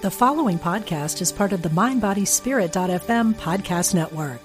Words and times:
The 0.00 0.12
following 0.12 0.60
podcast 0.60 1.20
is 1.20 1.32
part 1.32 1.52
of 1.52 1.62
the 1.62 1.70
MindBodySpirit.fm 1.70 3.34
podcast 3.34 3.94
network. 3.94 4.38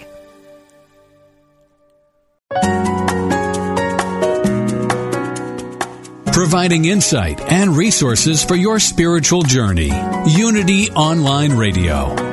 Providing 6.34 6.86
insight 6.86 7.40
and 7.42 7.78
resources 7.78 8.44
for 8.44 8.56
your 8.56 8.80
spiritual 8.80 9.44
journey. 9.44 9.92
Unity 10.26 10.90
Online 10.90 11.56
Radio. 11.56 12.33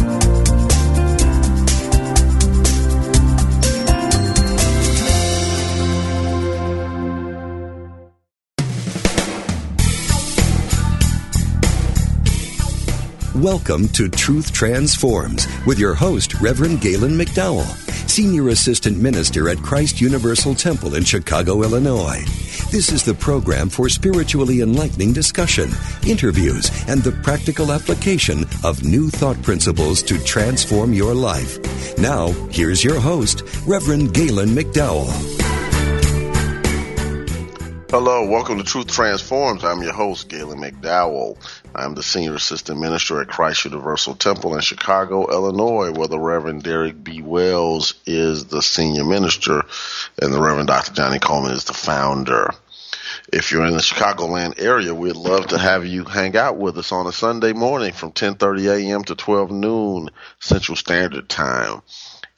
Welcome 13.41 13.87
to 13.93 14.07
Truth 14.07 14.53
Transforms 14.53 15.47
with 15.65 15.79
your 15.79 15.95
host, 15.95 16.35
Reverend 16.35 16.79
Galen 16.79 17.13
McDowell, 17.17 17.65
Senior 18.07 18.49
Assistant 18.49 18.99
Minister 18.99 19.49
at 19.49 19.57
Christ 19.57 19.99
Universal 19.99 20.53
Temple 20.53 20.93
in 20.93 21.03
Chicago, 21.03 21.63
Illinois. 21.63 22.23
This 22.69 22.91
is 22.91 23.03
the 23.03 23.15
program 23.15 23.67
for 23.67 23.89
spiritually 23.89 24.61
enlightening 24.61 25.11
discussion, 25.11 25.71
interviews, 26.05 26.69
and 26.87 27.01
the 27.01 27.13
practical 27.23 27.71
application 27.71 28.45
of 28.63 28.83
new 28.83 29.09
thought 29.09 29.41
principles 29.41 30.03
to 30.03 30.23
transform 30.23 30.93
your 30.93 31.15
life. 31.15 31.57
Now, 31.97 32.27
here's 32.51 32.83
your 32.83 32.99
host, 32.99 33.41
Reverend 33.65 34.13
Galen 34.13 34.49
McDowell. 34.49 35.50
Hello, 37.91 38.25
welcome 38.25 38.57
to 38.57 38.63
Truth 38.63 38.87
Transforms. 38.87 39.65
I'm 39.65 39.83
your 39.83 39.91
host, 39.91 40.29
Galen 40.29 40.59
McDowell. 40.59 41.35
I'm 41.75 41.93
the 41.93 42.01
Senior 42.01 42.35
Assistant 42.35 42.79
Minister 42.79 43.19
at 43.19 43.27
Christ 43.27 43.65
Universal 43.65 44.15
Temple 44.15 44.55
in 44.55 44.61
Chicago, 44.61 45.29
Illinois, 45.29 45.91
where 45.91 46.07
the 46.07 46.17
Reverend 46.17 46.63
Derek 46.63 47.03
B. 47.03 47.21
Wells 47.21 47.95
is 48.05 48.45
the 48.45 48.61
Senior 48.61 49.03
Minister 49.03 49.63
and 50.21 50.33
the 50.33 50.39
Reverend 50.39 50.69
Dr. 50.69 50.93
Johnny 50.93 51.19
Coleman 51.19 51.51
is 51.51 51.65
the 51.65 51.73
founder. 51.73 52.51
If 53.33 53.51
you're 53.51 53.65
in 53.65 53.73
the 53.73 53.79
Chicagoland 53.79 54.61
area, 54.61 54.95
we'd 54.95 55.17
love 55.17 55.47
to 55.47 55.57
have 55.57 55.85
you 55.85 56.05
hang 56.05 56.37
out 56.37 56.55
with 56.55 56.77
us 56.77 56.93
on 56.93 57.07
a 57.07 57.11
Sunday 57.11 57.51
morning 57.51 57.91
from 57.91 58.13
10:30 58.13 58.87
a.m. 58.87 59.03
to 59.03 59.15
12 59.15 59.51
noon 59.51 60.11
Central 60.39 60.77
Standard 60.77 61.27
Time. 61.27 61.81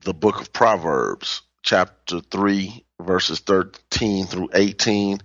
the 0.06 0.14
book 0.14 0.40
of 0.40 0.54
proverbs 0.54 1.42
chapter 1.64 2.22
3 2.22 2.86
verses 3.02 3.40
13 3.40 4.28
through 4.28 4.50
18 4.54 5.20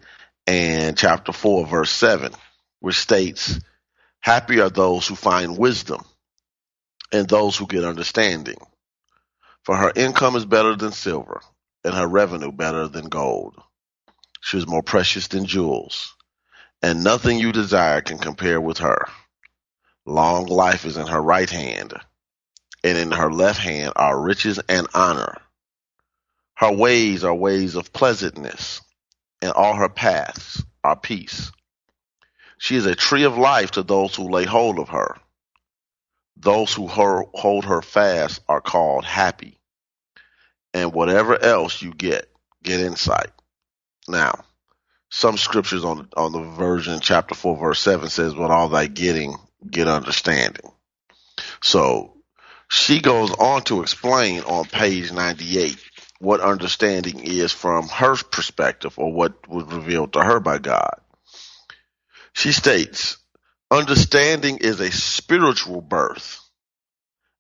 and 0.47 0.97
chapter 0.97 1.33
4 1.33 1.67
verse 1.67 1.91
7 1.91 2.33
which 2.81 2.99
states, 2.99 3.61
Happy 4.21 4.61
are 4.61 4.71
those 4.71 5.07
who 5.07 5.15
find 5.15 5.59
wisdom 5.59 6.03
and 7.13 7.29
those 7.29 7.57
who 7.57 7.67
get 7.67 7.85
understanding. 7.85 8.57
For 9.65 9.77
her 9.77 9.93
income 9.95 10.35
is 10.37 10.47
better 10.47 10.75
than 10.75 10.93
silver, 10.93 11.43
and 11.85 11.95
her 11.95 12.07
revenue 12.07 12.51
better 12.51 12.89
than 12.89 13.11
gold. 13.11 13.61
She 14.41 14.57
is 14.57 14.67
more 14.67 14.83
precious 14.83 15.29
than 15.29 15.45
jewels, 15.45 16.15
and 16.83 17.05
nothing 17.05 17.39
you 17.39 17.53
desire 17.53 18.01
can 18.01 18.17
compare 18.19 18.61
with 18.61 18.79
her. 18.79 19.07
Long 20.07 20.47
life 20.47 20.87
is 20.87 20.97
in 20.97 21.07
her 21.07 21.21
right 21.21 21.51
hand, 21.51 21.93
and 22.83 22.99
in 22.99 23.11
her 23.11 23.33
left 23.33 23.61
hand 23.61 23.93
are 23.97 24.21
riches 24.21 24.59
and 24.69 24.87
honor. 24.95 25.37
Her 26.55 26.73
ways 26.73 27.25
are 27.25 27.35
ways 27.35 27.75
of 27.75 27.93
pleasantness, 27.93 28.81
and 29.41 29.53
all 29.53 29.75
her 29.75 29.89
paths 29.89 30.63
are 30.85 30.97
peace. 30.97 31.51
She 32.59 32.77
is 32.77 32.87
a 32.87 32.95
tree 32.95 33.25
of 33.25 33.39
life 33.39 33.73
to 33.73 33.83
those 33.83 34.15
who 34.15 34.29
lay 34.29 34.45
hold 34.45 34.79
of 34.79 34.91
her. 34.91 35.17
Those 36.37 36.73
who 36.73 36.87
hold 36.87 37.65
her 37.65 37.83
fast 37.83 38.41
are 38.49 38.61
called 38.61 39.05
happy. 39.05 39.59
And 40.73 40.93
whatever 40.93 41.43
else 41.43 41.83
you 41.83 41.93
get, 41.93 42.31
get 42.63 42.81
insight. 42.81 43.31
Now, 44.09 44.45
some 45.11 45.37
scriptures 45.37 45.85
on 45.85 46.09
on 46.17 46.33
the 46.33 46.43
version 46.43 47.01
chapter 47.01 47.35
four 47.35 47.57
verse 47.57 47.81
seven 47.81 48.09
says, 48.09 48.35
"With 48.35 48.51
all 48.51 48.69
thy 48.69 48.87
getting, 48.87 49.37
get 49.69 49.89
understanding." 49.89 50.71
So 51.63 52.20
she 52.71 53.01
goes 53.01 53.33
on 53.33 53.63
to 53.65 53.83
explain 53.83 54.43
on 54.43 54.65
page 54.65 55.13
ninety 55.13 55.59
eight 55.59 55.79
what 56.21 56.41
understanding 56.41 57.19
is 57.21 57.51
from 57.53 57.89
her 57.89 58.15
perspective, 58.15 58.99
or 58.99 59.13
what 59.13 59.49
was 59.49 59.65
revealed 59.65 60.13
to 60.13 60.23
her 60.23 60.39
by 60.39 60.59
God. 60.59 61.01
She 62.33 62.53
states, 62.53 63.17
understanding 63.71 64.59
is 64.59 64.81
a 64.81 64.93
spiritual 64.93 65.81
birth, 65.81 66.41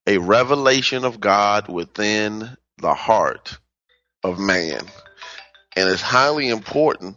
a 0.06 0.18
revelation 0.18 1.04
of 1.04 1.20
God 1.20 1.68
within 1.68 2.56
the 2.78 2.94
heart 2.94 3.58
of 4.24 4.38
man. 4.38 4.80
And 5.76 5.88
it's 5.88 6.02
highly 6.02 6.48
important 6.48 7.16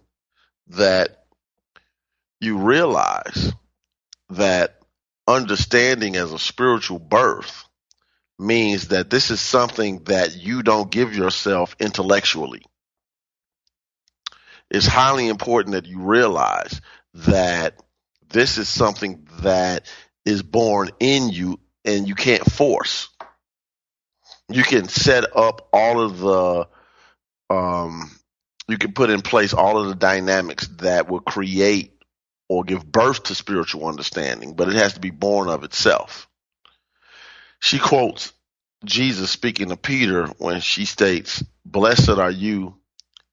that 0.68 1.26
you 2.40 2.58
realize 2.58 3.54
that 4.30 4.78
understanding 5.28 6.16
as 6.16 6.32
a 6.32 6.40
spiritual 6.40 7.00
birth 7.00 7.66
means 8.44 8.90
that 8.90 9.10
this 9.10 9.32
is 9.32 9.42
something 9.42 10.04
that 10.06 10.36
you 10.36 10.64
don't 10.64 10.92
give 10.92 11.16
yourself 11.16 11.76
intellectually. 11.80 12.64
It's 14.70 14.88
highly 14.88 15.28
important 15.28 15.74
that 15.74 15.86
you 15.86 16.00
realize 16.00 16.82
that 17.14 17.80
this 18.30 18.58
is 18.58 18.68
something 18.68 19.28
that 19.42 19.88
is 20.26 20.42
born 20.42 20.90
in 21.00 21.30
you 21.30 21.60
and 21.86 22.08
you 22.08 22.16
can't 22.16 22.50
force. 22.52 23.10
You 24.50 24.64
can 24.64 24.88
set 24.88 25.36
up 25.36 25.70
all 25.72 26.02
of 26.02 26.20
the 26.20 26.68
um, 27.50 28.12
you 28.68 28.78
can 28.78 28.94
put 28.94 29.10
in 29.10 29.22
place 29.22 29.54
all 29.54 29.78
of 29.78 29.88
the 29.88 29.96
dynamics 29.96 30.68
that 30.80 31.10
will 31.10 31.20
create 31.20 31.94
or 32.50 32.64
give 32.64 32.86
birth 32.86 33.24
to 33.24 33.36
spiritual 33.36 33.88
understanding, 33.88 34.56
but 34.56 34.70
it 34.70 34.76
has 34.76 34.94
to 34.94 35.00
be 35.00 35.12
born 35.12 35.50
of 35.50 35.64
itself. 35.64 36.28
She 37.64 37.80
quotes 37.80 38.34
Jesus 38.86 39.32
speaking 39.32 39.70
to 39.70 39.78
Peter 39.78 40.28
when 40.38 40.62
she 40.62 40.86
states, 40.86 41.44
Blessed 41.66 42.10
are 42.10 42.32
you, 42.32 42.76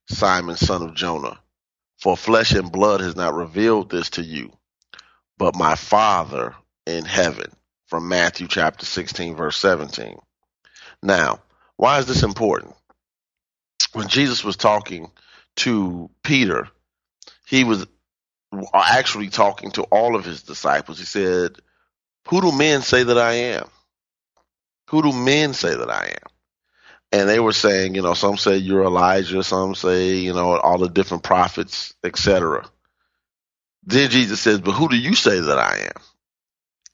Simon, 0.07 0.55
son 0.55 0.81
of 0.81 0.95
Jonah, 0.95 1.39
for 1.99 2.15
flesh 2.15 2.53
and 2.53 2.71
blood 2.71 3.01
has 3.01 3.15
not 3.15 3.33
revealed 3.35 3.91
this 3.91 4.11
to 4.11 4.23
you, 4.23 4.51
but 5.37 5.55
my 5.55 5.75
Father 5.75 6.55
in 6.85 7.05
heaven. 7.05 7.51
From 7.87 8.07
Matthew 8.07 8.47
chapter 8.47 8.85
16, 8.85 9.35
verse 9.35 9.57
17. 9.57 10.17
Now, 11.03 11.41
why 11.75 11.99
is 11.99 12.05
this 12.05 12.23
important? 12.23 12.73
when 13.93 14.07
Jesus 14.07 14.43
was 14.43 14.55
talking 14.55 15.11
to 15.57 16.09
Peter, 16.23 16.69
he 17.45 17.63
was 17.63 17.85
actually 18.73 19.29
talking 19.29 19.71
to 19.71 19.83
all 19.83 20.15
of 20.15 20.25
his 20.25 20.43
disciples. 20.43 20.99
He 20.99 21.05
said, 21.05 21.57
Who 22.29 22.41
do 22.41 22.51
men 22.51 22.81
say 22.81 23.03
that 23.03 23.17
I 23.17 23.33
am? 23.33 23.67
Who 24.91 25.01
do 25.01 25.13
men 25.13 25.53
say 25.53 25.75
that 25.75 25.89
I 25.89 26.07
am? 26.07 26.31
And 27.13 27.29
they 27.29 27.39
were 27.39 27.53
saying, 27.53 27.95
you 27.95 28.01
know, 28.01 28.13
some 28.13 28.37
say 28.37 28.57
you're 28.57 28.83
Elijah, 28.83 29.43
some 29.43 29.75
say, 29.75 30.17
you 30.17 30.33
know, 30.33 30.57
all 30.57 30.77
the 30.77 30.89
different 30.89 31.23
prophets, 31.23 31.93
etc. 32.03 32.69
Then 33.83 34.09
Jesus 34.09 34.39
says, 34.41 34.59
But 34.59 34.73
who 34.73 34.89
do 34.89 34.97
you 34.97 35.15
say 35.15 35.39
that 35.39 35.57
I 35.57 35.87
am? 35.87 36.01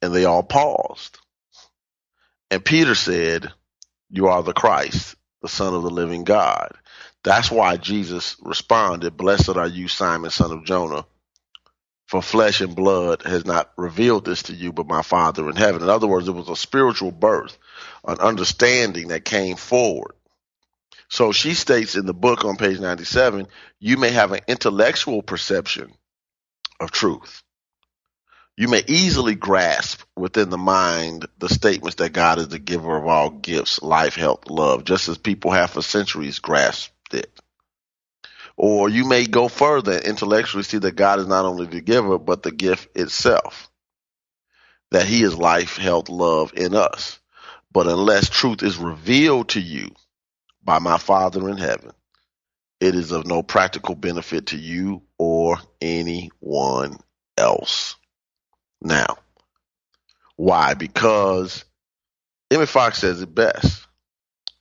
And 0.02 0.14
they 0.14 0.26
all 0.26 0.44
paused. 0.44 1.18
And 2.50 2.64
Peter 2.64 2.96
said, 2.96 3.52
You 4.10 4.28
are 4.28 4.44
the 4.44 4.54
Christ, 4.54 5.16
the 5.42 5.50
Son 5.50 5.74
of 5.74 5.84
the 5.84 5.90
living 5.90 6.24
God. 6.24 6.72
That's 7.24 7.52
why 7.52 7.78
Jesus 7.78 8.38
responded, 8.42 9.18
Blessed 9.18 9.58
are 9.58 9.68
you, 9.68 9.88
Simon, 9.88 10.32
son 10.32 10.52
of 10.52 10.66
Jonah, 10.66 11.06
for 12.08 12.22
flesh 12.22 12.62
and 12.62 12.76
blood 12.76 13.24
has 13.24 13.46
not 13.46 13.72
revealed 13.78 14.26
this 14.26 14.44
to 14.44 14.54
you, 14.54 14.72
but 14.72 14.88
my 14.88 15.02
Father 15.02 15.50
in 15.50 15.56
heaven. 15.56 15.82
In 15.84 15.90
other 15.90 16.08
words, 16.08 16.28
it 16.28 16.32
was 16.32 16.50
a 16.50 16.56
spiritual 16.56 17.12
birth, 17.12 17.58
an 18.08 18.20
understanding 18.20 19.10
that 19.10 19.26
came 19.26 19.58
forward. 19.58 20.14
So 21.10 21.32
she 21.32 21.54
states 21.54 21.96
in 21.96 22.06
the 22.06 22.14
book 22.14 22.44
on 22.46 22.58
page 22.58 22.80
97 22.80 23.48
you 23.80 23.98
may 23.98 24.10
have 24.10 24.32
an 24.32 24.42
intellectual 24.48 25.22
perception 25.22 25.94
of 26.80 26.92
truth. 26.92 27.44
You 28.58 28.68
may 28.68 28.84
easily 28.88 29.36
grasp 29.36 30.02
within 30.16 30.50
the 30.50 30.58
mind 30.58 31.28
the 31.38 31.48
statements 31.48 31.98
that 31.98 32.14
God 32.14 32.40
is 32.40 32.48
the 32.48 32.58
giver 32.58 32.98
of 32.98 33.06
all 33.06 33.30
gifts, 33.30 33.82
life, 33.82 34.16
health, 34.16 34.50
love, 34.50 34.84
just 34.84 35.10
as 35.10 35.18
people 35.18 35.52
have 35.52 35.72
for 35.72 35.84
centuries 35.84 36.40
grasped 36.40 37.14
it. 37.14 37.32
Or 38.58 38.90
you 38.90 39.06
may 39.06 39.26
go 39.26 39.48
further 39.48 39.94
and 39.94 40.04
intellectually 40.04 40.64
see 40.64 40.80
that 40.80 40.96
God 40.96 41.20
is 41.20 41.28
not 41.28 41.46
only 41.46 41.68
the 41.68 41.80
giver, 41.80 42.18
but 42.18 42.42
the 42.42 42.52
gift 42.52 42.90
itself. 42.98 43.70
That 44.92 45.06
He 45.06 45.22
is 45.22 45.36
life, 45.38 45.78
health, 45.78 46.10
love 46.10 46.54
in 46.56 46.74
us. 46.74 47.20
But 47.72 47.88
unless 47.88 48.30
truth 48.30 48.64
is 48.64 48.78
revealed 48.78 49.50
to 49.50 49.62
you 49.62 49.92
by 50.64 50.80
my 50.80 50.98
Father 50.98 51.48
in 51.50 51.58
heaven, 51.58 51.92
it 52.80 52.96
is 52.96 53.12
of 53.12 53.28
no 53.28 53.44
practical 53.44 53.96
benefit 53.96 54.48
to 54.48 54.58
you 54.58 55.04
or 55.18 55.58
anyone 55.80 56.98
else. 57.38 57.96
Now, 58.82 59.18
why? 60.36 60.74
Because 60.74 61.66
Emmett 62.52 62.70
Fox 62.70 63.00
says 63.00 63.22
it 63.22 63.34
best. 63.34 63.86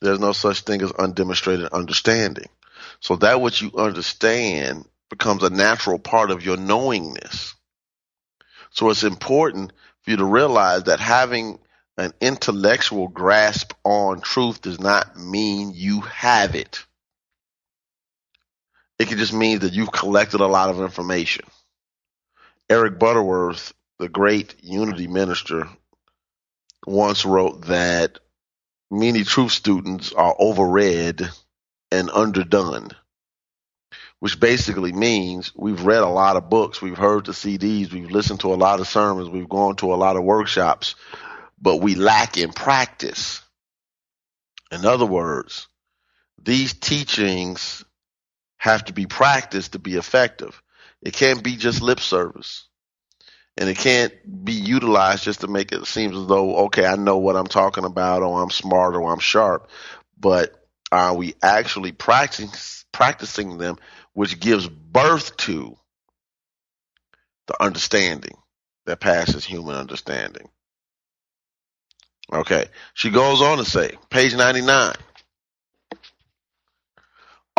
There's 0.01 0.19
no 0.19 0.33
such 0.33 0.61
thing 0.61 0.81
as 0.81 0.91
undemonstrated 0.91 1.71
understanding. 1.71 2.49
So 2.99 3.15
that 3.17 3.41
which 3.41 3.61
you 3.61 3.71
understand 3.77 4.85
becomes 5.09 5.43
a 5.43 5.49
natural 5.49 5.99
part 5.99 6.31
of 6.31 6.43
your 6.43 6.57
knowingness. 6.57 7.53
So 8.71 8.89
it's 8.89 9.03
important 9.03 9.71
for 10.01 10.11
you 10.11 10.17
to 10.17 10.25
realize 10.25 10.83
that 10.83 10.99
having 10.99 11.59
an 11.97 12.13
intellectual 12.21 13.07
grasp 13.07 13.73
on 13.83 14.21
truth 14.21 14.61
does 14.61 14.79
not 14.79 15.17
mean 15.17 15.71
you 15.73 16.01
have 16.01 16.55
it. 16.55 16.85
It 18.99 19.07
can 19.07 19.17
just 19.17 19.33
mean 19.33 19.59
that 19.59 19.73
you've 19.73 19.91
collected 19.91 20.41
a 20.41 20.47
lot 20.47 20.69
of 20.69 20.81
information. 20.81 21.45
Eric 22.69 22.99
Butterworth, 22.99 23.73
the 23.99 24.09
great 24.09 24.55
unity 24.61 25.07
minister, 25.07 25.67
once 26.85 27.25
wrote 27.25 27.65
that 27.67 28.19
many 28.91 29.23
truth 29.23 29.51
students 29.51 30.11
are 30.13 30.35
overread 30.39 31.29
and 31.91 32.09
underdone, 32.09 32.89
which 34.19 34.39
basically 34.39 34.91
means 34.91 35.51
we've 35.55 35.85
read 35.85 36.01
a 36.01 36.09
lot 36.09 36.35
of 36.35 36.49
books, 36.49 36.81
we've 36.81 36.97
heard 36.97 37.25
the 37.25 37.31
CDs, 37.31 37.91
we've 37.91 38.11
listened 38.11 38.41
to 38.41 38.53
a 38.53 38.55
lot 38.55 38.79
of 38.79 38.87
sermons, 38.87 39.29
we've 39.29 39.49
gone 39.49 39.75
to 39.77 39.93
a 39.93 39.95
lot 39.95 40.15
of 40.15 40.23
workshops, 40.23 40.95
but 41.61 41.77
we 41.77 41.95
lack 41.95 42.37
in 42.37 42.51
practice. 42.51 43.41
In 44.71 44.85
other 44.85 45.05
words, 45.05 45.67
these 46.41 46.73
teachings 46.73 47.83
have 48.57 48.85
to 48.85 48.93
be 48.93 49.05
practiced 49.05 49.73
to 49.73 49.79
be 49.79 49.95
effective. 49.95 50.61
It 51.01 51.13
can't 51.13 51.43
be 51.43 51.55
just 51.55 51.81
lip 51.81 51.99
service 51.99 52.67
and 53.57 53.69
it 53.69 53.77
can't 53.77 54.13
be 54.45 54.53
utilized 54.53 55.23
just 55.23 55.41
to 55.41 55.47
make 55.47 55.71
it 55.71 55.85
seem 55.85 56.11
as 56.13 56.27
though 56.27 56.57
okay 56.65 56.85
i 56.85 56.95
know 56.95 57.17
what 57.17 57.35
i'm 57.35 57.47
talking 57.47 57.83
about 57.83 58.21
or 58.21 58.41
i'm 58.41 58.51
smart 58.51 58.95
or 58.95 59.11
i'm 59.11 59.19
sharp 59.19 59.69
but 60.19 60.56
are 60.91 61.15
we 61.15 61.33
actually 61.41 61.91
practicing 61.91 62.49
practicing 62.91 63.57
them 63.57 63.77
which 64.13 64.39
gives 64.39 64.67
birth 64.67 65.35
to 65.37 65.77
the 67.47 67.61
understanding 67.61 68.35
that 68.85 68.99
passes 68.99 69.45
human 69.45 69.75
understanding 69.75 70.49
okay 72.33 72.65
she 72.93 73.09
goes 73.09 73.41
on 73.41 73.57
to 73.57 73.65
say 73.65 73.91
page 74.09 74.35
99 74.35 74.93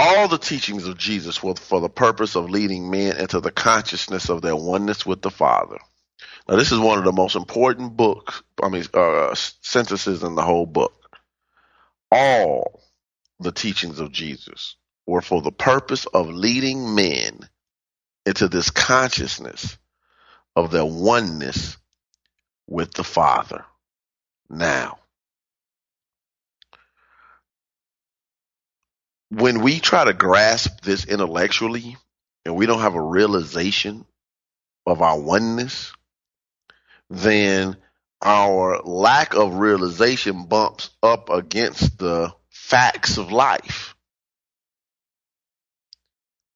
all 0.01 0.29
the 0.29 0.39
teachings 0.39 0.87
of 0.87 0.97
Jesus 0.97 1.43
were 1.43 1.57
for 1.57 1.81
the 1.81 1.89
purpose 1.89 2.37
of 2.37 2.49
leading 2.49 2.89
men 2.89 3.17
into 3.17 3.41
the 3.41 3.51
consciousness 3.51 4.29
of 4.29 4.43
their 4.43 4.55
oneness 4.55 5.05
with 5.05 5.23
the 5.23 5.31
Father. 5.31 5.79
Now, 6.49 6.55
this 6.55 6.71
is 6.71 6.79
one 6.79 6.99
of 6.99 7.05
the 7.05 7.13
most 7.13 7.35
important 7.35 7.97
books, 7.97 8.41
I 8.63 8.69
mean, 8.69 8.85
uh, 8.95 9.35
sentences 9.35 10.23
in 10.23 10.37
the 10.37 10.43
whole 10.43 10.67
book. 10.67 10.95
All 12.13 12.81
the 13.41 13.53
teachings 13.53 14.01
of 14.01 14.13
Jesus 14.13 14.77
were 15.07 15.23
for 15.23 15.43
the 15.43 15.53
purpose 15.53 16.07
of 16.07 16.29
leading 16.29 16.95
men 16.95 17.41
into 18.27 18.49
this 18.49 18.71
consciousness 18.71 19.79
of 20.55 20.71
their 20.71 20.85
oneness 20.85 21.77
with 22.67 22.93
the 22.93 23.05
Father. 23.05 23.65
Now, 24.51 24.99
when 29.31 29.63
we 29.63 29.81
try 29.81 30.05
to 30.05 30.13
grasp 30.13 30.83
this 30.83 31.05
intellectually 31.07 31.97
and 32.45 32.57
we 32.57 32.67
don't 32.67 32.81
have 32.81 32.95
a 32.95 33.03
realization 33.03 34.05
of 34.87 35.03
our 35.03 35.19
oneness, 35.19 35.93
then 37.11 37.77
our 38.23 38.83
lack 38.83 39.35
of 39.35 39.55
realization 39.55 40.47
bumps 40.47 40.91
up 41.03 41.31
against 41.31 41.99
the 41.99 42.33
facts 42.69 43.17
of 43.17 43.33
life 43.33 43.95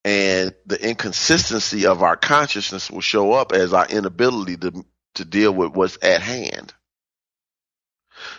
and 0.04 0.54
the 0.66 0.86
inconsistency 0.86 1.86
of 1.86 2.02
our 2.02 2.16
consciousness 2.16 2.90
will 2.90 3.00
show 3.00 3.32
up 3.32 3.52
as 3.52 3.72
our 3.72 3.86
inability 3.86 4.58
to 4.58 4.84
to 5.14 5.24
deal 5.24 5.52
with 5.52 5.72
what's 5.72 5.96
at 6.02 6.20
hand. 6.20 6.74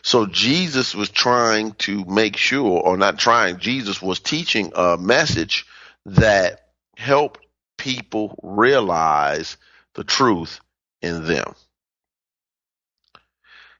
So 0.03 0.27
Jesus 0.27 0.93
was 0.93 1.09
trying 1.09 1.73
to 1.73 2.05
make 2.05 2.37
sure, 2.37 2.79
or 2.81 2.95
not 2.95 3.17
trying, 3.17 3.57
Jesus 3.57 4.01
was 4.01 4.19
teaching 4.19 4.71
a 4.75 4.97
message 4.97 5.65
that 6.05 6.61
helped 6.95 7.43
people 7.77 8.39
realize 8.43 9.57
the 9.95 10.03
truth 10.03 10.59
in 11.01 11.25
them. 11.25 11.55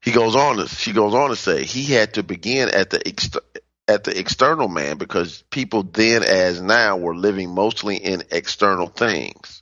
He 0.02 0.12
goes 0.12 0.36
on 0.36 0.58
to 0.58 0.68
she 0.68 0.94
goes 0.94 1.14
on 1.14 1.30
to 1.30 1.36
say 1.36 1.64
he 1.64 1.84
had 1.84 2.16
to 2.16 2.24
begin 2.24 2.70
at 2.70 2.90
the 2.90 3.08
at 3.94 4.04
the 4.04 4.18
external 4.18 4.68
man 4.68 4.98
because 4.98 5.44
people 5.52 5.84
then 5.84 6.24
as 6.24 6.60
now 6.60 6.98
were 6.98 7.16
living 7.16 7.54
mostly 7.54 7.98
in 7.98 8.24
external 8.32 8.88
things 8.88 9.62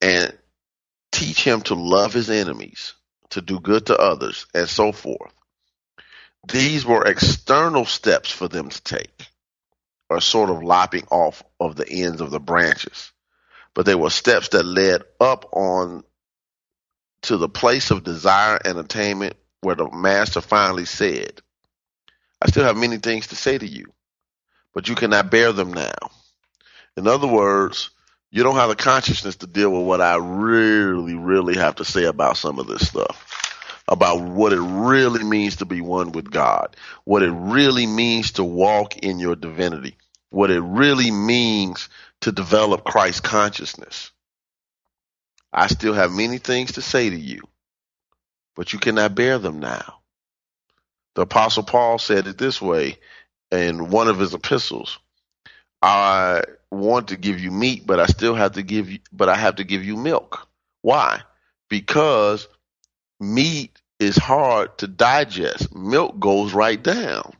and 0.00 0.36
teach 1.12 1.44
him 1.44 1.60
to 1.60 1.74
love 1.74 2.14
his 2.14 2.30
enemies, 2.30 2.94
to 3.30 3.42
do 3.42 3.60
good 3.60 3.86
to 3.86 3.96
others, 3.96 4.46
and 4.54 4.66
so 4.66 4.92
forth. 4.92 5.32
These 6.50 6.86
were 6.86 7.04
external 7.04 7.84
steps 7.84 8.30
for 8.30 8.48
them 8.48 8.70
to 8.70 8.82
take, 8.82 9.26
or 10.08 10.20
sort 10.20 10.48
of 10.48 10.62
lopping 10.62 11.06
off 11.10 11.42
of 11.60 11.76
the 11.76 11.88
ends 11.88 12.22
of 12.22 12.30
the 12.30 12.40
branches. 12.40 13.12
But 13.74 13.84
they 13.84 13.94
were 13.94 14.10
steps 14.10 14.48
that 14.48 14.64
led 14.64 15.02
up 15.20 15.50
on 15.52 16.02
to 17.22 17.36
the 17.36 17.48
place 17.48 17.90
of 17.90 18.04
desire 18.04 18.58
and 18.64 18.78
attainment 18.78 19.36
where 19.60 19.74
the 19.74 19.90
master 19.90 20.40
finally 20.40 20.86
said, 20.86 21.42
I 22.40 22.48
still 22.48 22.64
have 22.64 22.76
many 22.76 22.98
things 22.98 23.28
to 23.28 23.36
say 23.36 23.58
to 23.58 23.66
you, 23.66 23.86
but 24.74 24.88
you 24.88 24.94
cannot 24.94 25.30
bear 25.30 25.52
them 25.52 25.72
now. 25.72 26.10
In 26.96 27.06
other 27.06 27.26
words, 27.26 27.90
you 28.30 28.42
don't 28.42 28.56
have 28.56 28.68
the 28.68 28.76
consciousness 28.76 29.36
to 29.36 29.46
deal 29.46 29.70
with 29.70 29.86
what 29.86 30.00
I 30.00 30.16
really, 30.16 31.14
really 31.14 31.56
have 31.56 31.76
to 31.76 31.84
say 31.84 32.04
about 32.04 32.36
some 32.36 32.58
of 32.58 32.66
this 32.66 32.86
stuff, 32.86 33.82
about 33.88 34.20
what 34.22 34.52
it 34.52 34.60
really 34.60 35.24
means 35.24 35.56
to 35.56 35.64
be 35.64 35.80
one 35.80 36.12
with 36.12 36.30
God, 36.30 36.76
what 37.04 37.22
it 37.22 37.30
really 37.30 37.86
means 37.86 38.32
to 38.32 38.44
walk 38.44 38.98
in 38.98 39.18
your 39.18 39.34
divinity, 39.34 39.96
what 40.30 40.50
it 40.50 40.60
really 40.60 41.10
means 41.10 41.88
to 42.20 42.32
develop 42.32 42.84
Christ 42.84 43.22
consciousness. 43.22 44.10
I 45.52 45.68
still 45.68 45.94
have 45.94 46.12
many 46.12 46.38
things 46.38 46.72
to 46.72 46.82
say 46.82 47.08
to 47.08 47.18
you, 47.18 47.40
but 48.54 48.72
you 48.72 48.78
cannot 48.78 49.14
bear 49.14 49.38
them 49.38 49.60
now. 49.60 49.97
The 51.18 51.22
apostle 51.22 51.64
Paul 51.64 51.98
said 51.98 52.28
it 52.28 52.38
this 52.38 52.62
way 52.62 52.96
in 53.50 53.90
one 53.90 54.06
of 54.06 54.20
his 54.20 54.34
epistles. 54.34 55.00
I 55.82 56.42
want 56.70 57.08
to 57.08 57.16
give 57.16 57.40
you 57.40 57.50
meat, 57.50 57.84
but 57.84 57.98
I 57.98 58.06
still 58.06 58.36
have 58.36 58.52
to 58.52 58.62
give 58.62 58.88
you, 58.88 59.00
but 59.10 59.28
I 59.28 59.34
have 59.34 59.56
to 59.56 59.64
give 59.64 59.84
you 59.84 59.96
milk. 59.96 60.46
Why? 60.80 61.22
Because 61.68 62.46
meat 63.18 63.82
is 63.98 64.16
hard 64.16 64.78
to 64.78 64.86
digest. 64.86 65.74
Milk 65.74 66.20
goes 66.20 66.52
right 66.54 66.80
down. 66.80 67.32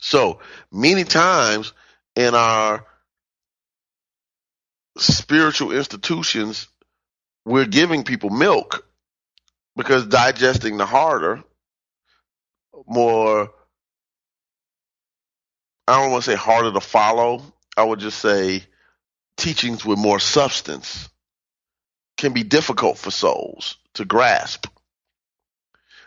So 0.00 0.40
many 0.72 1.04
times 1.04 1.72
in 2.16 2.34
our 2.34 2.84
spiritual 4.96 5.70
institutions, 5.70 6.66
we're 7.44 7.66
giving 7.66 8.02
people 8.02 8.30
milk 8.30 8.84
because 9.76 10.06
digesting 10.06 10.76
the 10.76 10.86
harder, 10.86 11.44
more, 12.86 13.50
I 15.86 16.00
don't 16.00 16.10
want 16.10 16.24
to 16.24 16.30
say 16.30 16.36
harder 16.36 16.72
to 16.72 16.80
follow. 16.80 17.42
I 17.76 17.84
would 17.84 18.00
just 18.00 18.18
say 18.18 18.62
teachings 19.36 19.84
with 19.84 19.98
more 19.98 20.20
substance 20.20 21.08
can 22.16 22.32
be 22.32 22.42
difficult 22.42 22.98
for 22.98 23.10
souls 23.10 23.76
to 23.94 24.04
grasp. 24.04 24.66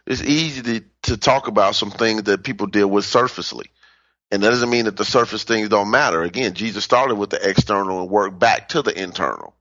It's 0.05 0.21
easy 0.21 0.61
to, 0.61 0.85
to 1.03 1.17
talk 1.17 1.47
about 1.47 1.75
some 1.75 1.91
things 1.91 2.23
that 2.23 2.43
people 2.43 2.67
deal 2.67 2.87
with 2.87 3.05
surfacely. 3.05 3.67
And 4.31 4.43
that 4.43 4.49
doesn't 4.49 4.69
mean 4.69 4.85
that 4.85 4.97
the 4.97 5.05
surface 5.05 5.43
things 5.43 5.69
don't 5.69 5.91
matter. 5.91 6.21
Again, 6.23 6.53
Jesus 6.53 6.83
started 6.83 7.15
with 7.15 7.29
the 7.29 7.49
external 7.49 8.01
and 8.01 8.09
worked 8.09 8.39
back 8.39 8.69
to 8.69 8.81
the 8.81 8.97
internal. 8.97 9.55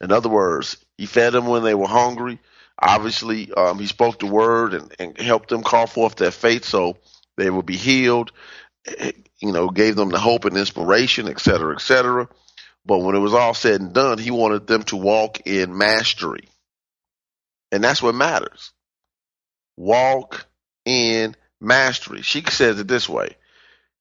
In 0.00 0.12
other 0.12 0.28
words, 0.28 0.76
he 0.96 1.06
fed 1.06 1.32
them 1.32 1.46
when 1.46 1.62
they 1.62 1.74
were 1.74 1.88
hungry. 1.88 2.38
Obviously, 2.80 3.52
um, 3.52 3.78
he 3.78 3.86
spoke 3.86 4.18
the 4.18 4.26
word 4.26 4.74
and, 4.74 4.94
and 4.98 5.18
helped 5.18 5.48
them 5.50 5.62
call 5.62 5.86
forth 5.86 6.16
their 6.16 6.30
faith 6.30 6.64
so 6.64 6.96
they 7.36 7.50
would 7.50 7.66
be 7.66 7.76
healed. 7.76 8.32
You 9.40 9.52
know, 9.52 9.68
gave 9.68 9.96
them 9.96 10.08
the 10.08 10.18
hope 10.18 10.44
and 10.46 10.56
inspiration, 10.56 11.28
et 11.28 11.40
cetera, 11.40 11.74
et 11.74 11.80
cetera. 11.80 12.28
But 12.86 12.98
when 12.98 13.14
it 13.14 13.20
was 13.20 13.34
all 13.34 13.54
said 13.54 13.80
and 13.80 13.92
done, 13.92 14.18
he 14.18 14.30
wanted 14.30 14.66
them 14.66 14.82
to 14.84 14.96
walk 14.96 15.40
in 15.46 15.76
mastery. 15.76 16.48
And 17.70 17.84
that's 17.84 18.02
what 18.02 18.14
matters. 18.14 18.72
Walk 19.76 20.46
in 20.84 21.36
mastery. 21.60 22.22
She 22.22 22.42
says 22.48 22.80
it 22.80 22.88
this 22.88 23.08
way. 23.08 23.36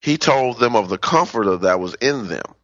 He 0.02 0.18
told 0.18 0.60
them 0.60 0.76
of 0.76 0.88
the 0.88 0.98
comforter 0.98 1.58
that 1.58 1.80
was 1.80 1.96
in 1.96 2.28
them 2.28 2.56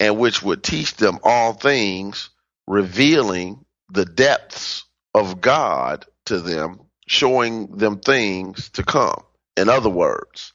and 0.00 0.18
which 0.18 0.42
would 0.42 0.62
teach 0.62 0.94
them 0.94 1.18
all 1.22 1.52
things, 1.52 2.30
revealing 2.66 3.64
the 3.92 4.04
depths 4.06 4.84
of 5.14 5.40
God 5.40 6.06
to 6.26 6.40
them, 6.40 6.80
showing 7.06 7.76
them 7.76 8.00
things 8.00 8.70
to 8.70 8.82
come. 8.82 9.22
In 9.56 9.68
other 9.68 9.90
words, 9.90 10.54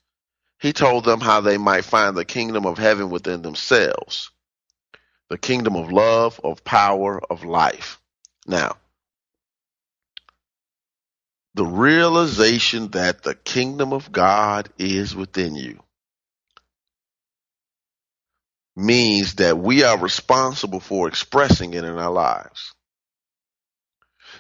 he 0.60 0.74
told 0.74 1.06
them 1.06 1.22
how 1.22 1.42
they 1.42 1.58
might 1.58 1.86
find 1.86 2.18
the 2.18 2.26
kingdom 2.26 2.66
of 2.66 2.80
heaven 2.80 3.12
within 3.12 3.44
themselves, 3.44 4.32
the 5.30 5.38
kingdom 5.38 5.76
of 5.76 5.92
love, 5.92 6.42
of 6.44 6.64
power, 6.64 7.22
of 7.32 7.44
life. 7.44 8.02
Now, 8.48 8.78
the 11.54 11.66
realization 11.66 12.90
that 12.90 13.22
the 13.22 13.36
kingdom 13.36 13.94
of 13.94 14.12
God 14.12 14.70
is 14.80 15.16
within 15.16 15.56
you 15.56 15.80
means 18.76 19.36
that 19.36 19.58
we 19.58 19.84
are 19.84 19.98
responsible 19.98 20.80
for 20.80 21.08
expressing 21.08 21.74
it 21.74 21.84
in 21.84 21.98
our 21.98 22.12
lives. 22.12 22.74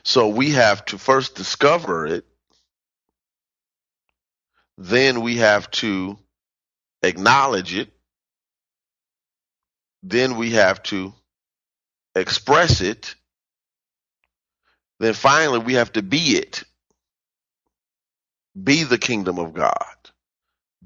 So 0.07 0.29
we 0.29 0.51
have 0.51 0.85
to 0.85 0.97
first 0.97 1.35
discover 1.35 2.07
it, 2.07 2.23
then 4.77 5.19
we 5.19 5.35
have 5.35 5.69
to 5.71 6.17
acknowledge 7.03 7.75
it, 7.75 7.89
then 10.03 10.37
we 10.37 10.51
have 10.51 10.81
to 10.83 11.13
express 12.15 12.79
it, 12.79 13.15
then 15.01 15.13
finally 15.13 15.59
we 15.59 15.73
have 15.73 15.91
to 15.91 16.01
be 16.01 16.37
it. 16.37 16.63
Be 18.63 18.83
the 18.83 18.97
kingdom 18.97 19.37
of 19.37 19.53
God. 19.53 19.97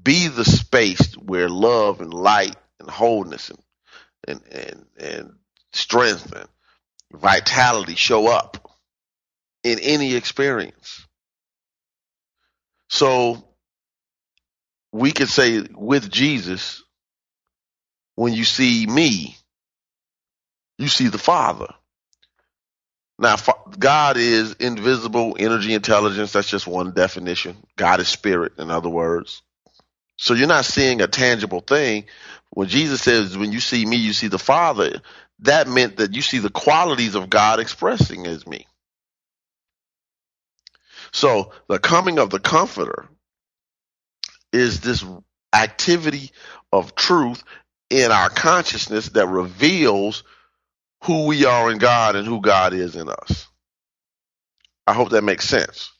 Be 0.02 0.26
the 0.26 0.44
space 0.44 1.16
where 1.16 1.48
love 1.48 2.00
and 2.00 2.12
light 2.12 2.56
and 2.80 2.90
wholeness 2.90 3.50
and 3.50 3.60
and 4.26 4.42
and, 4.50 4.86
and 4.98 5.32
strength 5.72 6.32
and 6.32 6.48
vitality 7.12 7.94
show 7.94 8.26
up 8.26 8.71
in 9.64 9.78
any 9.80 10.14
experience. 10.14 11.06
So 12.90 13.44
we 14.92 15.12
could 15.12 15.28
say 15.28 15.62
with 15.74 16.10
Jesus, 16.10 16.82
when 18.16 18.34
you 18.34 18.44
see 18.44 18.86
me, 18.86 19.36
you 20.78 20.88
see 20.88 21.08
the 21.08 21.18
Father. 21.18 21.68
Now, 23.18 23.36
God 23.78 24.16
is 24.16 24.54
invisible 24.54 25.36
energy 25.38 25.74
intelligence. 25.74 26.32
That's 26.32 26.50
just 26.50 26.66
one 26.66 26.92
definition. 26.92 27.56
God 27.76 28.00
is 28.00 28.08
spirit, 28.08 28.54
in 28.58 28.70
other 28.70 28.88
words. 28.88 29.42
So 30.16 30.34
you're 30.34 30.48
not 30.48 30.64
seeing 30.64 31.00
a 31.00 31.08
tangible 31.08 31.60
thing, 31.60 32.06
when 32.50 32.68
Jesus 32.68 33.02
says, 33.02 33.36
when 33.36 33.52
you 33.52 33.60
see 33.60 33.84
me, 33.84 33.96
you 33.96 34.12
see 34.12 34.28
the 34.28 34.38
Father, 34.38 35.00
that 35.40 35.68
meant 35.68 35.96
that 35.98 36.14
you 36.14 36.22
see 36.22 36.38
the 36.38 36.50
qualities 36.50 37.14
of 37.14 37.30
God 37.30 37.60
expressing 37.60 38.26
as 38.26 38.46
me. 38.46 38.66
So 41.12 41.52
the 41.68 41.78
coming 41.78 42.18
of 42.18 42.30
the 42.30 42.40
Comforter 42.40 43.08
is 44.52 44.80
this 44.80 45.04
activity 45.52 46.30
of 46.72 46.94
truth 46.94 47.42
in 47.90 48.10
our 48.10 48.30
consciousness 48.30 49.10
that 49.10 49.26
reveals 49.26 50.24
who 51.04 51.26
we 51.26 51.44
are 51.44 51.70
in 51.70 51.78
God 51.78 52.16
and 52.16 52.26
who 52.26 52.40
God 52.40 52.72
is 52.72 52.96
in 52.96 53.08
us. 53.08 53.46
I 54.86 54.94
hope 54.94 55.10
that 55.10 55.22
makes 55.22 55.48
sense. 55.48 55.92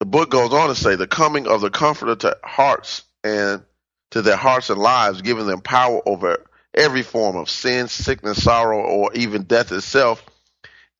The 0.00 0.06
book 0.06 0.30
goes 0.30 0.52
on 0.52 0.68
to 0.68 0.74
say 0.74 0.96
the 0.96 1.06
coming 1.06 1.46
of 1.46 1.60
the 1.60 1.70
Comforter 1.70 2.16
to 2.16 2.38
hearts 2.42 3.02
and 3.22 3.62
to 4.10 4.22
their 4.22 4.36
hearts 4.36 4.70
and 4.70 4.80
lives, 4.80 5.22
giving 5.22 5.46
them 5.46 5.60
power 5.60 6.00
over 6.06 6.44
every 6.72 7.02
form 7.02 7.36
of 7.36 7.50
sin, 7.50 7.88
sickness, 7.88 8.42
sorrow, 8.42 8.80
or 8.80 9.12
even 9.14 9.42
death 9.42 9.72
itself, 9.72 10.24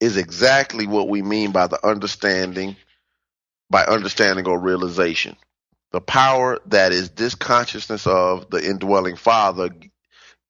is 0.05 0.19
exactly 0.19 0.87
what 0.87 1.09
we 1.09 1.23
mean 1.23 1.51
by 1.51 1.67
the 1.67 1.85
understanding, 1.87 2.77
by 3.71 3.85
understanding 3.85 4.47
or 4.47 4.61
realization. 4.61 5.35
The 5.93 6.01
power 6.03 6.59
that 6.67 6.93
is 6.93 7.11
this 7.11 7.35
consciousness 7.35 8.07
of 8.07 8.51
the 8.51 8.63
indwelling 8.69 9.17
Father 9.17 9.71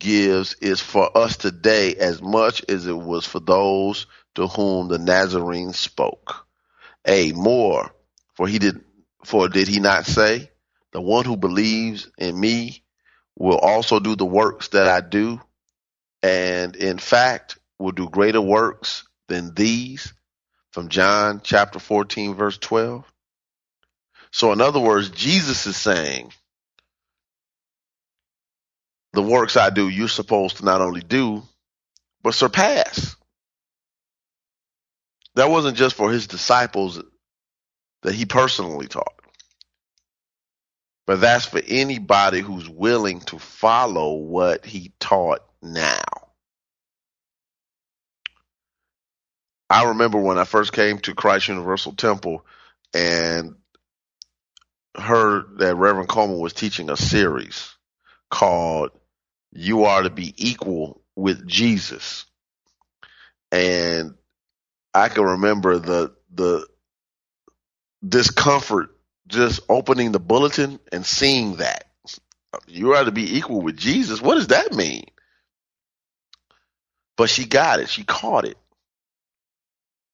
gives 0.00 0.54
is 0.54 0.80
for 0.80 1.16
us 1.16 1.37
today 1.37 1.94
as 1.94 2.20
much 2.20 2.64
as 2.68 2.87
it 2.87 2.96
was 2.96 3.26
for 3.26 3.38
those 3.38 4.06
to 4.34 4.49
whom 4.49 4.88
the 4.88 4.99
Nazarene 4.99 5.73
spoke. 5.73 6.46
A 7.06 7.32
more, 7.32 7.94
for 8.34 8.49
he 8.49 8.58
did, 8.58 8.80
for 9.25 9.49
did 9.49 9.68
he 9.68 9.78
not 9.78 10.04
say, 10.04 10.50
the 10.92 11.00
one 11.00 11.25
who 11.25 11.37
believes 11.37 12.11
in 12.18 12.38
me 12.38 12.82
will 13.38 13.58
also 13.58 14.00
do 14.00 14.16
the 14.16 14.26
works 14.26 14.68
that 14.68 14.88
I 14.88 15.00
do, 15.00 15.40
and 16.25 16.75
in 16.75 16.99
fact 16.99 17.58
will 17.78 17.92
do 17.92 18.08
greater 18.08 18.40
works 18.40 19.04
than 19.28 19.54
these. 19.54 20.12
From 20.73 20.88
John 20.88 21.40
chapter 21.45 21.78
14, 21.78 22.35
verse 22.35 22.59
12. 22.59 23.04
So, 24.33 24.52
in 24.52 24.61
other 24.61 24.81
words, 24.81 25.11
Jesus 25.11 25.66
is 25.66 25.76
saying, 25.76 26.33
the 29.12 29.23
works 29.23 29.57
I 29.57 29.71
do, 29.71 29.88
you're 29.88 30.09
supposed 30.09 30.59
to 30.59 30.64
not 30.64 30.81
only 30.81 31.00
do, 31.00 31.43
but 32.23 32.35
surpass. 32.35 33.14
That 35.37 35.50
wasn't 35.50 35.76
just 35.76 35.95
for 35.97 36.11
his 36.11 36.26
disciples 36.26 37.00
that 38.02 38.14
he 38.14 38.25
personally 38.26 38.88
taught, 38.88 39.21
but 41.07 41.21
that's 41.21 41.47
for 41.47 41.61
anybody 41.66 42.40
who's 42.40 42.69
willing 42.69 43.21
to 43.23 43.38
follow 43.38 44.14
what 44.14 44.66
he 44.66 44.93
taught 45.00 45.40
now. 45.62 46.24
I 49.71 49.88
remember 49.88 50.18
when 50.18 50.38
I 50.38 50.44
first 50.44 50.73
came 50.73 50.99
to 51.00 51.14
Christ 51.14 51.49
Universal 51.49 51.94
Temple 51.94 52.44
and 52.92 53.56
heard 54.97 55.59
that 55.59 55.76
Reverend 55.76 56.09
Coleman 56.09 56.38
was 56.38 56.52
teaching 56.52 56.90
a 56.90 56.97
series 56.97 57.75
called 58.30 58.90
You 59.52 59.85
Are 59.85 60.02
to 60.02 60.11
Be 60.11 60.35
Equal 60.37 61.02
with 61.16 61.47
Jesus. 61.47 62.26
And 63.50 64.14
I 64.92 65.09
can 65.09 65.25
remember 65.25 65.78
the 65.78 66.14
the 66.33 66.66
discomfort 68.06 68.90
just 69.28 69.61
opening 69.68 70.12
the 70.12 70.21
bulletin 70.21 70.78
and 70.92 71.06
seeing 71.06 71.56
that. 71.56 71.85
You 72.66 72.94
are 72.94 73.04
to 73.04 73.12
be 73.12 73.37
equal 73.37 73.62
with 73.62 73.76
Jesus. 73.76 74.21
What 74.21 74.37
does 74.37 74.49
that 74.49 74.73
mean? 74.73 75.04
But 77.16 77.30
she 77.30 77.44
got 77.47 77.80
it. 77.80 77.88
She 77.88 78.04
caught 78.04 78.44
it. 78.44 78.56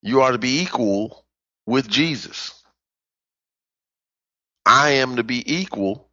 You 0.02 0.23
are 0.23 0.33
to 0.33 0.38
be 0.38 0.61
equal 0.62 1.25
with 1.66 1.88
Jesus. 1.88 2.54
I 4.64 4.90
am 4.90 5.16
to 5.16 5.25
be 5.25 5.59
equal 5.61 6.09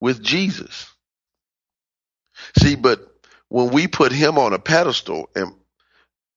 with 0.00 0.22
Jesus. 0.22 0.90
See, 2.58 2.76
but 2.76 3.00
when 3.48 3.70
we 3.70 3.88
put 3.88 4.12
him 4.12 4.38
on 4.38 4.52
a 4.52 4.58
pedestal 4.58 5.28
and 5.34 5.52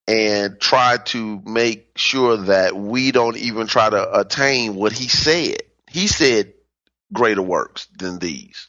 and 0.07 0.59
try 0.59 0.97
to 0.97 1.41
make 1.45 1.97
sure 1.97 2.37
that 2.37 2.75
we 2.75 3.11
don't 3.11 3.37
even 3.37 3.67
try 3.67 3.89
to 3.89 4.19
attain 4.19 4.75
what 4.75 4.91
he 4.91 5.07
said. 5.07 5.57
He 5.89 6.07
said 6.07 6.53
greater 7.13 7.41
works 7.41 7.87
than 7.97 8.19
these. 8.19 8.67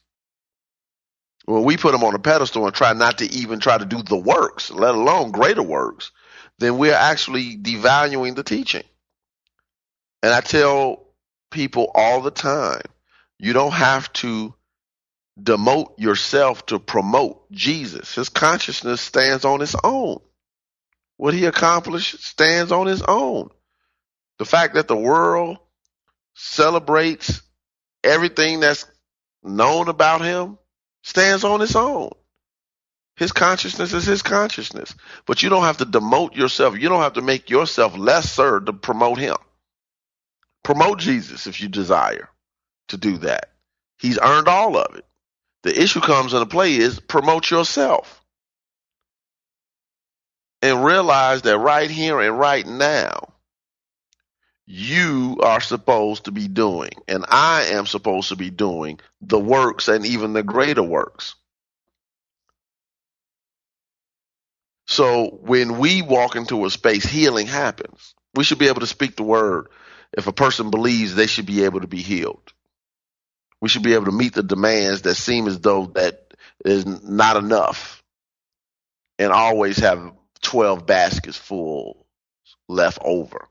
When 1.44 1.64
we 1.64 1.76
put 1.76 1.94
him 1.94 2.04
on 2.04 2.14
a 2.14 2.20
pedestal 2.20 2.66
and 2.66 2.74
try 2.74 2.92
not 2.92 3.18
to 3.18 3.24
even 3.32 3.58
try 3.58 3.76
to 3.76 3.84
do 3.84 4.02
the 4.02 4.16
works, 4.16 4.70
let 4.70 4.94
alone 4.94 5.32
greater 5.32 5.62
works, 5.62 6.12
then 6.62 6.78
we're 6.78 6.94
actually 6.94 7.56
devaluing 7.56 8.34
the 8.34 8.42
teaching. 8.42 8.84
And 10.22 10.32
I 10.32 10.40
tell 10.40 11.06
people 11.50 11.90
all 11.94 12.20
the 12.20 12.30
time, 12.30 12.82
you 13.38 13.52
don't 13.52 13.72
have 13.72 14.12
to 14.14 14.54
demote 15.40 15.98
yourself 15.98 16.66
to 16.66 16.78
promote 16.78 17.50
Jesus. 17.50 18.14
His 18.14 18.28
consciousness 18.28 19.00
stands 19.00 19.44
on 19.44 19.62
its 19.62 19.74
own. 19.82 20.18
What 21.16 21.34
he 21.34 21.46
accomplished 21.46 22.22
stands 22.22 22.72
on 22.72 22.86
his 22.86 23.02
own. 23.02 23.50
The 24.38 24.44
fact 24.44 24.74
that 24.74 24.88
the 24.88 24.96
world 24.96 25.58
celebrates 26.34 27.42
everything 28.02 28.60
that's 28.60 28.86
known 29.42 29.88
about 29.88 30.22
him 30.22 30.58
stands 31.02 31.44
on 31.44 31.62
its 31.62 31.76
own. 31.76 32.10
His 33.16 33.32
consciousness 33.32 33.92
is 33.92 34.06
his 34.06 34.22
consciousness. 34.22 34.94
But 35.26 35.42
you 35.42 35.50
don't 35.50 35.64
have 35.64 35.78
to 35.78 35.86
demote 35.86 36.34
yourself. 36.34 36.78
You 36.78 36.88
don't 36.88 37.02
have 37.02 37.14
to 37.14 37.22
make 37.22 37.50
yourself 37.50 37.96
lesser 37.96 38.60
to 38.60 38.72
promote 38.72 39.18
him. 39.18 39.36
Promote 40.62 40.98
Jesus 40.98 41.46
if 41.46 41.60
you 41.60 41.68
desire 41.68 42.28
to 42.88 42.96
do 42.96 43.18
that. 43.18 43.50
He's 43.98 44.18
earned 44.18 44.48
all 44.48 44.76
of 44.76 44.96
it. 44.96 45.04
The 45.62 45.80
issue 45.80 46.00
comes 46.00 46.32
into 46.32 46.46
play 46.46 46.74
is 46.74 47.00
promote 47.00 47.50
yourself 47.50 48.22
and 50.62 50.84
realize 50.84 51.42
that 51.42 51.58
right 51.58 51.90
here 51.90 52.20
and 52.20 52.38
right 52.38 52.66
now, 52.66 53.32
you 54.66 55.38
are 55.42 55.60
supposed 55.60 56.24
to 56.26 56.32
be 56.32 56.48
doing, 56.48 56.92
and 57.08 57.24
I 57.28 57.64
am 57.72 57.86
supposed 57.86 58.28
to 58.28 58.36
be 58.36 58.50
doing 58.50 59.00
the 59.20 59.38
works 59.38 59.88
and 59.88 60.06
even 60.06 60.32
the 60.32 60.44
greater 60.44 60.82
works. 60.82 61.34
So 64.92 65.38
when 65.40 65.78
we 65.78 66.02
walk 66.02 66.36
into 66.36 66.66
a 66.66 66.70
space, 66.70 67.02
healing 67.02 67.46
happens. 67.46 68.14
We 68.34 68.44
should 68.44 68.58
be 68.58 68.68
able 68.68 68.80
to 68.80 68.86
speak 68.86 69.16
the 69.16 69.22
word. 69.22 69.68
If 70.12 70.26
a 70.26 70.34
person 70.34 70.70
believes, 70.70 71.14
they 71.14 71.26
should 71.26 71.46
be 71.46 71.64
able 71.64 71.80
to 71.80 71.86
be 71.86 72.02
healed. 72.02 72.52
We 73.62 73.70
should 73.70 73.84
be 73.84 73.94
able 73.94 74.04
to 74.04 74.12
meet 74.12 74.34
the 74.34 74.42
demands 74.42 75.00
that 75.02 75.14
seem 75.14 75.46
as 75.46 75.58
though 75.60 75.86
that 75.94 76.34
is 76.62 76.84
not 76.84 77.38
enough 77.38 78.02
and 79.18 79.32
always 79.32 79.78
have 79.78 80.12
12 80.42 80.84
baskets 80.84 81.38
full 81.38 82.06
left 82.68 82.98
over. 83.02 83.48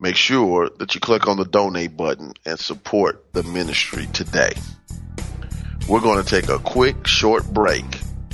Make 0.00 0.16
sure 0.16 0.70
that 0.78 0.94
you 0.94 1.00
click 1.00 1.26
on 1.26 1.36
the 1.36 1.44
donate 1.44 1.96
button 1.96 2.32
and 2.46 2.58
support 2.58 3.32
the 3.32 3.42
ministry 3.42 4.06
today. 4.12 4.52
We're 5.88 6.00
going 6.00 6.22
to 6.22 6.28
take 6.28 6.48
a 6.48 6.58
quick, 6.58 7.06
short 7.06 7.46
break 7.52 7.84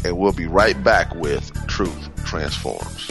and 0.05 0.19
we'll 0.19 0.33
be 0.33 0.47
right 0.47 0.83
back 0.85 1.15
with 1.15 1.51
Truth 1.67 2.25
Transforms. 2.27 3.11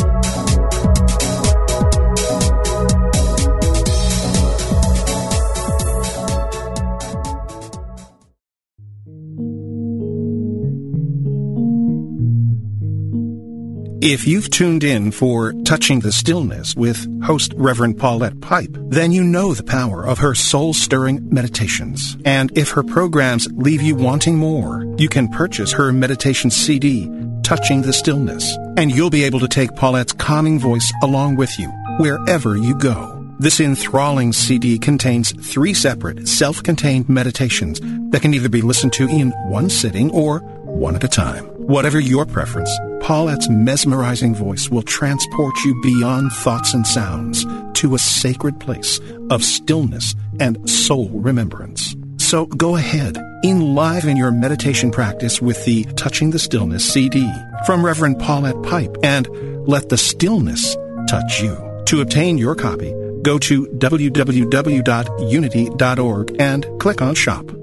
If 14.03 14.25
you've 14.25 14.49
tuned 14.49 14.83
in 14.83 15.11
for 15.11 15.53
Touching 15.63 15.99
the 15.99 16.11
Stillness 16.11 16.75
with 16.75 17.07
host 17.21 17.53
Reverend 17.55 17.99
Paulette 17.99 18.41
Pipe, 18.41 18.75
then 18.89 19.11
you 19.11 19.23
know 19.23 19.53
the 19.53 19.63
power 19.63 20.03
of 20.03 20.17
her 20.17 20.33
soul-stirring 20.33 21.29
meditations. 21.31 22.17
And 22.25 22.51
if 22.57 22.71
her 22.71 22.81
programs 22.81 23.47
leave 23.51 23.83
you 23.83 23.93
wanting 23.93 24.39
more, 24.39 24.91
you 24.97 25.07
can 25.07 25.27
purchase 25.27 25.71
her 25.73 25.93
meditation 25.93 26.49
CD, 26.49 27.11
Touching 27.43 27.83
the 27.83 27.93
Stillness, 27.93 28.57
and 28.75 28.89
you'll 28.89 29.11
be 29.11 29.23
able 29.23 29.39
to 29.39 29.47
take 29.47 29.75
Paulette's 29.75 30.13
calming 30.13 30.57
voice 30.57 30.91
along 31.03 31.35
with 31.35 31.59
you 31.59 31.67
wherever 31.99 32.57
you 32.57 32.75
go. 32.79 33.23
This 33.37 33.59
enthralling 33.59 34.33
CD 34.33 34.79
contains 34.79 35.31
three 35.31 35.75
separate 35.75 36.27
self-contained 36.27 37.07
meditations 37.07 37.79
that 38.09 38.23
can 38.23 38.33
either 38.33 38.49
be 38.49 38.63
listened 38.63 38.93
to 38.93 39.07
in 39.07 39.29
one 39.47 39.69
sitting 39.69 40.09
or 40.09 40.39
one 40.39 40.95
at 40.95 41.03
a 41.03 41.07
time. 41.07 41.50
Whatever 41.67 41.99
your 41.99 42.25
preference, 42.25 42.71
Paulette's 43.01 43.47
mesmerizing 43.47 44.33
voice 44.33 44.69
will 44.69 44.81
transport 44.81 45.53
you 45.63 45.79
beyond 45.81 46.31
thoughts 46.31 46.73
and 46.73 46.87
sounds 46.87 47.45
to 47.73 47.93
a 47.93 47.99
sacred 47.99 48.59
place 48.59 48.99
of 49.29 49.43
stillness 49.43 50.15
and 50.39 50.67
soul 50.67 51.09
remembrance. 51.09 51.95
So 52.17 52.47
go 52.47 52.77
ahead, 52.77 53.15
enliven 53.43 54.17
your 54.17 54.31
meditation 54.31 54.89
practice 54.89 55.39
with 55.39 55.63
the 55.65 55.83
Touching 55.95 56.31
the 56.31 56.39
Stillness 56.39 56.83
CD 56.83 57.31
from 57.67 57.85
Reverend 57.85 58.19
Paulette 58.19 58.63
Pipe 58.63 58.97
and 59.03 59.27
let 59.67 59.89
the 59.89 59.97
stillness 59.97 60.75
touch 61.07 61.41
you. 61.41 61.55
To 61.85 62.01
obtain 62.01 62.39
your 62.39 62.55
copy, 62.55 62.91
go 63.21 63.37
to 63.37 63.67
www.unity.org 63.67 66.41
and 66.41 66.79
click 66.79 67.03
on 67.03 67.13
Shop. 67.13 67.60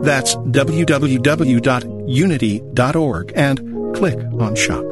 That's 0.00 0.36
www.unity.org 0.36 3.32
and 3.34 3.94
click 3.94 4.18
on 4.38 4.54
Shop. 4.54 4.84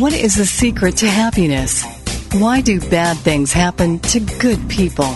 What 0.00 0.12
is 0.12 0.36
the 0.36 0.44
secret 0.44 0.96
to 0.98 1.06
happiness? 1.06 1.84
Why 2.34 2.60
do 2.60 2.80
bad 2.80 3.16
things 3.16 3.52
happen 3.52 4.00
to 4.00 4.20
good 4.20 4.68
people? 4.68 5.06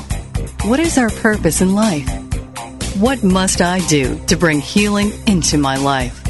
What 0.62 0.78
is 0.78 0.98
our 0.98 1.10
purpose 1.10 1.60
in 1.60 1.74
life? 1.74 2.08
What 2.96 3.22
must 3.22 3.60
I 3.60 3.80
do 3.88 4.18
to 4.26 4.36
bring 4.36 4.60
healing 4.60 5.12
into 5.26 5.58
my 5.58 5.76
life? 5.76 6.27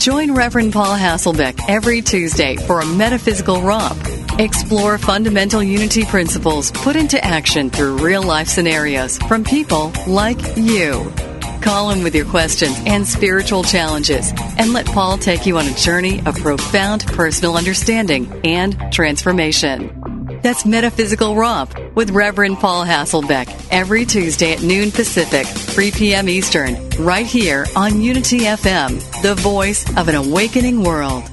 Join 0.00 0.32
Reverend 0.32 0.72
Paul 0.72 0.96
Hasselbeck 0.96 1.60
every 1.68 2.00
Tuesday 2.00 2.56
for 2.56 2.80
a 2.80 2.86
metaphysical 2.86 3.60
romp. 3.60 3.98
Explore 4.38 4.96
fundamental 4.96 5.62
unity 5.62 6.06
principles 6.06 6.70
put 6.70 6.96
into 6.96 7.22
action 7.22 7.68
through 7.68 7.98
real 7.98 8.22
life 8.22 8.48
scenarios 8.48 9.18
from 9.18 9.44
people 9.44 9.92
like 10.06 10.40
you. 10.56 11.12
Call 11.60 11.90
him 11.90 12.02
with 12.02 12.14
your 12.14 12.24
questions 12.24 12.78
and 12.86 13.06
spiritual 13.06 13.62
challenges 13.62 14.32
and 14.56 14.72
let 14.72 14.86
Paul 14.86 15.18
take 15.18 15.44
you 15.44 15.58
on 15.58 15.66
a 15.66 15.74
journey 15.74 16.22
of 16.24 16.34
profound 16.36 17.04
personal 17.08 17.58
understanding 17.58 18.40
and 18.42 18.90
transformation. 18.90 20.19
That's 20.42 20.64
Metaphysical 20.64 21.34
Romp 21.36 21.74
with 21.94 22.10
Reverend 22.10 22.58
Paul 22.58 22.84
Hasselbeck 22.84 23.68
every 23.70 24.04
Tuesday 24.06 24.52
at 24.52 24.62
noon 24.62 24.90
Pacific, 24.90 25.46
3 25.46 25.90
p.m. 25.90 26.28
Eastern, 26.28 26.88
right 26.98 27.26
here 27.26 27.66
on 27.76 28.00
Unity 28.00 28.40
FM, 28.40 29.00
the 29.22 29.34
voice 29.34 29.84
of 29.96 30.08
an 30.08 30.14
awakening 30.14 30.82
world. 30.82 31.24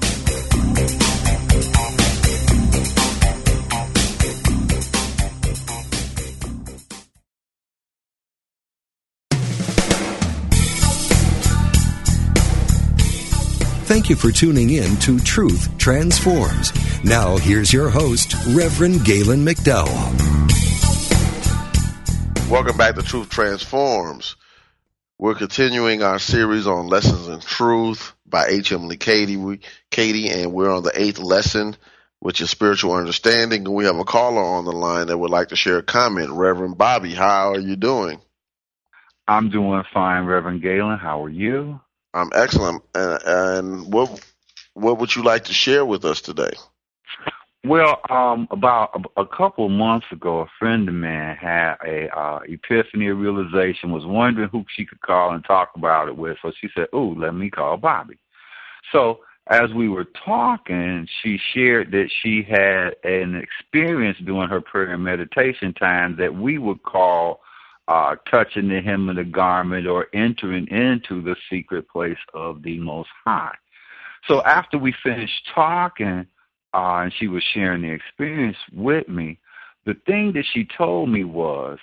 Thank 13.88 14.10
you 14.10 14.16
for 14.16 14.30
tuning 14.30 14.68
in 14.68 14.96
to 14.98 15.18
Truth 15.18 15.78
Transforms. 15.78 16.74
Now, 17.04 17.38
here's 17.38 17.72
your 17.72 17.88
host, 17.88 18.34
Reverend 18.48 19.02
Galen 19.02 19.46
McDowell. 19.46 19.88
Welcome 22.50 22.76
back 22.76 22.96
to 22.96 23.02
Truth 23.02 23.30
Transforms. 23.30 24.36
We're 25.18 25.36
continuing 25.36 26.02
our 26.02 26.18
series 26.18 26.66
on 26.66 26.88
Lessons 26.88 27.28
in 27.28 27.40
Truth 27.40 28.12
by 28.26 28.48
H. 28.48 28.72
Emily 28.72 28.98
Cady. 28.98 29.38
We, 29.38 29.60
Cady, 29.90 30.28
and 30.28 30.52
we're 30.52 30.70
on 30.70 30.82
the 30.82 30.92
eighth 30.94 31.18
lesson, 31.18 31.74
which 32.18 32.42
is 32.42 32.50
spiritual 32.50 32.92
understanding. 32.92 33.64
And 33.64 33.74
we 33.74 33.86
have 33.86 33.98
a 33.98 34.04
caller 34.04 34.44
on 34.44 34.66
the 34.66 34.72
line 34.72 35.06
that 35.06 35.16
would 35.16 35.30
like 35.30 35.48
to 35.48 35.56
share 35.56 35.78
a 35.78 35.82
comment. 35.82 36.28
Reverend 36.28 36.76
Bobby, 36.76 37.14
how 37.14 37.52
are 37.52 37.58
you 37.58 37.74
doing? 37.74 38.20
I'm 39.26 39.48
doing 39.48 39.82
fine, 39.94 40.26
Reverend 40.26 40.60
Galen. 40.60 40.98
How 40.98 41.24
are 41.24 41.30
you? 41.30 41.80
I'm 42.14 42.30
excellent. 42.34 42.82
And, 42.94 43.22
and 43.24 43.92
what 43.92 44.20
what 44.74 44.98
would 44.98 45.14
you 45.14 45.22
like 45.22 45.44
to 45.44 45.52
share 45.52 45.84
with 45.84 46.04
us 46.04 46.20
today? 46.20 46.52
Well, 47.64 48.00
um, 48.08 48.46
about 48.50 48.90
a, 48.94 49.22
a 49.22 49.26
couple 49.26 49.66
of 49.66 49.72
months 49.72 50.06
ago, 50.12 50.40
a 50.40 50.46
friend 50.58 50.88
of 50.88 50.94
mine 50.94 51.36
had 51.36 51.74
a 51.84 52.08
uh, 52.16 52.40
epiphany 52.48 53.08
of 53.08 53.18
realization. 53.18 53.90
Was 53.90 54.06
wondering 54.06 54.48
who 54.48 54.64
she 54.74 54.86
could 54.86 55.00
call 55.00 55.34
and 55.34 55.44
talk 55.44 55.72
about 55.74 56.08
it 56.08 56.16
with. 56.16 56.38
So 56.40 56.52
she 56.60 56.68
said, 56.74 56.86
"Oh, 56.92 57.14
let 57.16 57.34
me 57.34 57.50
call 57.50 57.76
Bobby." 57.76 58.18
So 58.92 59.20
as 59.48 59.72
we 59.74 59.88
were 59.88 60.06
talking, 60.24 61.08
she 61.22 61.38
shared 61.52 61.90
that 61.92 62.10
she 62.22 62.42
had 62.42 62.94
an 63.02 63.34
experience 63.34 64.18
during 64.24 64.48
her 64.48 64.60
prayer 64.60 64.92
and 64.92 65.02
meditation 65.02 65.72
time 65.72 66.16
that 66.16 66.34
we 66.34 66.58
would 66.58 66.82
call 66.82 67.40
uh, 67.88 68.14
touching 68.30 68.68
the 68.68 68.80
hem 68.80 69.08
of 69.08 69.16
the 69.16 69.24
garment 69.24 69.86
or 69.86 70.06
entering 70.12 70.68
into 70.68 71.22
the 71.22 71.34
secret 71.50 71.88
place 71.88 72.18
of 72.34 72.62
the 72.62 72.78
Most 72.78 73.08
High. 73.24 73.54
So 74.28 74.42
after 74.42 74.78
we 74.78 74.94
finished 75.02 75.48
talking, 75.54 76.26
uh, 76.74 77.00
and 77.02 77.12
she 77.18 77.28
was 77.28 77.42
sharing 77.54 77.82
the 77.82 77.90
experience 77.90 78.58
with 78.74 79.08
me, 79.08 79.38
the 79.86 79.94
thing 80.06 80.32
that 80.34 80.44
she 80.52 80.68
told 80.76 81.08
me 81.08 81.24
was, 81.24 81.78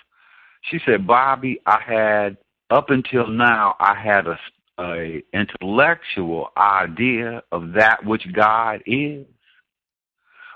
she 0.61 0.79
said, 0.85 1.07
Bobby, 1.07 1.59
I 1.65 1.79
had 1.81 2.37
up 2.69 2.91
until 2.91 3.27
now, 3.27 3.75
I 3.79 3.95
had 3.95 4.27
a, 4.27 4.37
a 4.79 5.23
intellectual 5.33 6.49
idea 6.55 7.41
of 7.51 7.73
that 7.73 8.05
which 8.05 8.31
God 8.33 8.81
is, 8.85 9.25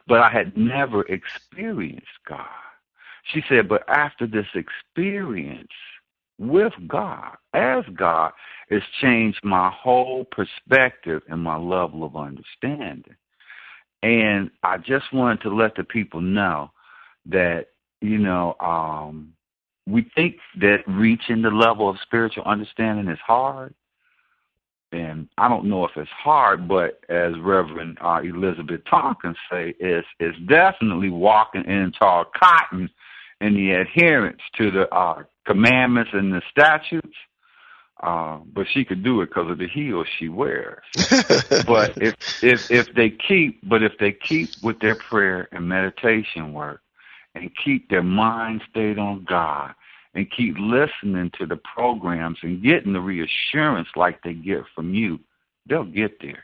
but 0.07 0.19
I 0.19 0.29
had 0.29 0.55
never 0.55 1.03
experienced 1.03 2.07
God. 2.27 2.45
She 3.33 3.43
said, 3.47 3.67
but 3.67 3.87
after 3.87 4.25
this 4.25 4.47
experience 4.55 5.71
with 6.39 6.73
God, 6.87 7.35
as 7.53 7.83
God, 7.95 8.31
it's 8.69 8.85
changed 9.01 9.39
my 9.43 9.69
whole 9.71 10.25
perspective 10.25 11.21
and 11.27 11.41
my 11.41 11.57
level 11.57 12.03
of 12.03 12.15
understanding. 12.15 13.15
And 14.01 14.49
I 14.63 14.77
just 14.77 15.11
wanted 15.13 15.41
to 15.41 15.53
let 15.53 15.75
the 15.75 15.83
people 15.83 16.21
know 16.21 16.71
that, 17.25 17.67
you 18.01 18.17
know, 18.17 18.55
um, 18.59 19.33
we 19.85 20.09
think 20.15 20.37
that 20.61 20.83
reaching 20.87 21.41
the 21.41 21.49
level 21.49 21.89
of 21.89 21.97
spiritual 22.03 22.43
understanding 22.43 23.07
is 23.09 23.19
hard. 23.19 23.73
And 24.91 25.27
I 25.37 25.47
don't 25.49 25.65
know 25.65 25.85
if 25.85 25.91
it's 25.97 26.09
hard, 26.09 26.67
but 26.67 27.01
as 27.09 27.33
Reverend 27.39 27.97
uh, 28.01 28.21
Elizabeth 28.23 28.81
Tompkins 28.89 29.37
say, 29.51 29.75
it's, 29.79 30.07
it's 30.19 30.37
definitely 30.47 31.09
walking 31.09 31.65
in 31.65 31.91
tall 31.91 32.25
cotton 32.35 32.89
in 33.41 33.54
the 33.54 33.71
adherence 33.71 34.41
to 34.58 34.71
the 34.71 34.93
uh, 34.93 35.23
commandments 35.45 36.12
and 36.13 36.34
the 36.34 36.41
statutes. 36.52 37.15
Uh, 38.02 38.39
but 38.54 38.65
she 38.73 38.86
could 38.86 39.04
do 39.04 39.21
it 39.21 39.28
because 39.28 39.52
of 39.52 39.58
the 39.58 39.67
heels 39.67 40.08
she 40.17 40.30
wears. 40.30 40.84
but 41.67 42.02
if 42.02 42.15
if 42.41 42.71
if 42.71 42.93
they 42.95 43.10
keep, 43.10 43.60
but 43.67 43.84
if 43.84 43.91
they 43.99 44.13
keep 44.13 44.49
with 44.63 44.80
their 44.80 44.95
prayer 44.95 45.49
and 45.52 45.67
meditation 45.67 46.54
work, 46.54 46.82
and 47.36 47.52
keep 47.65 47.89
their 47.89 48.04
mind 48.04 48.62
stayed 48.69 48.97
on 48.97 49.25
God, 49.28 49.73
and 50.13 50.32
keep 50.32 50.56
listening 50.58 51.32
to 51.39 51.45
the 51.45 51.58
programs 51.58 52.38
and 52.41 52.63
getting 52.63 52.93
the 52.93 53.02
reassurance 53.02 53.89
like 53.97 54.23
they 54.23 54.34
get 54.34 54.63
from 54.73 54.93
you, 54.93 55.19
they'll 55.67 55.84
get 55.84 56.19
there. 56.21 56.43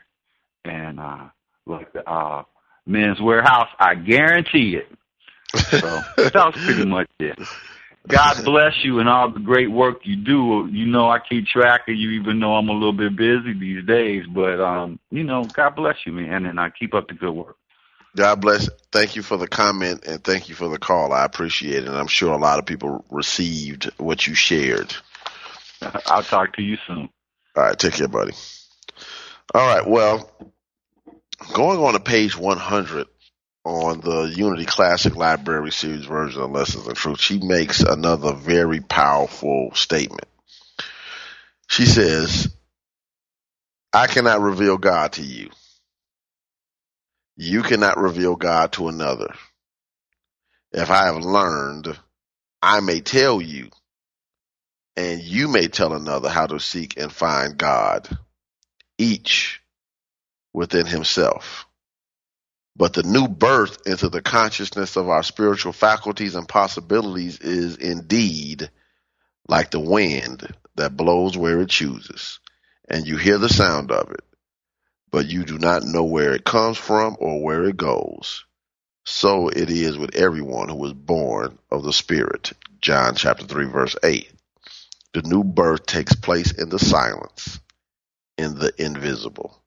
And 0.64 1.00
uh, 1.00 1.28
like 1.66 1.92
the 1.92 2.08
uh, 2.08 2.42
Men's 2.86 3.18
Wearhouse, 3.18 3.68
I 3.78 3.94
guarantee 3.94 4.76
it. 4.76 4.90
So 5.54 6.00
that 6.16 6.34
was 6.34 6.54
pretty 6.64 6.84
much 6.84 7.08
it. 7.18 7.38
God 8.08 8.44
bless 8.44 8.84
you 8.84 9.00
and 9.00 9.08
all 9.08 9.30
the 9.32 9.40
great 9.40 9.70
work 9.70 9.98
you 10.04 10.16
do. 10.16 10.68
You 10.70 10.86
know, 10.86 11.10
I 11.10 11.18
keep 11.18 11.46
track 11.46 11.88
of 11.88 11.94
you, 11.94 12.10
even 12.10 12.38
though 12.38 12.54
I'm 12.54 12.68
a 12.68 12.72
little 12.72 12.92
bit 12.92 13.16
busy 13.16 13.52
these 13.52 13.84
days. 13.84 14.24
But 14.32 14.60
um, 14.60 15.00
you 15.10 15.24
know, 15.24 15.44
God 15.44 15.74
bless 15.74 15.96
you, 16.06 16.12
man, 16.12 16.46
and 16.46 16.60
I 16.60 16.70
keep 16.70 16.94
up 16.94 17.08
the 17.08 17.14
good 17.14 17.32
work. 17.32 17.56
God 18.16 18.40
bless. 18.40 18.68
Thank 18.92 19.14
you 19.14 19.22
for 19.22 19.36
the 19.36 19.46
comment 19.46 20.04
and 20.06 20.24
thank 20.24 20.48
you 20.48 20.54
for 20.54 20.68
the 20.68 20.78
call. 20.78 21.12
I 21.12 21.24
appreciate 21.24 21.82
it. 21.82 21.88
And 21.88 21.96
I'm 21.96 22.06
sure 22.06 22.32
a 22.32 22.38
lot 22.38 22.58
of 22.58 22.64
people 22.64 23.04
received 23.10 23.90
what 23.98 24.26
you 24.26 24.34
shared. 24.34 24.94
I'll 26.06 26.22
talk 26.22 26.56
to 26.56 26.62
you 26.62 26.78
soon. 26.86 27.10
All 27.54 27.64
right, 27.64 27.78
take 27.78 27.94
care, 27.94 28.08
buddy. 28.08 28.32
All 29.54 29.66
right, 29.66 29.86
well, 29.86 30.30
going 31.52 31.78
on 31.78 31.92
to 31.92 32.00
page 32.00 32.36
100 32.36 33.06
on 33.66 34.00
the 34.00 34.32
Unity 34.32 34.64
Classic 34.64 35.16
Library 35.16 35.72
Series 35.72 36.04
version 36.04 36.40
of 36.40 36.52
Lessons 36.52 36.86
in 36.86 36.94
Truth, 36.94 37.20
she 37.20 37.40
makes 37.40 37.80
another 37.80 38.32
very 38.32 38.80
powerful 38.80 39.72
statement. 39.74 40.28
She 41.68 41.84
says, 41.84 42.48
I 43.92 44.06
cannot 44.06 44.40
reveal 44.40 44.78
God 44.78 45.14
to 45.14 45.22
you. 45.22 45.50
You 47.36 47.64
cannot 47.64 47.98
reveal 47.98 48.36
God 48.36 48.70
to 48.74 48.86
another. 48.86 49.34
If 50.70 50.88
I 50.88 51.06
have 51.06 51.24
learned, 51.24 51.98
I 52.62 52.78
may 52.78 53.00
tell 53.00 53.42
you, 53.42 53.70
and 54.96 55.20
you 55.20 55.48
may 55.48 55.66
tell 55.66 55.92
another 55.92 56.28
how 56.28 56.46
to 56.46 56.60
seek 56.60 56.98
and 56.98 57.10
find 57.10 57.58
God, 57.58 58.08
each 58.96 59.60
within 60.54 60.86
himself. 60.86 61.65
But 62.78 62.92
the 62.92 63.02
new 63.02 63.26
birth 63.26 63.86
into 63.86 64.10
the 64.10 64.20
consciousness 64.20 64.96
of 64.96 65.08
our 65.08 65.22
spiritual 65.22 65.72
faculties 65.72 66.34
and 66.34 66.46
possibilities 66.46 67.38
is 67.40 67.76
indeed 67.76 68.70
like 69.48 69.70
the 69.70 69.80
wind 69.80 70.46
that 70.74 70.96
blows 70.96 71.38
where 71.38 71.62
it 71.62 71.70
chooses, 71.70 72.38
and 72.88 73.06
you 73.06 73.16
hear 73.16 73.38
the 73.38 73.48
sound 73.48 73.90
of 73.90 74.10
it, 74.10 74.20
but 75.10 75.26
you 75.26 75.44
do 75.44 75.58
not 75.58 75.84
know 75.84 76.04
where 76.04 76.34
it 76.34 76.44
comes 76.44 76.76
from 76.76 77.16
or 77.18 77.42
where 77.42 77.64
it 77.64 77.78
goes. 77.78 78.44
So 79.06 79.48
it 79.48 79.70
is 79.70 79.96
with 79.96 80.14
everyone 80.14 80.68
who 80.68 80.84
is 80.84 80.92
born 80.92 81.58
of 81.70 81.82
the 81.82 81.92
Spirit. 81.92 82.52
John 82.82 83.14
chapter 83.14 83.46
3 83.46 83.66
verse 83.66 83.96
8. 84.02 84.30
The 85.14 85.22
new 85.22 85.44
birth 85.44 85.86
takes 85.86 86.14
place 86.14 86.52
in 86.52 86.68
the 86.68 86.78
silence, 86.78 87.58
in 88.36 88.58
the 88.58 88.72
invisible. 88.76 89.62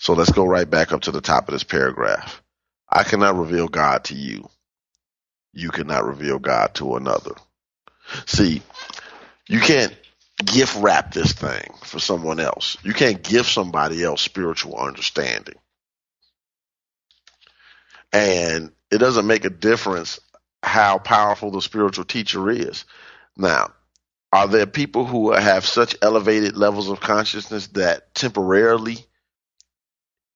So 0.00 0.14
let's 0.14 0.32
go 0.32 0.46
right 0.46 0.68
back 0.68 0.92
up 0.92 1.02
to 1.02 1.10
the 1.10 1.20
top 1.20 1.46
of 1.46 1.52
this 1.52 1.62
paragraph. 1.62 2.42
I 2.88 3.04
cannot 3.04 3.36
reveal 3.36 3.68
God 3.68 4.04
to 4.04 4.14
you. 4.14 4.48
You 5.52 5.68
cannot 5.68 6.06
reveal 6.06 6.38
God 6.38 6.72
to 6.76 6.96
another. 6.96 7.32
See, 8.24 8.62
you 9.46 9.60
can't 9.60 9.94
gift 10.42 10.74
wrap 10.80 11.12
this 11.12 11.34
thing 11.34 11.74
for 11.84 11.98
someone 11.98 12.40
else. 12.40 12.78
You 12.82 12.94
can't 12.94 13.22
give 13.22 13.44
somebody 13.46 14.02
else 14.02 14.22
spiritual 14.22 14.78
understanding. 14.78 15.56
And 18.10 18.72
it 18.90 18.98
doesn't 18.98 19.26
make 19.26 19.44
a 19.44 19.50
difference 19.50 20.18
how 20.62 20.96
powerful 20.96 21.50
the 21.50 21.60
spiritual 21.60 22.06
teacher 22.06 22.48
is. 22.48 22.86
Now, 23.36 23.74
are 24.32 24.48
there 24.48 24.66
people 24.66 25.04
who 25.04 25.32
have 25.32 25.66
such 25.66 25.94
elevated 26.00 26.56
levels 26.56 26.88
of 26.88 27.00
consciousness 27.00 27.66
that 27.68 28.14
temporarily 28.14 29.04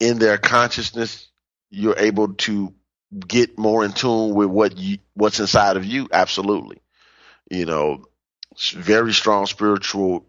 in 0.00 0.18
their 0.18 0.38
consciousness 0.38 1.28
you're 1.70 1.98
able 1.98 2.34
to 2.34 2.72
get 3.26 3.58
more 3.58 3.84
in 3.84 3.92
tune 3.92 4.34
with 4.34 4.48
what 4.48 4.76
you 4.76 4.98
what's 5.14 5.40
inside 5.40 5.76
of 5.76 5.84
you 5.84 6.08
absolutely 6.12 6.80
you 7.50 7.64
know 7.64 8.04
very 8.72 9.12
strong 9.12 9.46
spiritual 9.46 10.24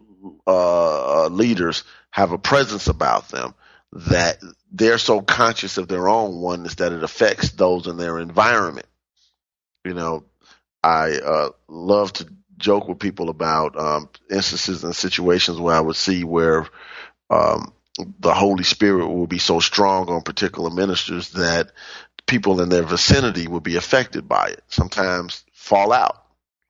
uh, 0.46 1.26
leaders 1.28 1.84
have 2.10 2.32
a 2.32 2.38
presence 2.38 2.88
about 2.88 3.28
them 3.28 3.54
that 3.92 4.38
they're 4.72 4.98
so 4.98 5.20
conscious 5.20 5.78
of 5.78 5.88
their 5.88 6.08
own 6.08 6.40
oneness 6.40 6.76
that 6.76 6.92
it 6.92 7.02
affects 7.02 7.50
those 7.50 7.86
in 7.86 7.96
their 7.96 8.18
environment. 8.18 8.86
You 9.84 9.94
know, 9.94 10.24
I 10.82 11.12
uh, 11.12 11.50
love 11.68 12.12
to 12.14 12.26
joke 12.58 12.88
with 12.88 12.98
people 12.98 13.28
about 13.28 13.78
um, 13.78 14.08
instances 14.30 14.82
and 14.84 14.94
situations 14.94 15.60
where 15.60 15.74
I 15.74 15.80
would 15.80 15.96
see 15.96 16.24
where 16.24 16.66
um, 17.30 17.72
the 18.20 18.34
Holy 18.34 18.64
Spirit 18.64 19.06
will 19.08 19.26
be 19.26 19.38
so 19.38 19.60
strong 19.60 20.08
on 20.08 20.22
particular 20.22 20.70
ministers 20.70 21.30
that 21.30 21.72
people 22.26 22.60
in 22.60 22.68
their 22.68 22.82
vicinity 22.82 23.46
will 23.46 23.60
be 23.60 23.76
affected 23.76 24.28
by 24.28 24.48
it. 24.48 24.62
Sometimes 24.68 25.44
fall 25.52 25.92
out. 25.92 26.24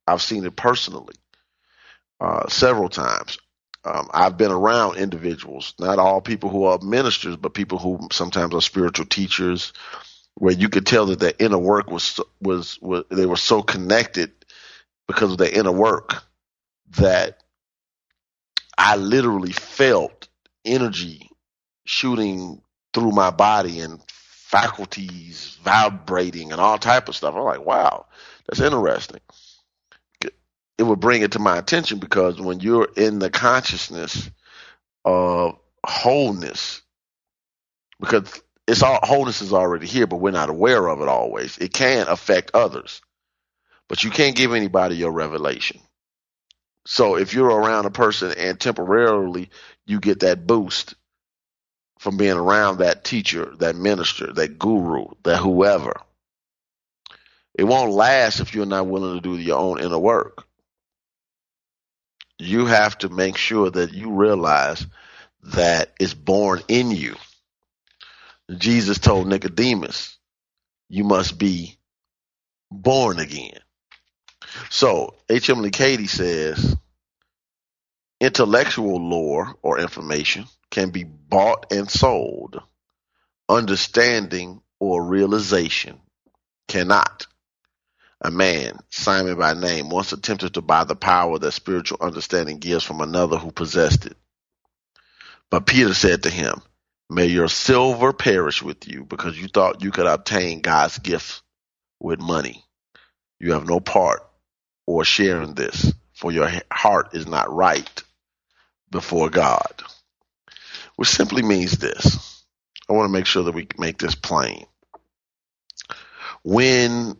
I've 0.06 0.22
seen 0.22 0.44
it 0.44 0.54
personally 0.54 1.16
uh, 2.20 2.48
several 2.48 2.88
times. 2.88 3.38
Um, 3.84 4.08
I've 4.12 4.36
been 4.36 4.50
around 4.50 4.96
individuals, 4.96 5.74
not 5.78 5.98
all 5.98 6.20
people 6.20 6.50
who 6.50 6.64
are 6.64 6.78
ministers, 6.82 7.36
but 7.36 7.54
people 7.54 7.78
who 7.78 8.08
sometimes 8.10 8.52
are 8.54 8.60
spiritual 8.60 9.06
teachers, 9.06 9.72
where 10.34 10.54
you 10.54 10.68
could 10.68 10.86
tell 10.86 11.06
that 11.06 11.20
their 11.20 11.32
inner 11.38 11.58
work 11.58 11.90
was 11.90 12.20
was, 12.40 12.80
was 12.82 13.04
they 13.10 13.26
were 13.26 13.36
so 13.36 13.62
connected 13.62 14.32
because 15.06 15.32
of 15.32 15.38
their 15.38 15.52
inner 15.52 15.72
work 15.72 16.22
that 16.98 17.38
I 18.76 18.96
literally 18.96 19.52
felt 19.52 20.15
energy 20.66 21.30
shooting 21.86 22.60
through 22.92 23.12
my 23.12 23.30
body 23.30 23.80
and 23.80 24.00
faculties 24.08 25.58
vibrating 25.62 26.52
and 26.52 26.60
all 26.60 26.78
type 26.78 27.08
of 27.08 27.16
stuff. 27.16 27.34
I'm 27.34 27.42
like, 27.42 27.64
wow, 27.64 28.06
that's 28.46 28.60
interesting 28.60 29.20
it 30.78 30.82
would 30.82 31.00
bring 31.00 31.22
it 31.22 31.32
to 31.32 31.38
my 31.38 31.58
attention 31.58 31.98
because 31.98 32.40
when 32.40 32.60
you're 32.60 32.88
in 32.96 33.18
the 33.18 33.30
consciousness 33.30 34.30
of 35.04 35.58
wholeness, 35.84 36.82
because 38.00 38.42
it's 38.66 38.82
all 38.82 39.00
wholeness 39.02 39.40
is 39.40 39.52
already 39.52 39.86
here, 39.86 40.06
but 40.06 40.16
we're 40.16 40.32
not 40.32 40.50
aware 40.50 40.88
of 40.88 41.00
it 41.00 41.08
always. 41.08 41.56
It 41.58 41.72
can 41.72 42.06
affect 42.08 42.50
others, 42.52 43.00
but 43.88 44.04
you 44.04 44.10
can't 44.10 44.36
give 44.36 44.52
anybody 44.52 44.96
your 44.96 45.12
revelation. 45.12 45.80
So 46.86 47.16
if 47.16 47.34
you're 47.34 47.48
around 47.50 47.86
a 47.86 47.90
person 47.90 48.32
and 48.32 48.58
temporarily 48.60 49.50
you 49.86 50.00
get 50.00 50.20
that 50.20 50.46
boost 50.46 50.94
from 51.98 52.16
being 52.16 52.36
around 52.36 52.78
that 52.78 53.04
teacher, 53.04 53.54
that 53.58 53.76
minister, 53.76 54.32
that 54.34 54.58
guru, 54.58 55.06
that 55.24 55.38
whoever, 55.38 55.94
it 57.54 57.64
won't 57.64 57.92
last 57.92 58.40
if 58.40 58.54
you're 58.54 58.66
not 58.66 58.86
willing 58.86 59.14
to 59.14 59.20
do 59.20 59.38
your 59.38 59.58
own 59.58 59.80
inner 59.80 59.98
work 59.98 60.44
you 62.38 62.66
have 62.66 62.98
to 62.98 63.10
make 63.10 63.38
sure 63.38 63.70
that 63.70 63.94
you 63.94 64.12
realize 64.12 64.86
that 65.42 65.92
it's 66.00 66.14
born 66.14 66.62
in 66.68 66.92
you. 66.92 67.16
Jesus 68.56 68.98
told 68.98 69.26
Nicodemus, 69.28 70.18
you 70.88 71.04
must 71.04 71.38
be 71.38 71.78
born 72.70 73.18
again. 73.18 73.58
So 74.70 75.14
H. 75.28 75.50
Emily 75.50 75.72
says 76.06 76.76
intellectual 78.20 79.00
lore 79.00 79.54
or 79.62 79.78
information 79.78 80.46
can 80.70 80.90
be 80.90 81.04
bought 81.04 81.72
and 81.72 81.90
sold. 81.90 82.60
Understanding 83.48 84.60
or 84.80 85.04
realization 85.04 86.00
cannot. 86.68 87.26
A 88.20 88.30
man, 88.30 88.78
Simon 88.90 89.38
by 89.38 89.54
name, 89.54 89.90
once 89.90 90.12
attempted 90.12 90.54
to 90.54 90.62
buy 90.62 90.84
the 90.84 90.96
power 90.96 91.38
that 91.38 91.52
spiritual 91.52 91.98
understanding 92.00 92.58
gives 92.58 92.82
from 92.82 93.00
another 93.00 93.36
who 93.36 93.52
possessed 93.52 94.06
it. 94.06 94.16
But 95.50 95.66
Peter 95.66 95.94
said 95.94 96.22
to 96.22 96.30
him, 96.30 96.62
May 97.08 97.26
your 97.26 97.48
silver 97.48 98.12
perish 98.12 98.62
with 98.62 98.88
you 98.88 99.04
because 99.04 99.38
you 99.38 99.46
thought 99.48 99.82
you 99.82 99.92
could 99.92 100.06
obtain 100.06 100.60
God's 100.60 100.98
gift 100.98 101.42
with 102.00 102.18
money. 102.18 102.64
You 103.38 103.52
have 103.52 103.68
no 103.68 103.78
part 103.78 104.26
or 104.86 105.04
share 105.04 105.42
in 105.42 105.54
this, 105.54 105.92
for 106.14 106.32
your 106.32 106.50
heart 106.72 107.14
is 107.14 107.26
not 107.26 107.52
right 107.52 108.02
before 108.90 109.28
God. 109.30 109.82
Which 110.96 111.08
simply 111.08 111.42
means 111.42 111.78
this. 111.78 112.44
I 112.88 112.92
want 112.92 113.08
to 113.08 113.12
make 113.12 113.26
sure 113.26 113.44
that 113.44 113.54
we 113.54 113.66
make 113.78 113.98
this 113.98 114.14
plain. 114.14 114.66
When 116.42 117.16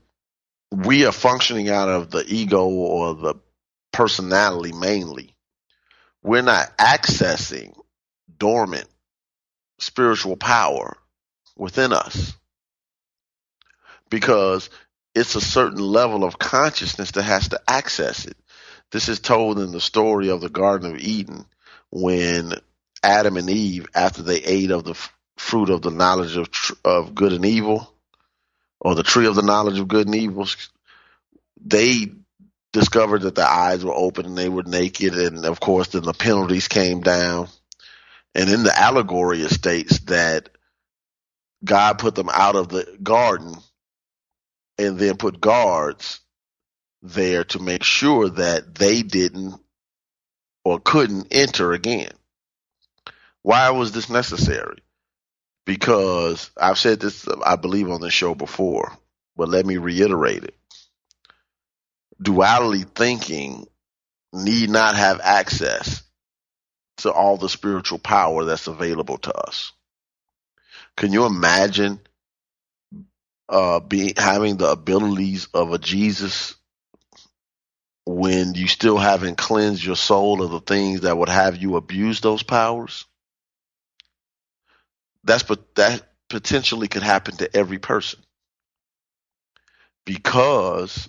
we 0.71 1.05
are 1.07 1.13
functioning 1.13 1.69
out 1.69 1.89
of 1.89 2.11
the 2.11 2.25
ego 2.27 2.67
or 2.67 3.15
the 3.15 3.35
personality 3.97 4.73
mainly. 4.73 5.35
We're 6.23 6.43
not 6.43 6.77
accessing 6.77 7.75
dormant 8.37 8.87
spiritual 9.79 10.37
power 10.37 10.99
within 11.57 11.95
us 11.95 12.35
because 14.11 14.69
it's 15.17 15.35
a 15.35 15.41
certain 15.41 15.81
level 15.81 16.25
of 16.25 16.39
consciousness 16.39 17.13
that 17.13 17.23
has 17.23 17.49
to 17.49 17.61
access 17.67 18.27
it. 18.27 18.37
This 18.93 19.09
is 19.09 19.19
told 19.19 19.59
in 19.59 19.73
the 19.73 19.81
story 19.81 20.29
of 20.29 20.43
the 20.43 20.51
Garden 20.51 20.93
of 20.93 20.99
Eden 21.01 21.47
when 21.91 22.53
Adam 23.03 23.39
and 23.39 23.49
Eve, 23.49 23.87
after 23.95 24.23
they 24.23 24.43
ate 24.43 24.71
of 24.71 24.85
the 24.85 24.95
fruit 25.39 25.71
of 25.71 25.81
the 25.81 25.91
knowledge 25.91 26.37
of, 26.37 26.51
tr- 26.51 26.75
of 26.85 27.15
good 27.15 27.33
and 27.33 27.47
evil, 27.47 27.91
or 28.79 28.95
the 28.95 29.03
tree 29.03 29.27
of 29.27 29.35
the 29.35 29.43
knowledge 29.43 29.79
of 29.79 29.89
good 29.89 30.07
and 30.07 30.15
evil, 30.15 30.47
they 31.65 32.13
discovered 32.75 33.23
that 33.23 33.37
their 33.37 33.49
eyes 33.49 33.83
were 33.83 33.95
open 33.95 34.27
and 34.27 34.37
they 34.37 34.51
were 34.51 34.65
naked, 34.65 35.15
and 35.15 35.47
of 35.47 35.61
course, 35.61 35.89
then 35.89 36.03
the 36.03 36.13
penalties 36.13 36.69
came 36.69 37.01
down. 37.01 37.49
And 38.35 38.51
in 38.51 38.65
the 38.65 38.79
allegory, 38.79 39.41
it 39.41 39.51
states 39.51 40.01
that 40.01 40.51
God 41.65 41.99
put 41.99 42.15
them 42.15 42.29
out 42.31 42.55
of 42.55 42.69
the 42.69 42.99
garden 43.03 43.57
and 44.79 44.99
then 44.99 45.17
put 45.17 45.41
guards 45.41 46.21
there 47.03 47.45
to 47.45 47.59
make 47.59 47.83
sure 47.85 48.29
that 48.29 48.75
they 48.75 49.03
didn't 49.03 49.55
or 50.65 50.81
couldn't 50.81 51.29
enter 51.31 51.73
again. 51.73 52.11
Why 53.43 53.71
was 53.71 53.93
this 53.93 54.11
necessary? 54.11 54.83
because 55.67 56.51
I've 56.57 56.79
said 56.79 57.01
this, 57.01 57.29
I 57.45 57.57
believe, 57.57 57.91
on 57.91 58.01
the 58.01 58.11
show 58.11 58.35
before, 58.35 58.93
but 59.37 59.49
let 59.51 59.67
me 59.67 59.77
reiterate 59.77 60.45
it. 60.45 60.55
Duality 62.23 62.85
thinking 62.85 63.67
need 64.33 64.71
not 64.71 64.95
have 64.97 65.21
access 65.23 66.03
to 66.99 67.13
all 67.13 67.37
the 67.37 67.49
spiritual 67.49 67.99
power 67.99 68.45
that's 68.45 68.69
available 68.69 69.19
to 69.19 69.35
us. 69.35 69.73
Can 70.97 71.13
you 71.13 71.27
imagine 71.27 72.01
uh, 73.49 73.81
being 73.81 74.13
having 74.17 74.57
the 74.57 74.71
abilities 74.71 75.49
of 75.55 75.73
a 75.73 75.79
Jesus 75.79 76.55
when 78.05 78.55
you 78.55 78.69
still 78.69 78.99
haven't 78.99 79.37
cleansed 79.37 79.85
your 79.85 79.97
soul 79.97 80.43
of 80.43 80.51
the 80.51 80.61
things 80.61 81.03
that 81.03 81.17
would 81.17 81.29
have 81.29 81.57
you 81.57 81.77
abuse 81.77 82.21
those 82.21 82.43
powers? 82.43 83.05
That's 85.25 85.43
but 85.43 85.75
that 85.75 86.03
potentially 86.29 86.89
could 86.89 87.03
happen 87.03 87.37
to 87.37 87.57
every 87.57 87.79
person 87.79 88.21
because 90.05 91.09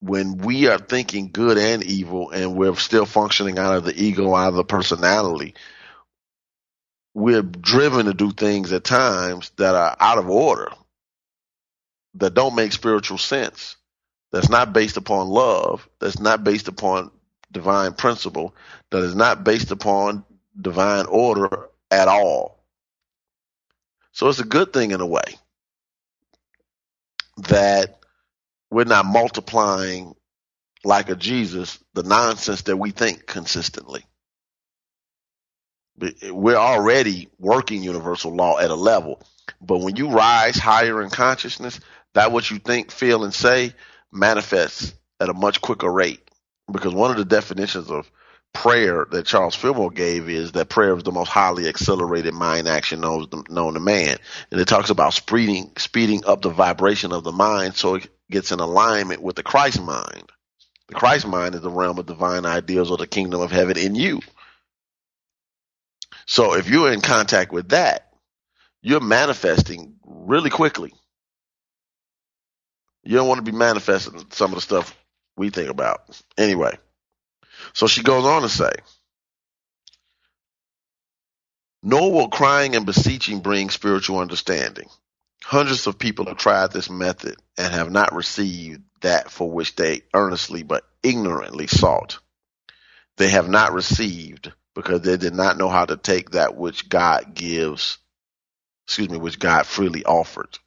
when 0.00 0.36
we 0.36 0.68
are 0.68 0.78
thinking 0.78 1.30
good 1.32 1.58
and 1.58 1.82
evil 1.82 2.30
and 2.30 2.56
we're 2.56 2.76
still 2.76 3.06
functioning 3.06 3.58
out 3.58 3.74
of 3.74 3.84
the 3.84 3.98
ego, 4.00 4.34
out 4.34 4.48
of 4.48 4.54
the 4.54 4.64
personality, 4.64 5.54
we're 7.14 7.42
driven 7.42 8.06
to 8.06 8.14
do 8.14 8.30
things 8.30 8.72
at 8.72 8.84
times 8.84 9.50
that 9.56 9.74
are 9.74 9.96
out 9.98 10.18
of 10.18 10.28
order, 10.28 10.70
that 12.16 12.34
don't 12.34 12.54
make 12.54 12.72
spiritual 12.72 13.18
sense, 13.18 13.76
that's 14.32 14.48
not 14.48 14.72
based 14.72 14.96
upon 14.96 15.28
love, 15.28 15.88
that's 16.00 16.18
not 16.18 16.44
based 16.44 16.68
upon 16.68 17.10
divine 17.52 17.92
principle, 17.92 18.54
that 18.90 19.02
is 19.02 19.14
not 19.14 19.44
based 19.44 19.70
upon 19.70 20.24
divine 20.60 21.06
order 21.06 21.68
at 21.90 22.08
all. 22.08 22.64
So 24.12 24.28
it's 24.28 24.40
a 24.40 24.44
good 24.44 24.72
thing 24.72 24.92
in 24.92 25.00
a 25.00 25.06
way 25.06 25.24
that 27.48 27.98
we're 28.70 28.84
not 28.84 29.06
multiplying 29.06 30.14
like 30.84 31.08
a 31.08 31.16
Jesus 31.16 31.78
the 31.94 32.02
nonsense 32.02 32.62
that 32.62 32.76
we 32.76 32.90
think 32.90 33.26
consistently. 33.26 34.04
We're 36.30 36.56
already 36.56 37.28
working 37.38 37.82
universal 37.82 38.34
law 38.34 38.58
at 38.58 38.70
a 38.70 38.74
level, 38.74 39.22
but 39.60 39.78
when 39.78 39.96
you 39.96 40.10
rise 40.10 40.56
higher 40.56 41.02
in 41.02 41.10
consciousness, 41.10 41.78
that 42.14 42.32
what 42.32 42.50
you 42.50 42.58
think, 42.58 42.90
feel, 42.90 43.24
and 43.24 43.34
say 43.34 43.74
manifests 44.12 44.94
at 45.20 45.28
a 45.28 45.34
much 45.34 45.60
quicker 45.60 45.90
rate. 45.90 46.20
Because 46.70 46.94
one 46.94 47.10
of 47.10 47.16
the 47.16 47.24
definitions 47.24 47.90
of 47.90 48.10
prayer 48.54 49.06
that 49.10 49.26
Charles 49.26 49.54
Fillmore 49.54 49.90
gave 49.90 50.28
is 50.30 50.52
that 50.52 50.68
prayer 50.68 50.96
is 50.96 51.02
the 51.02 51.12
most 51.12 51.28
highly 51.28 51.68
accelerated 51.68 52.32
mind 52.32 52.68
action 52.68 53.00
known, 53.00 53.28
known 53.50 53.74
to 53.74 53.80
man. 53.80 54.16
And 54.50 54.60
it 54.60 54.68
talks 54.68 54.90
about 54.90 55.12
speeding, 55.12 55.72
speeding 55.76 56.24
up 56.24 56.40
the 56.40 56.50
vibration 56.50 57.12
of 57.12 57.24
the 57.24 57.32
mind 57.32 57.76
so 57.76 57.96
it 57.96 58.08
gets 58.30 58.52
in 58.52 58.60
alignment 58.60 59.20
with 59.20 59.36
the 59.36 59.42
Christ 59.42 59.82
mind. 59.82 60.30
The 60.88 60.94
Christ 60.94 61.26
mind 61.26 61.54
is 61.54 61.62
the 61.62 61.70
realm 61.70 61.98
of 61.98 62.06
divine 62.06 62.46
ideals 62.46 62.90
or 62.90 62.96
the 62.96 63.06
kingdom 63.06 63.40
of 63.40 63.50
heaven 63.50 63.76
in 63.76 63.94
you. 63.94 64.20
So 66.26 66.54
if 66.54 66.68
you're 66.68 66.92
in 66.92 67.00
contact 67.00 67.52
with 67.52 67.70
that, 67.70 68.08
you're 68.82 69.00
manifesting 69.00 69.96
really 70.04 70.50
quickly. 70.50 70.92
You 73.04 73.16
don't 73.16 73.28
want 73.28 73.44
to 73.44 73.50
be 73.52 73.56
manifesting 73.56 74.24
some 74.30 74.50
of 74.52 74.56
the 74.56 74.60
stuff 74.62 74.96
we 75.36 75.50
think 75.50 75.70
about. 75.70 76.02
Anyway, 76.38 76.78
so 77.74 77.86
she 77.86 78.02
goes 78.02 78.24
on 78.24 78.42
to 78.42 78.48
say, 78.48 78.72
nor 81.82 82.12
will 82.12 82.28
crying 82.28 82.76
and 82.76 82.86
beseeching 82.86 83.40
bring 83.40 83.70
spiritual 83.70 84.18
understanding. 84.20 84.88
Hundreds 85.44 85.86
of 85.86 85.98
people 85.98 86.26
have 86.26 86.38
tried 86.38 86.72
this 86.72 86.88
method 86.90 87.36
and 87.58 87.74
have 87.74 87.90
not 87.90 88.14
received 88.14 88.82
that 89.02 89.30
for 89.30 89.50
which 89.50 89.76
they 89.76 90.02
earnestly 90.14 90.62
but 90.62 90.84
ignorantly 91.02 91.66
sought. 91.66 92.18
They 93.18 93.30
have 93.30 93.48
not 93.48 93.74
received 93.74 94.52
because 94.74 95.02
they 95.02 95.16
did 95.18 95.34
not 95.34 95.58
know 95.58 95.68
how 95.68 95.84
to 95.84 95.96
take 95.96 96.30
that 96.30 96.56
which 96.56 96.88
God 96.88 97.34
gives, 97.34 97.98
excuse 98.86 99.10
me, 99.10 99.18
which 99.18 99.38
God 99.38 99.66
freely 99.66 100.04
offered. 100.04 100.58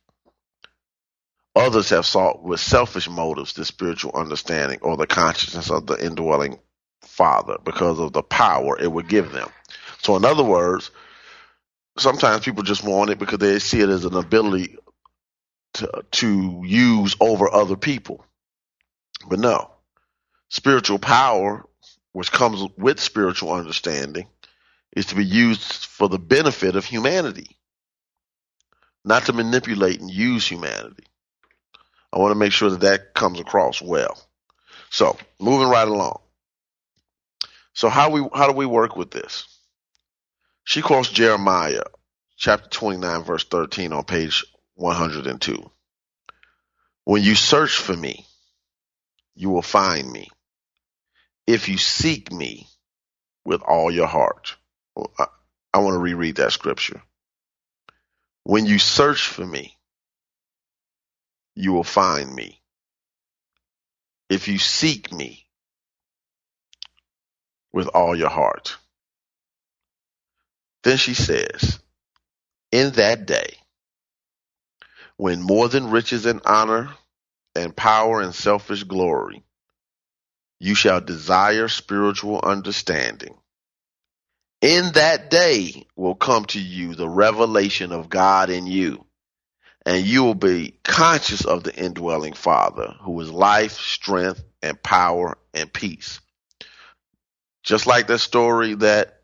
Others 1.57 1.89
have 1.89 2.05
sought 2.05 2.43
with 2.43 2.59
selfish 2.59 3.09
motives 3.09 3.53
the 3.53 3.65
spiritual 3.65 4.11
understanding 4.13 4.77
or 4.83 4.95
the 4.95 5.07
consciousness 5.07 5.71
of 5.71 5.87
the 5.87 5.95
indwelling 6.05 6.59
Father 7.01 7.57
because 7.63 7.97
of 7.97 8.13
the 8.13 8.21
power 8.21 8.79
it 8.79 8.91
would 8.91 9.09
give 9.09 9.31
them. 9.31 9.49
So, 10.03 10.15
in 10.15 10.23
other 10.23 10.43
words, 10.43 10.91
sometimes 11.97 12.45
people 12.45 12.61
just 12.61 12.83
want 12.83 13.09
it 13.09 13.17
because 13.17 13.39
they 13.39 13.57
see 13.57 13.81
it 13.81 13.89
as 13.89 14.05
an 14.05 14.13
ability 14.13 14.77
to, 15.73 16.05
to 16.11 16.61
use 16.63 17.15
over 17.19 17.51
other 17.51 17.75
people. 17.75 18.23
But 19.27 19.39
no, 19.39 19.71
spiritual 20.49 20.99
power, 20.99 21.65
which 22.11 22.31
comes 22.31 22.63
with 22.77 22.99
spiritual 22.99 23.51
understanding, 23.51 24.27
is 24.95 25.07
to 25.07 25.15
be 25.15 25.25
used 25.25 25.87
for 25.87 26.07
the 26.07 26.19
benefit 26.19 26.75
of 26.75 26.85
humanity, 26.85 27.57
not 29.03 29.25
to 29.25 29.33
manipulate 29.33 29.99
and 29.99 30.11
use 30.11 30.47
humanity. 30.47 31.05
I 32.13 32.19
want 32.19 32.31
to 32.31 32.39
make 32.39 32.53
sure 32.53 32.69
that 32.69 32.81
that 32.81 33.13
comes 33.13 33.39
across 33.39 33.81
well. 33.81 34.17
So, 34.89 35.17
moving 35.39 35.69
right 35.69 35.87
along. 35.87 36.19
So 37.73 37.89
how 37.89 38.09
we 38.09 38.27
how 38.33 38.47
do 38.47 38.53
we 38.53 38.65
work 38.65 38.95
with 38.95 39.11
this? 39.11 39.45
She 40.63 40.81
quotes 40.81 41.09
Jeremiah 41.09 41.83
chapter 42.37 42.69
29 42.69 43.23
verse 43.23 43.43
13 43.43 43.93
on 43.93 44.03
page 44.03 44.45
102. 44.75 45.71
When 47.03 47.23
you 47.23 47.35
search 47.35 47.77
for 47.77 47.95
me, 47.95 48.25
you 49.35 49.49
will 49.49 49.61
find 49.61 50.11
me. 50.11 50.29
If 51.45 51.69
you 51.69 51.77
seek 51.77 52.31
me 52.31 52.67
with 53.45 53.61
all 53.61 53.89
your 53.89 54.07
heart. 54.07 54.57
I, 55.17 55.27
I 55.73 55.77
want 55.79 55.93
to 55.93 55.99
reread 55.99 56.35
that 56.35 56.51
scripture. 56.51 57.01
When 58.43 58.65
you 58.65 58.77
search 58.77 59.27
for 59.27 59.45
me, 59.45 59.76
you 61.57 61.73
will 61.73 61.83
find 61.85 62.33
me. 62.33 62.61
If 64.29 64.47
you 64.47 64.59
seek 64.59 65.11
me 65.13 65.47
with 67.73 67.87
all 67.89 68.15
your 68.15 68.29
heart. 68.29 68.77
Then 70.83 70.97
she 70.97 71.13
says, 71.15 71.79
In 72.71 72.91
that 72.93 73.25
day, 73.27 73.55
when 75.17 75.41
more 75.41 75.69
than 75.69 75.91
riches 75.91 76.25
and 76.25 76.41
honor 76.45 76.89
and 77.55 77.75
power 77.75 78.21
and 78.21 78.35
selfish 78.35 78.83
glory, 78.83 79.43
you 80.59 80.75
shall 80.75 81.01
desire 81.01 81.69
spiritual 81.69 82.41
understanding. 82.43 83.35
In 84.61 84.93
that 84.93 85.31
day 85.31 85.87
will 85.97 86.15
come 86.15 86.45
to 86.47 86.61
you 86.61 86.95
the 86.95 87.09
revelation 87.09 87.93
of 87.93 88.09
God 88.09 88.51
in 88.51 88.67
you, 88.67 89.06
and 89.87 90.05
you 90.05 90.21
will 90.21 90.35
be 90.35 90.77
conscious 90.83 91.45
of 91.45 91.63
the 91.63 91.73
indwelling 91.73 92.33
Father, 92.33 92.93
who 93.03 93.21
is 93.21 93.31
life, 93.31 93.71
strength, 93.71 94.43
and 94.61 94.83
power 94.83 95.37
and 95.53 95.71
peace. 95.71 96.19
Just 97.63 97.87
like 97.87 98.05
the 98.05 98.19
story 98.19 98.73
that 98.75 99.21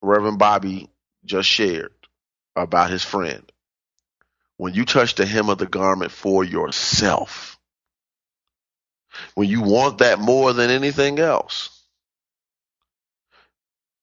Reverend 0.00 0.38
Bobby 0.38 0.88
just 1.26 1.50
shared 1.50 1.92
about 2.56 2.88
his 2.88 3.04
friend. 3.04 3.42
When 4.56 4.72
you 4.72 4.86
touch 4.86 5.16
the 5.16 5.26
hem 5.26 5.50
of 5.50 5.58
the 5.58 5.66
garment 5.66 6.10
for 6.10 6.42
yourself, 6.42 7.58
when 9.34 9.50
you 9.50 9.60
want 9.60 9.98
that 9.98 10.18
more 10.18 10.54
than 10.54 10.70
anything 10.70 11.18
else, 11.18 11.78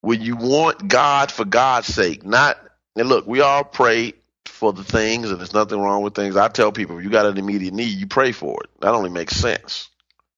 when 0.02 0.22
you 0.22 0.36
want 0.36 0.88
God 0.88 1.32
for 1.32 1.44
God's 1.44 1.88
sake, 1.88 2.24
not, 2.24 2.60
and 2.96 3.10
look, 3.10 3.26
we 3.26 3.42
all 3.42 3.64
pray 3.64 4.14
for 4.54 4.72
the 4.72 4.84
things, 4.84 5.30
and 5.30 5.40
there's 5.40 5.54
nothing 5.54 5.80
wrong 5.80 6.04
with 6.04 6.14
things. 6.14 6.38
I 6.38 6.48
tell 6.48 6.72
people, 6.72 6.98
if 6.98 7.04
you 7.04 7.10
got 7.10 7.26
an 7.26 7.38
immediate 7.38 7.74
need, 7.74 7.98
you 7.98 8.08
pray 8.08 8.32
for 8.32 8.64
it. 8.64 8.70
That 8.82 8.94
only 8.94 9.10
makes 9.10 9.36
sense 9.36 9.90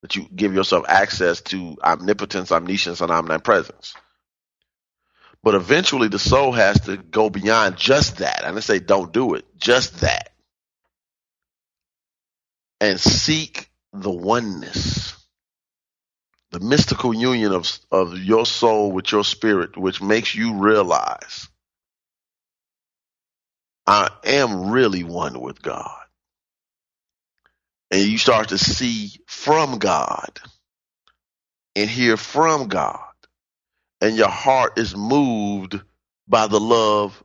that 0.02 0.16
you 0.16 0.28
give 0.34 0.54
yourself 0.54 0.86
access 0.88 1.42
to 1.42 1.78
omnipotence, 1.84 2.52
omniscience, 2.52 3.02
and 3.02 3.12
omnipresence. 3.12 3.94
But 5.44 5.56
eventually 5.56 6.08
the 6.08 6.18
soul 6.18 6.54
has 6.54 6.80
to 6.82 6.98
go 6.98 7.30
beyond 7.30 7.78
just 7.78 8.18
that. 8.18 8.44
I 8.44 8.48
didn't 8.48 8.64
say 8.64 8.80
don't 8.80 9.12
do 9.12 9.36
it, 9.36 9.46
just 9.58 10.02
that. 10.02 10.32
And 12.80 13.00
seek 13.00 13.70
the 13.94 14.12
oneness, 14.12 15.16
the 16.52 16.60
mystical 16.62 17.14
union 17.14 17.52
of, 17.52 17.68
of 17.92 18.18
your 18.18 18.46
soul 18.46 18.92
with 18.92 19.12
your 19.12 19.24
spirit, 19.24 19.78
which 19.78 20.02
makes 20.02 20.34
you 20.34 20.56
realize 20.56 21.48
I 23.88 24.10
am 24.24 24.72
really 24.72 25.04
one 25.04 25.40
with 25.40 25.62
God 25.62 25.98
and 27.92 28.04
you 28.04 28.18
start 28.18 28.50
to 28.50 28.58
see 28.58 29.12
from 29.28 29.80
God 29.80 30.40
and 31.76 31.90
hear 31.90 32.18
from 32.18 32.68
God, 32.68 33.00
and 34.02 34.16
your 34.16 34.30
heart 34.30 34.78
is 34.78 34.96
moved 34.96 35.80
by 36.28 36.48
the 36.48 36.60
love 36.60 37.22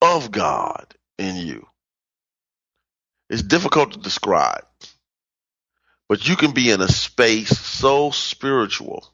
of 0.00 0.30
God 0.30 0.94
in 1.18 1.36
you. 1.36 1.66
It's 3.30 3.42
difficult 3.42 3.92
to 3.92 3.98
describe, 3.98 4.64
but 6.08 6.28
you 6.28 6.36
can 6.36 6.52
be 6.52 6.70
in 6.70 6.80
a 6.80 6.88
space 6.88 7.58
so 7.58 8.10
spiritual 8.10 9.08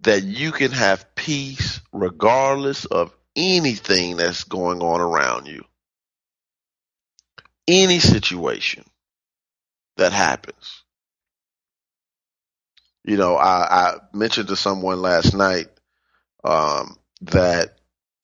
that 0.00 0.22
you 0.22 0.52
can 0.52 0.72
have 0.72 1.14
peace 1.14 1.80
regardless 1.92 2.84
of 2.84 3.14
anything 3.36 4.16
that's 4.16 4.44
going 4.44 4.80
on 4.80 5.00
around 5.00 5.46
you. 5.46 5.64
Any 7.68 7.98
situation 7.98 8.84
that 9.96 10.12
happens. 10.12 10.82
You 13.04 13.16
know, 13.16 13.36
I, 13.36 13.66
I 13.70 13.94
mentioned 14.12 14.48
to 14.48 14.56
someone 14.56 15.00
last 15.00 15.34
night 15.34 15.68
um, 16.44 16.96
that 17.22 17.76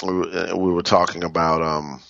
we 0.04 0.12
were, 0.12 0.56
we 0.56 0.72
were 0.72 0.82
talking 0.82 1.24
about. 1.24 1.62
Um, 1.62 2.00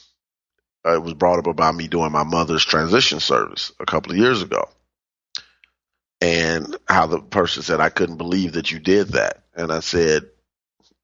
it 0.84 1.02
was 1.02 1.14
brought 1.14 1.38
up 1.38 1.46
about 1.46 1.74
me 1.76 1.88
doing 1.88 2.12
my 2.12 2.24
mother's 2.24 2.64
transition 2.64 3.20
service 3.20 3.72
a 3.78 3.86
couple 3.86 4.12
of 4.12 4.18
years 4.18 4.42
ago, 4.42 4.68
and 6.20 6.76
how 6.88 7.06
the 7.06 7.20
person 7.20 7.62
said 7.62 7.80
I 7.80 7.90
couldn't 7.90 8.16
believe 8.18 8.54
that 8.54 8.70
you 8.72 8.78
did 8.80 9.10
that, 9.10 9.44
and 9.54 9.72
I 9.72 9.80
said 9.80 10.24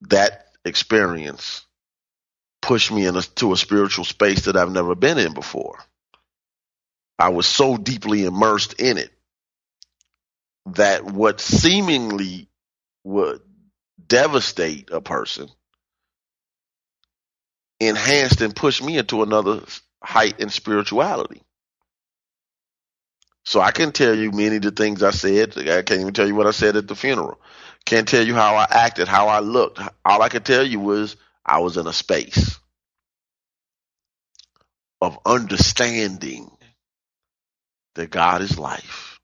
that 0.03 0.47
experience 0.65 1.65
pushed 2.63 2.91
me 2.93 3.07
into 3.07 3.53
a 3.53 3.57
spiritual 3.57 4.05
space 4.05 4.47
that 4.47 4.57
I've 4.57 4.73
never 4.73 4.95
been 4.95 5.19
in 5.19 5.35
before. 5.35 5.79
I 7.19 7.31
was 7.31 7.47
so 7.47 7.77
deeply 7.77 8.25
immersed 8.25 8.75
in 8.81 8.99
it 8.99 9.11
that 10.67 11.05
what 11.05 11.41
seemingly 11.41 12.49
would 13.05 13.41
devastate 14.07 14.91
a 14.93 15.01
person 15.01 15.49
enhanced 17.81 18.41
and 18.41 18.55
pushed 18.55 18.83
me 18.83 18.99
into 18.99 19.23
another 19.23 19.63
height 20.03 20.41
in 20.41 20.49
spirituality. 20.49 21.43
So 23.45 23.61
I 23.61 23.71
can 23.71 23.93
tell 23.93 24.15
you 24.15 24.31
many 24.31 24.57
of 24.57 24.63
the 24.63 24.71
things 24.71 25.03
I 25.03 25.11
said. 25.11 25.57
I 25.57 25.83
can't 25.83 26.01
even 26.01 26.13
tell 26.13 26.27
you 26.27 26.35
what 26.35 26.47
I 26.47 26.51
said 26.51 26.77
at 26.77 26.87
the 26.87 26.95
funeral. 26.95 27.41
Can't 27.87 28.07
tell 28.07 28.27
you 28.27 28.35
how 28.35 28.57
I 28.57 28.67
acted, 28.71 29.09
how 29.09 29.29
I 29.29 29.41
looked. 29.41 29.81
All 30.05 30.21
I 30.21 30.29
could 30.29 30.45
tell 30.45 30.67
you 30.67 30.79
was 30.81 31.17
I 31.47 31.61
was 31.61 31.79
in 31.79 31.87
a 31.87 31.93
space 31.93 32.59
of 35.01 35.19
understanding 35.25 36.51
that 37.99 38.11
God 38.11 38.43
is 38.43 38.57
life. 38.57 39.19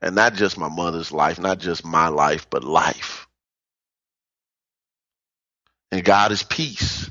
And 0.00 0.14
not 0.14 0.34
just 0.34 0.56
my 0.56 0.68
mother's 0.68 1.10
life, 1.10 1.40
not 1.40 1.58
just 1.58 1.84
my 1.84 2.06
life, 2.06 2.48
but 2.48 2.62
life. 2.62 3.26
And 5.90 6.04
God 6.04 6.30
is 6.30 6.44
peace. 6.44 7.10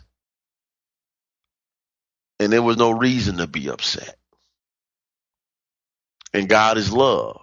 And 2.39 2.51
there 2.51 2.63
was 2.63 2.77
no 2.77 2.91
reason 2.91 3.38
to 3.38 3.47
be 3.47 3.69
upset. 3.69 4.15
And 6.34 6.47
God 6.47 6.77
is 6.77 6.93
love. 6.93 7.41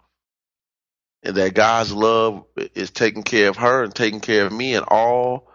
And 1.22 1.36
that 1.36 1.52
God's 1.52 1.92
love 1.92 2.46
is 2.74 2.90
taking 2.90 3.22
care 3.22 3.50
of 3.50 3.58
her 3.58 3.84
and 3.84 3.94
taking 3.94 4.20
care 4.20 4.46
of 4.46 4.52
me 4.52 4.74
and 4.74 4.86
all 4.88 5.52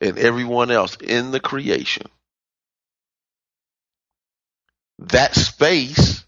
and 0.00 0.16
everyone 0.16 0.70
else 0.70 0.94
in 0.94 1.32
the 1.32 1.40
creation. 1.40 2.06
That 5.00 5.34
space 5.34 6.24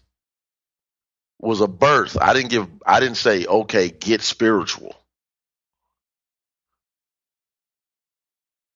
was 1.39 1.61
a 1.61 1.67
birth. 1.67 2.17
I 2.19 2.33
didn't 2.33 2.49
give 2.49 2.67
I 2.85 2.99
didn't 2.99 3.17
say, 3.17 3.45
okay, 3.45 3.89
get 3.89 4.21
spiritual. 4.21 4.95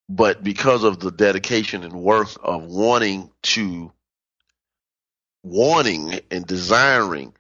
But 0.10 0.44
because 0.44 0.84
of 0.84 1.00
the 1.00 1.12
dedication 1.12 1.84
and 1.84 1.94
work 1.94 2.30
of 2.42 2.66
wanting 2.66 3.32
to 3.44 3.92
wanting 5.44 6.20
and 6.32 6.46
desiring 6.46 7.34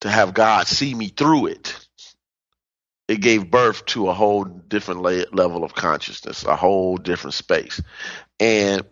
to 0.00 0.10
have 0.10 0.34
God 0.34 0.66
see 0.66 0.94
me 0.94 1.08
through 1.08 1.46
it, 1.46 1.76
it 3.08 3.20
gave 3.20 3.50
birth 3.50 3.84
to 3.86 4.08
a 4.08 4.14
whole 4.14 4.44
different 4.44 5.02
level 5.02 5.64
of 5.64 5.74
consciousness, 5.74 6.44
a 6.44 6.56
whole 6.56 6.96
different 6.96 7.34
space. 7.34 7.80
And 8.38 8.82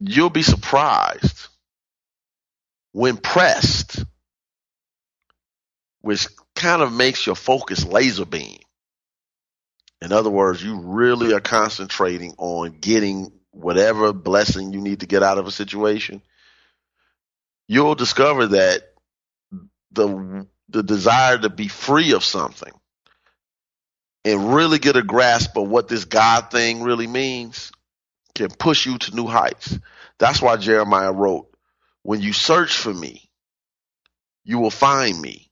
you'll 0.00 0.30
be 0.30 0.42
surprised 0.42 1.48
when 2.94 3.16
pressed, 3.16 4.04
which 6.00 6.28
kind 6.54 6.80
of 6.80 6.92
makes 6.92 7.26
your 7.26 7.34
focus 7.34 7.84
laser 7.84 8.24
beam. 8.24 8.60
In 10.00 10.12
other 10.12 10.30
words, 10.30 10.62
you 10.62 10.78
really 10.80 11.34
are 11.34 11.40
concentrating 11.40 12.34
on 12.38 12.78
getting 12.80 13.32
whatever 13.50 14.12
blessing 14.12 14.72
you 14.72 14.80
need 14.80 15.00
to 15.00 15.06
get 15.06 15.24
out 15.24 15.38
of 15.38 15.48
a 15.48 15.50
situation. 15.50 16.22
You'll 17.66 17.96
discover 17.96 18.46
that 18.46 18.82
the 19.90 20.46
the 20.68 20.84
desire 20.84 21.38
to 21.38 21.50
be 21.50 21.66
free 21.66 22.12
of 22.12 22.22
something 22.22 22.72
and 24.24 24.54
really 24.54 24.78
get 24.78 24.96
a 24.96 25.02
grasp 25.02 25.56
of 25.56 25.68
what 25.68 25.88
this 25.88 26.04
God 26.04 26.52
thing 26.52 26.82
really 26.84 27.08
means 27.08 27.72
can 28.36 28.50
push 28.50 28.86
you 28.86 28.98
to 28.98 29.16
new 29.16 29.26
heights. 29.26 29.78
That's 30.18 30.40
why 30.40 30.56
Jeremiah 30.58 31.12
wrote, 31.12 31.53
when 32.04 32.20
you 32.20 32.32
search 32.32 32.76
for 32.76 32.94
me, 32.94 33.28
you 34.44 34.60
will 34.60 34.70
find 34.70 35.20
me. 35.20 35.50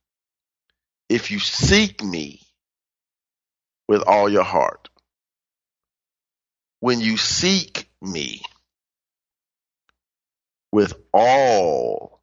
If 1.08 1.30
you 1.30 1.40
seek 1.40 2.04
me 2.04 2.40
with 3.88 4.02
all 4.06 4.28
your 4.28 4.44
heart. 4.44 4.88
When 6.80 7.00
you 7.00 7.16
seek 7.16 7.88
me 8.00 8.42
with 10.72 10.94
all 11.12 12.22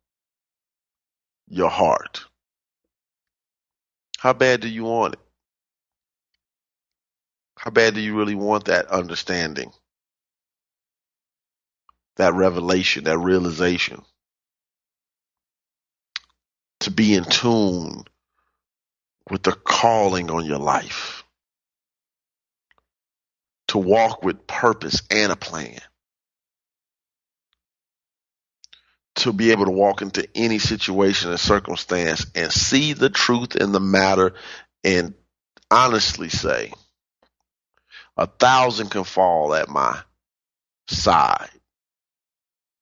your 1.47 1.69
heart. 1.69 2.25
How 4.19 4.33
bad 4.33 4.61
do 4.61 4.67
you 4.69 4.83
want 4.83 5.15
it? 5.15 5.19
How 7.57 7.71
bad 7.71 7.93
do 7.95 8.01
you 8.01 8.17
really 8.17 8.35
want 8.35 8.65
that 8.65 8.87
understanding? 8.87 9.71
That 12.17 12.33
revelation, 12.33 13.05
that 13.05 13.17
realization? 13.17 14.03
To 16.81 16.91
be 16.91 17.15
in 17.15 17.25
tune 17.25 18.03
with 19.29 19.43
the 19.43 19.51
calling 19.51 20.31
on 20.31 20.45
your 20.45 20.57
life, 20.57 21.23
to 23.67 23.77
walk 23.77 24.23
with 24.23 24.47
purpose 24.47 25.01
and 25.11 25.31
a 25.31 25.35
plan, 25.35 25.79
to 29.15 29.33
be 29.33 29.51
able 29.51 29.65
to 29.65 29.71
walk 29.71 30.01
into 30.01 30.27
any 30.33 30.59
situation 30.59 31.29
and 31.29 31.39
circumstance 31.39 32.25
and 32.33 32.51
see 32.51 32.93
the 32.93 33.09
truth 33.09 33.55
in 33.55 33.71
the 33.71 33.79
matter 33.79 34.33
and 34.83 35.13
honestly 35.69 36.29
say, 36.29 36.71
a 38.17 38.25
thousand 38.25 38.89
can 38.89 39.03
fall 39.03 39.53
at 39.53 39.69
my 39.69 39.99
side 40.87 41.49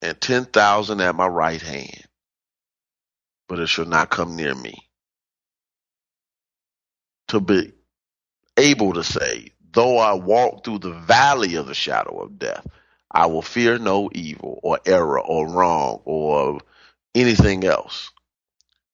and 0.02 0.20
10,000 0.20 1.02
at 1.02 1.16
my 1.16 1.28
right 1.28 1.62
hand 1.62 2.07
but 3.48 3.60
it 3.60 3.68
shall 3.68 3.86
not 3.86 4.10
come 4.10 4.36
near 4.36 4.56
me. 4.56 4.78
To 7.30 7.40
be 7.42 7.74
able 8.58 8.94
to 8.94 9.04
say, 9.04 9.52
though 9.72 9.98
I 9.98 10.14
walk 10.14 10.64
through 10.64 10.80
the 10.80 10.94
valley 10.94 11.56
of 11.56 11.68
the 11.68 11.74
shadow 11.74 12.20
of 12.22 12.40
death, 12.40 12.66
I 13.12 13.28
will 13.28 13.42
fear 13.42 13.78
no 13.78 14.10
evil 14.14 14.60
or 14.64 14.80
error 14.86 15.20
or 15.20 15.48
wrong 15.48 16.02
or 16.06 16.60
anything 17.16 17.64
else. 17.64 18.12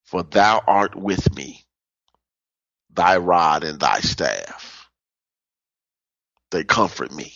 For 0.05 0.23
thou 0.23 0.61
art 0.67 0.95
with 0.95 1.35
me, 1.35 1.63
thy 2.93 3.17
rod 3.17 3.63
and 3.63 3.79
thy 3.79 3.99
staff. 4.01 4.89
They 6.51 6.63
comfort 6.63 7.11
me. 7.11 7.33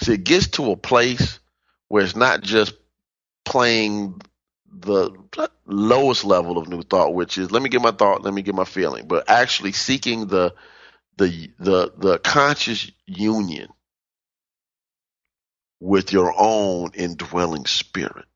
See, 0.00 0.14
it 0.14 0.24
gets 0.24 0.48
to 0.48 0.70
a 0.72 0.76
place 0.76 1.40
where 1.88 2.04
it's 2.04 2.16
not 2.16 2.42
just 2.42 2.74
playing 3.44 4.20
the 4.72 5.10
lowest 5.66 6.24
level 6.24 6.58
of 6.58 6.68
new 6.68 6.82
thought, 6.82 7.14
which 7.14 7.38
is 7.38 7.50
let 7.50 7.62
me 7.62 7.68
get 7.68 7.82
my 7.82 7.92
thought, 7.92 8.22
let 8.22 8.34
me 8.34 8.42
get 8.42 8.54
my 8.54 8.64
feeling, 8.64 9.06
but 9.06 9.28
actually 9.28 9.72
seeking 9.72 10.26
the 10.26 10.54
the 11.16 11.50
the 11.58 11.92
the 11.96 12.18
conscious 12.18 12.90
union 13.06 13.68
with 15.80 16.12
your 16.12 16.34
own 16.36 16.90
indwelling 16.94 17.66
spirit. 17.66 18.26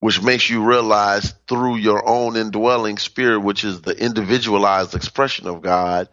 Which 0.00 0.22
makes 0.22 0.48
you 0.50 0.64
realize 0.64 1.34
through 1.48 1.76
your 1.76 2.06
own 2.06 2.36
indwelling 2.36 2.98
spirit, 2.98 3.40
which 3.40 3.64
is 3.64 3.80
the 3.80 3.92
individualized 3.96 4.94
expression 4.94 5.48
of 5.48 5.62
God, 5.62 6.08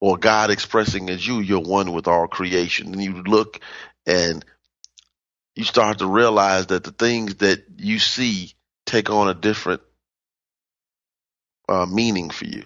or 0.00 0.18
God 0.18 0.50
expressing 0.50 1.08
as 1.10 1.26
you, 1.26 1.40
you're 1.40 1.60
one 1.60 1.92
with 1.92 2.08
all 2.08 2.26
creation. 2.26 2.88
And 2.92 3.02
you 3.02 3.22
look 3.22 3.60
and 4.06 4.44
you 5.56 5.64
start 5.64 5.98
to 5.98 6.06
realize 6.06 6.66
that 6.66 6.84
the 6.84 6.90
things 6.90 7.36
that 7.36 7.64
you 7.76 7.98
see 7.98 8.52
take 8.86 9.10
on 9.10 9.28
a 9.28 9.34
different 9.34 9.82
uh, 11.68 11.84
meaning 11.86 12.30
for 12.30 12.46
you. 12.46 12.64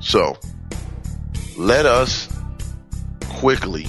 So 0.00 0.38
let 1.56 1.86
us 1.86 2.28
quickly 3.28 3.86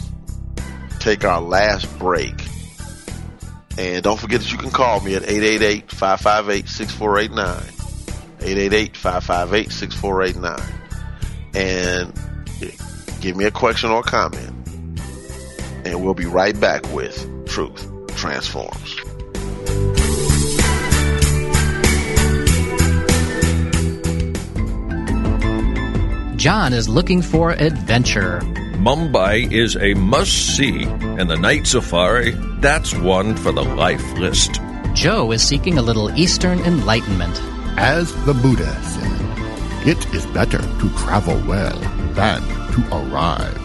take 1.00 1.26
our 1.26 1.42
last 1.42 1.98
break. 2.00 2.34
And 3.78 4.02
don't 4.04 4.18
forget 4.20 4.42
that 4.42 4.52
you 4.52 4.58
can 4.58 4.72
call 4.72 5.00
me 5.02 5.16
at 5.16 5.24
888-558-6489. 5.24 7.72
888-558-6489. 8.40 10.72
And 11.56 12.14
give 13.22 13.36
me 13.36 13.46
a 13.46 13.52
question 13.52 13.90
or 13.90 14.04
comment. 14.04 14.65
And 15.86 16.04
we'll 16.04 16.16
be 16.16 16.26
right 16.26 16.60
back 16.60 16.92
with 16.92 17.16
Truth 17.48 17.88
Transforms. 18.18 18.96
John 26.36 26.74
is 26.74 26.90
looking 26.90 27.22
for 27.22 27.52
adventure. 27.52 28.40
Mumbai 28.78 29.52
is 29.52 29.78
a 29.78 29.94
must 29.94 30.56
see, 30.56 30.84
and 30.84 31.30
the 31.30 31.38
night 31.38 31.66
safari, 31.66 32.32
that's 32.60 32.94
one 32.94 33.36
for 33.36 33.52
the 33.52 33.64
life 33.64 34.14
list. 34.14 34.60
Joe 34.94 35.32
is 35.32 35.42
seeking 35.42 35.78
a 35.78 35.82
little 35.82 36.14
Eastern 36.20 36.60
enlightenment. 36.60 37.40
As 37.78 38.14
the 38.26 38.34
Buddha 38.34 38.74
said, 38.84 39.88
it 39.88 40.14
is 40.14 40.26
better 40.28 40.60
to 40.60 40.90
travel 40.98 41.42
well 41.48 41.80
than 42.14 42.42
to 42.74 42.88
arrive. 42.92 43.65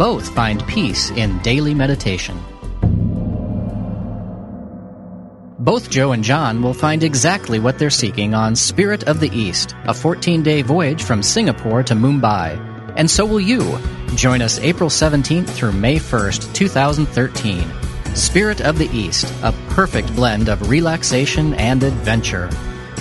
Both 0.00 0.34
find 0.34 0.66
peace 0.66 1.10
in 1.10 1.38
daily 1.40 1.74
meditation. 1.74 2.42
Both 5.58 5.90
Joe 5.90 6.12
and 6.12 6.24
John 6.24 6.62
will 6.62 6.72
find 6.72 7.02
exactly 7.04 7.58
what 7.58 7.78
they're 7.78 7.90
seeking 7.90 8.32
on 8.32 8.56
Spirit 8.56 9.02
of 9.02 9.20
the 9.20 9.28
East, 9.28 9.74
a 9.84 9.92
14 9.92 10.42
day 10.42 10.62
voyage 10.62 11.02
from 11.02 11.22
Singapore 11.22 11.82
to 11.82 11.92
Mumbai. 11.92 12.94
And 12.96 13.10
so 13.10 13.26
will 13.26 13.42
you. 13.42 13.78
Join 14.14 14.40
us 14.40 14.58
April 14.60 14.88
17th 14.88 15.50
through 15.50 15.72
May 15.72 15.96
1st, 15.96 16.54
2013. 16.54 17.70
Spirit 18.14 18.62
of 18.62 18.78
the 18.78 18.88
East, 18.96 19.30
a 19.42 19.52
perfect 19.68 20.16
blend 20.16 20.48
of 20.48 20.70
relaxation 20.70 21.52
and 21.52 21.82
adventure. 21.82 22.48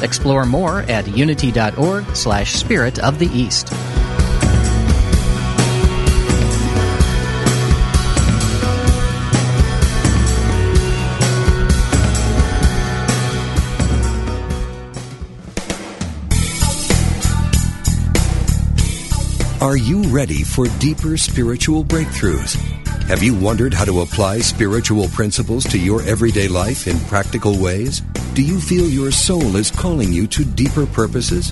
Explore 0.01 0.45
more 0.45 0.81
at 0.81 1.07
unity.org 1.07 2.13
slash 2.13 2.55
spirit 2.55 2.99
of 2.99 3.19
the 3.19 3.27
East. 3.27 3.71
Are 19.61 19.75
you 19.75 20.03
ready 20.03 20.43
for 20.45 20.67
deeper 20.79 21.17
spiritual 21.17 21.83
breakthroughs? 21.83 22.55
Have 23.09 23.21
you 23.21 23.35
wondered 23.35 23.73
how 23.73 23.83
to 23.83 23.99
apply 23.99 24.39
spiritual 24.39 25.09
principles 25.09 25.65
to 25.65 25.77
your 25.77 26.01
everyday 26.03 26.47
life 26.47 26.87
in 26.87 26.97
practical 27.07 27.59
ways? 27.59 27.99
Do 28.35 28.41
you 28.41 28.61
feel 28.61 28.87
your 28.87 29.11
soul 29.11 29.57
is 29.57 29.69
calling 29.69 30.13
you 30.13 30.27
to 30.27 30.45
deeper 30.45 30.85
purposes? 30.85 31.51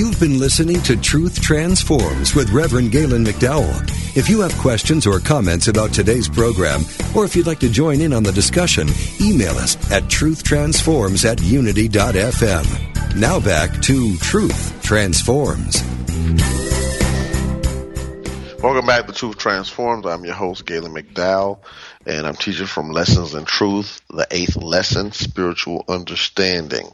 You've 0.00 0.18
been 0.18 0.38
listening 0.38 0.80
to 0.84 0.96
Truth 0.96 1.42
Transforms 1.42 2.34
with 2.34 2.48
Reverend 2.52 2.90
Galen 2.90 3.22
McDowell. 3.22 4.16
If 4.16 4.30
you 4.30 4.40
have 4.40 4.56
questions 4.56 5.06
or 5.06 5.20
comments 5.20 5.68
about 5.68 5.92
today's 5.92 6.26
program, 6.26 6.84
or 7.14 7.26
if 7.26 7.36
you'd 7.36 7.46
like 7.46 7.58
to 7.58 7.68
join 7.68 8.00
in 8.00 8.14
on 8.14 8.22
the 8.22 8.32
discussion, 8.32 8.88
email 9.20 9.52
us 9.56 9.76
at 9.92 10.04
truthtransforms 10.04 11.30
at 11.30 11.42
unity.fm. 11.42 13.14
Now 13.14 13.40
back 13.40 13.78
to 13.82 14.16
Truth 14.16 14.82
Transforms. 14.82 15.82
Welcome 18.62 18.86
back 18.86 19.06
to 19.06 19.12
Truth 19.12 19.36
Transforms. 19.36 20.06
I'm 20.06 20.24
your 20.24 20.32
host, 20.32 20.64
Galen 20.64 20.94
McDowell, 20.94 21.58
and 22.06 22.26
I'm 22.26 22.36
teaching 22.36 22.64
from 22.64 22.90
Lessons 22.90 23.34
in 23.34 23.44
Truth, 23.44 24.00
the 24.08 24.26
eighth 24.30 24.56
lesson, 24.56 25.12
Spiritual 25.12 25.84
Understanding. 25.88 26.86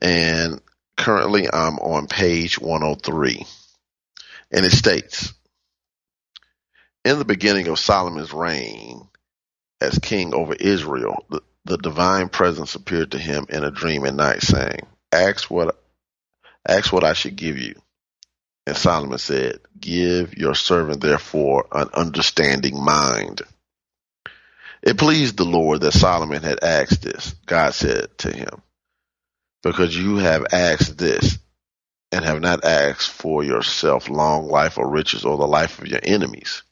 And 0.00 0.60
currently 0.96 1.48
I'm 1.52 1.78
on 1.78 2.06
page 2.06 2.58
103. 2.58 3.46
And 4.52 4.64
it 4.64 4.70
states, 4.70 5.34
in 7.04 7.18
the 7.18 7.24
beginning 7.24 7.68
of 7.68 7.78
Solomon's 7.78 8.32
reign 8.32 9.06
as 9.80 9.98
king 9.98 10.34
over 10.34 10.54
Israel, 10.54 11.24
the, 11.30 11.42
the 11.64 11.78
divine 11.78 12.28
presence 12.28 12.74
appeared 12.74 13.12
to 13.12 13.18
him 13.18 13.46
in 13.48 13.64
a 13.64 13.70
dream 13.70 14.04
at 14.06 14.14
night 14.14 14.42
saying, 14.42 14.80
ask 15.12 15.50
what, 15.50 15.80
ask 16.66 16.92
what 16.92 17.04
I 17.04 17.12
should 17.12 17.36
give 17.36 17.58
you. 17.58 17.74
And 18.66 18.76
Solomon 18.76 19.18
said, 19.18 19.60
give 19.78 20.36
your 20.36 20.54
servant 20.54 21.00
therefore 21.00 21.66
an 21.70 21.88
understanding 21.94 22.82
mind. 22.82 23.42
It 24.82 24.98
pleased 24.98 25.36
the 25.36 25.44
Lord 25.44 25.80
that 25.82 25.92
Solomon 25.92 26.42
had 26.42 26.62
asked 26.62 27.02
this. 27.02 27.34
God 27.46 27.74
said 27.74 28.16
to 28.18 28.32
him, 28.32 28.62
because 29.66 29.96
you 29.96 30.18
have 30.18 30.46
asked 30.52 30.96
this 30.96 31.38
and 32.12 32.24
have 32.24 32.40
not 32.40 32.64
asked 32.64 33.10
for 33.10 33.42
yourself 33.42 34.08
long 34.08 34.46
life 34.46 34.78
or 34.78 34.88
riches 34.88 35.24
or 35.24 35.36
the 35.36 35.46
life 35.46 35.80
of 35.80 35.88
your 35.88 35.98
enemies, 36.04 36.62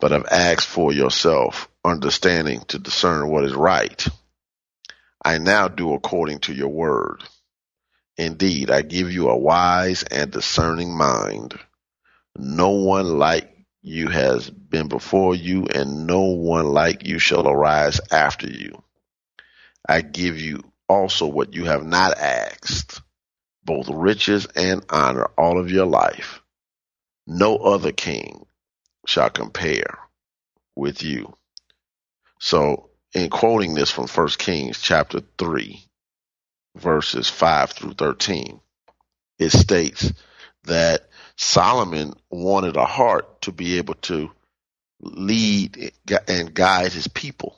but 0.00 0.10
have 0.10 0.26
asked 0.28 0.66
for 0.66 0.92
yourself 0.92 1.68
understanding 1.84 2.60
to 2.66 2.80
discern 2.80 3.30
what 3.30 3.44
is 3.44 3.54
right. 3.54 4.04
I 5.24 5.38
now 5.38 5.68
do 5.68 5.94
according 5.94 6.40
to 6.40 6.52
your 6.52 6.70
word. 6.70 7.22
Indeed, 8.16 8.68
I 8.68 8.82
give 8.82 9.12
you 9.12 9.28
a 9.28 9.38
wise 9.38 10.02
and 10.02 10.28
discerning 10.32 10.96
mind. 10.96 11.54
No 12.36 12.70
one 12.70 13.16
like 13.18 13.48
you 13.80 14.08
has 14.08 14.50
been 14.50 14.88
before 14.88 15.36
you, 15.36 15.66
and 15.66 16.08
no 16.08 16.22
one 16.22 16.66
like 16.66 17.06
you 17.06 17.20
shall 17.20 17.48
arise 17.48 18.00
after 18.10 18.48
you. 18.48 18.82
I 19.88 20.00
give 20.00 20.40
you 20.40 20.71
also 20.92 21.26
what 21.26 21.54
you 21.54 21.64
have 21.64 21.84
not 21.84 22.18
asked, 22.18 23.00
both 23.64 23.88
riches 23.88 24.46
and 24.54 24.84
honor 24.90 25.30
all 25.38 25.58
of 25.58 25.70
your 25.70 25.86
life. 25.86 26.42
No 27.26 27.56
other 27.56 27.92
king 27.92 28.46
shall 29.06 29.30
compare 29.30 29.98
with 30.76 31.02
you. 31.02 31.36
So, 32.40 32.90
in 33.14 33.30
quoting 33.30 33.74
this 33.74 33.90
from 33.90 34.06
1 34.06 34.28
Kings 34.38 34.80
chapter 34.80 35.20
3, 35.38 35.84
verses 36.76 37.28
5 37.28 37.70
through 37.70 37.94
13, 37.94 38.60
it 39.38 39.50
states 39.50 40.12
that 40.64 41.08
Solomon 41.36 42.14
wanted 42.30 42.76
a 42.76 42.84
heart 42.84 43.42
to 43.42 43.52
be 43.52 43.78
able 43.78 43.94
to 43.94 44.30
lead 45.00 45.92
and 46.28 46.54
guide 46.54 46.92
his 46.92 47.08
people. 47.08 47.56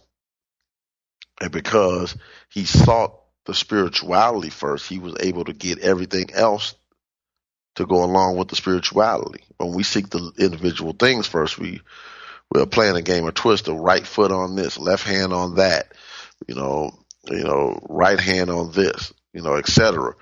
And 1.41 1.53
because 1.53 2.16
he 2.49 2.64
sought 2.64 3.24
the 3.47 3.55
spirituality 3.55 4.51
first, 4.51 4.88
he 4.88 4.99
was 4.99 5.16
able 5.20 5.45
to 5.45 5.53
get 5.53 5.80
everything 5.80 6.30
else 6.32 6.74
to 7.76 7.86
go 7.86 8.05
along 8.05 8.36
with 8.36 8.49
the 8.49 8.57
spirituality. 8.57 9.45
When 9.59 9.74
we 9.74 9.82
seek 9.82 10.09
the 10.09 10.32
individual 10.38 10.92
things 10.92 11.26
first, 11.26 11.59
we 11.59 11.80
we're 12.51 12.66
playing 12.66 12.97
a 12.97 13.03
game 13.03 13.26
of 13.26 13.34
twist, 13.34 13.64
the 13.64 13.74
right 13.74 14.07
foot 14.07 14.30
on 14.30 14.55
this, 14.55 14.78
left 14.78 15.05
hand 15.05 15.32
on 15.32 15.57
that, 15.57 15.92
you 16.47 16.55
know, 16.55 16.92
you 17.28 17.42
know, 17.42 17.80
right 17.88 18.20
hand 18.20 18.51
on 18.51 18.70
this, 18.70 19.12
you 19.32 19.42
know, 19.42 19.57
etc. 19.57 20.14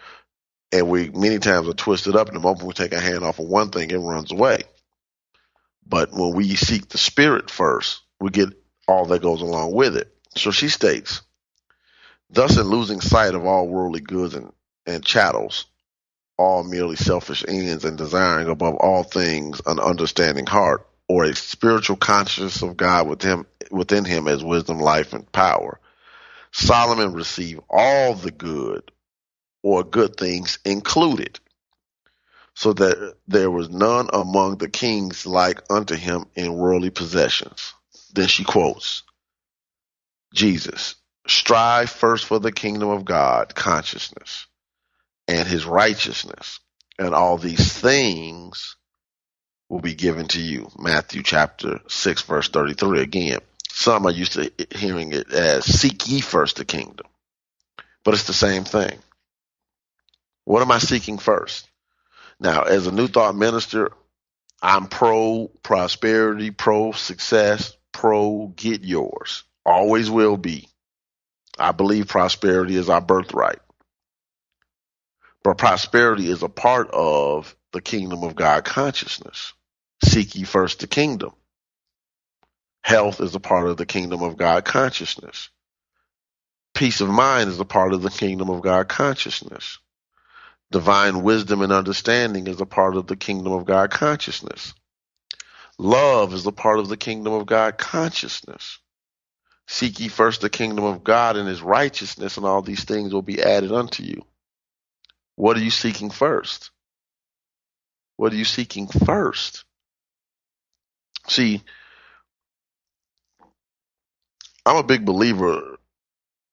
And 0.70 0.88
we 0.88 1.10
many 1.10 1.38
times 1.38 1.68
are 1.68 1.74
twisted 1.74 2.16
up 2.16 2.28
and 2.28 2.36
the 2.36 2.40
moment 2.40 2.66
we 2.66 2.72
take 2.72 2.92
a 2.92 3.00
hand 3.00 3.22
off 3.22 3.38
of 3.38 3.46
one 3.46 3.70
thing, 3.70 3.90
it 3.90 3.98
runs 3.98 4.32
away. 4.32 4.62
But 5.86 6.12
when 6.12 6.32
we 6.32 6.54
seek 6.54 6.88
the 6.88 6.98
spirit 6.98 7.50
first, 7.50 8.00
we 8.20 8.30
get 8.30 8.48
all 8.88 9.06
that 9.06 9.22
goes 9.22 9.42
along 9.42 9.74
with 9.74 9.96
it. 9.96 10.14
So 10.36 10.50
she 10.50 10.68
states, 10.68 11.20
thus 12.32 12.56
in 12.56 12.64
losing 12.64 13.00
sight 13.00 13.34
of 13.34 13.44
all 13.44 13.68
worldly 13.68 14.00
goods 14.00 14.34
and, 14.34 14.52
and 14.86 15.04
chattels, 15.04 15.66
all 16.38 16.64
merely 16.64 16.96
selfish 16.96 17.44
ends 17.46 17.84
and 17.84 17.98
desiring 17.98 18.48
above 18.48 18.74
all 18.76 19.04
things 19.04 19.60
an 19.66 19.78
understanding 19.78 20.46
heart 20.46 20.88
or 21.08 21.24
a 21.24 21.34
spiritual 21.36 21.96
consciousness 21.96 22.62
of 22.62 22.76
God 22.76 23.06
within 23.70 24.04
him 24.04 24.28
as 24.28 24.42
wisdom, 24.42 24.80
life, 24.80 25.12
and 25.12 25.30
power. 25.30 25.78
Solomon 26.52 27.12
received 27.12 27.60
all 27.68 28.14
the 28.14 28.30
good 28.30 28.90
or 29.62 29.84
good 29.84 30.16
things 30.16 30.58
included, 30.64 31.38
so 32.54 32.72
that 32.72 33.16
there 33.28 33.50
was 33.50 33.68
none 33.70 34.08
among 34.12 34.58
the 34.58 34.68
kings 34.68 35.26
like 35.26 35.62
unto 35.70 35.94
him 35.94 36.26
in 36.34 36.54
worldly 36.54 36.90
possessions. 36.90 37.74
Then 38.14 38.28
she 38.28 38.44
quotes 38.44 39.02
Jesus, 40.34 40.96
strive 41.26 41.90
first 41.90 42.24
for 42.26 42.38
the 42.38 42.52
kingdom 42.52 42.88
of 42.88 43.04
God, 43.04 43.54
consciousness, 43.54 44.46
and 45.28 45.46
his 45.46 45.64
righteousness, 45.64 46.60
and 46.98 47.14
all 47.14 47.38
these 47.38 47.72
things 47.72 48.76
will 49.68 49.80
be 49.80 49.94
given 49.94 50.28
to 50.28 50.40
you. 50.40 50.70
Matthew 50.78 51.22
chapter 51.22 51.80
6 51.88 52.22
verse 52.22 52.48
33 52.48 53.00
again. 53.00 53.40
Some 53.70 54.06
are 54.06 54.12
used 54.12 54.32
to 54.34 54.52
hearing 54.74 55.12
it 55.12 55.32
as 55.32 55.64
seek 55.64 56.06
ye 56.08 56.20
first 56.20 56.56
the 56.56 56.64
kingdom. 56.64 57.06
But 58.04 58.14
it's 58.14 58.26
the 58.26 58.34
same 58.34 58.64
thing. 58.64 58.98
What 60.44 60.62
am 60.62 60.70
I 60.70 60.78
seeking 60.78 61.18
first? 61.18 61.68
Now, 62.38 62.62
as 62.62 62.86
a 62.86 62.92
New 62.92 63.06
Thought 63.06 63.36
minister, 63.36 63.92
I'm 64.60 64.88
pro 64.88 65.48
prosperity, 65.62 66.50
pro 66.50 66.92
success, 66.92 67.76
pro 67.92 68.52
get 68.56 68.82
yours. 68.82 69.44
Always 69.64 70.10
will 70.10 70.36
be. 70.36 70.68
I 71.62 71.72
believe 71.72 72.08
prosperity 72.08 72.76
is 72.76 72.88
our 72.88 73.00
birthright. 73.00 73.60
But 75.44 75.58
prosperity 75.58 76.28
is 76.28 76.42
a 76.42 76.48
part 76.48 76.90
of 76.90 77.56
the 77.72 77.80
kingdom 77.80 78.24
of 78.24 78.34
God 78.34 78.64
consciousness. 78.64 79.52
Seek 80.04 80.34
ye 80.34 80.44
first 80.44 80.80
the 80.80 80.88
kingdom. 80.88 81.32
Health 82.82 83.20
is 83.20 83.34
a 83.34 83.40
part 83.40 83.68
of 83.68 83.76
the 83.76 83.86
kingdom 83.86 84.22
of 84.22 84.36
God 84.36 84.64
consciousness. 84.64 85.50
Peace 86.74 87.00
of 87.00 87.08
mind 87.08 87.48
is 87.48 87.60
a 87.60 87.64
part 87.64 87.92
of 87.92 88.02
the 88.02 88.10
kingdom 88.10 88.50
of 88.50 88.62
God 88.62 88.88
consciousness. 88.88 89.78
Divine 90.72 91.22
wisdom 91.22 91.62
and 91.62 91.72
understanding 91.72 92.48
is 92.48 92.60
a 92.60 92.66
part 92.66 92.96
of 92.96 93.06
the 93.06 93.16
kingdom 93.16 93.52
of 93.52 93.66
God 93.66 93.90
consciousness. 93.90 94.74
Love 95.78 96.34
is 96.34 96.46
a 96.46 96.52
part 96.52 96.80
of 96.80 96.88
the 96.88 96.96
kingdom 96.96 97.32
of 97.34 97.46
God 97.46 97.78
consciousness. 97.78 98.78
Seek 99.72 100.00
ye 100.00 100.08
first 100.08 100.42
the 100.42 100.50
kingdom 100.50 100.84
of 100.84 101.02
God 101.02 101.38
and 101.38 101.48
his 101.48 101.62
righteousness, 101.62 102.36
and 102.36 102.44
all 102.44 102.60
these 102.60 102.84
things 102.84 103.14
will 103.14 103.22
be 103.22 103.42
added 103.42 103.72
unto 103.72 104.02
you. 104.02 104.22
What 105.36 105.56
are 105.56 105.62
you 105.62 105.70
seeking 105.70 106.10
first? 106.10 106.70
What 108.18 108.34
are 108.34 108.36
you 108.36 108.44
seeking 108.44 108.86
first? 108.86 109.64
See, 111.28 111.62
I'm 114.66 114.76
a 114.76 114.82
big 114.84 115.06
believer 115.06 115.78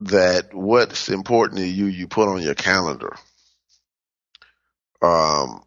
that 0.02 0.54
what's 0.54 1.10
important 1.10 1.60
to 1.60 1.68
you, 1.68 1.88
you 1.88 2.08
put 2.08 2.30
on 2.30 2.42
your 2.42 2.56
calendar. 2.56 3.16
Um, 5.02 5.64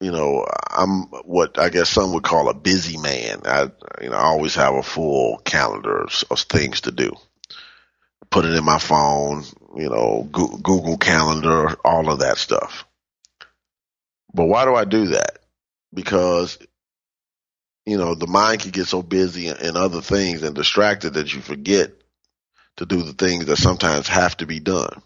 you 0.00 0.10
know, 0.10 0.46
I'm 0.70 1.02
what 1.24 1.58
I 1.58 1.68
guess 1.68 1.88
some 1.88 2.12
would 2.12 2.22
call 2.22 2.48
a 2.48 2.54
busy 2.54 2.98
man. 2.98 3.42
I, 3.44 3.70
you 4.02 4.10
know, 4.10 4.16
I 4.16 4.24
always 4.24 4.54
have 4.56 4.74
a 4.74 4.82
full 4.82 5.38
calendar 5.38 6.02
of, 6.02 6.24
of 6.30 6.40
things 6.40 6.82
to 6.82 6.90
do. 6.90 7.12
Put 8.30 8.44
it 8.44 8.54
in 8.54 8.64
my 8.64 8.78
phone, 8.78 9.44
you 9.76 9.88
know, 9.88 10.28
Google 10.30 10.98
Calendar, 10.98 11.76
all 11.84 12.10
of 12.10 12.18
that 12.20 12.38
stuff. 12.38 12.84
But 14.32 14.46
why 14.46 14.64
do 14.64 14.74
I 14.74 14.84
do 14.84 15.06
that? 15.08 15.38
Because 15.92 16.58
you 17.86 17.98
know, 17.98 18.14
the 18.14 18.26
mind 18.26 18.62
can 18.62 18.70
get 18.70 18.86
so 18.86 19.02
busy 19.02 19.48
in 19.48 19.76
other 19.76 20.00
things 20.00 20.42
and 20.42 20.54
distracted 20.54 21.14
that 21.14 21.34
you 21.34 21.40
forget 21.40 21.92
to 22.76 22.86
do 22.86 23.02
the 23.02 23.12
things 23.12 23.46
that 23.46 23.56
sometimes 23.56 24.08
have 24.08 24.36
to 24.38 24.46
be 24.46 24.58
done. 24.58 25.02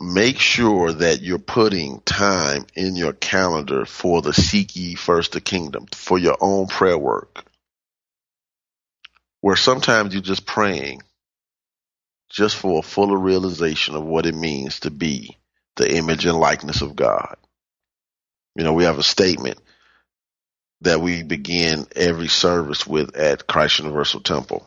Make 0.00 0.38
sure 0.38 0.92
that 0.92 1.20
you're 1.20 1.38
putting 1.38 2.00
time 2.00 2.64
in 2.74 2.96
your 2.96 3.12
calendar 3.12 3.84
for 3.84 4.22
the 4.22 4.32
seek 4.32 4.74
ye 4.74 4.94
first 4.94 5.32
the 5.32 5.42
kingdom, 5.42 5.86
for 5.94 6.18
your 6.18 6.38
own 6.40 6.68
prayer 6.68 6.96
work. 6.96 7.44
Where 9.42 9.56
sometimes 9.56 10.14
you're 10.14 10.22
just 10.22 10.46
praying 10.46 11.02
just 12.30 12.56
for 12.56 12.78
a 12.78 12.82
fuller 12.82 13.18
realization 13.18 13.94
of 13.94 14.04
what 14.04 14.24
it 14.24 14.34
means 14.34 14.80
to 14.80 14.90
be 14.90 15.36
the 15.76 15.94
image 15.94 16.24
and 16.24 16.38
likeness 16.38 16.80
of 16.80 16.96
God. 16.96 17.36
You 18.54 18.64
know, 18.64 18.72
we 18.72 18.84
have 18.84 18.98
a 18.98 19.02
statement 19.02 19.58
that 20.82 21.00
we 21.00 21.22
begin 21.22 21.86
every 21.94 22.28
service 22.28 22.86
with 22.86 23.16
at 23.16 23.46
Christ 23.46 23.80
Universal 23.80 24.20
Temple. 24.20 24.66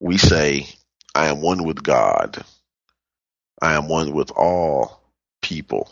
We 0.00 0.18
say, 0.18 0.68
I 1.14 1.28
am 1.28 1.40
one 1.40 1.64
with 1.64 1.82
God. 1.82 2.44
I 3.60 3.74
am 3.74 3.88
one 3.88 4.12
with 4.12 4.30
all 4.30 5.00
people. 5.42 5.90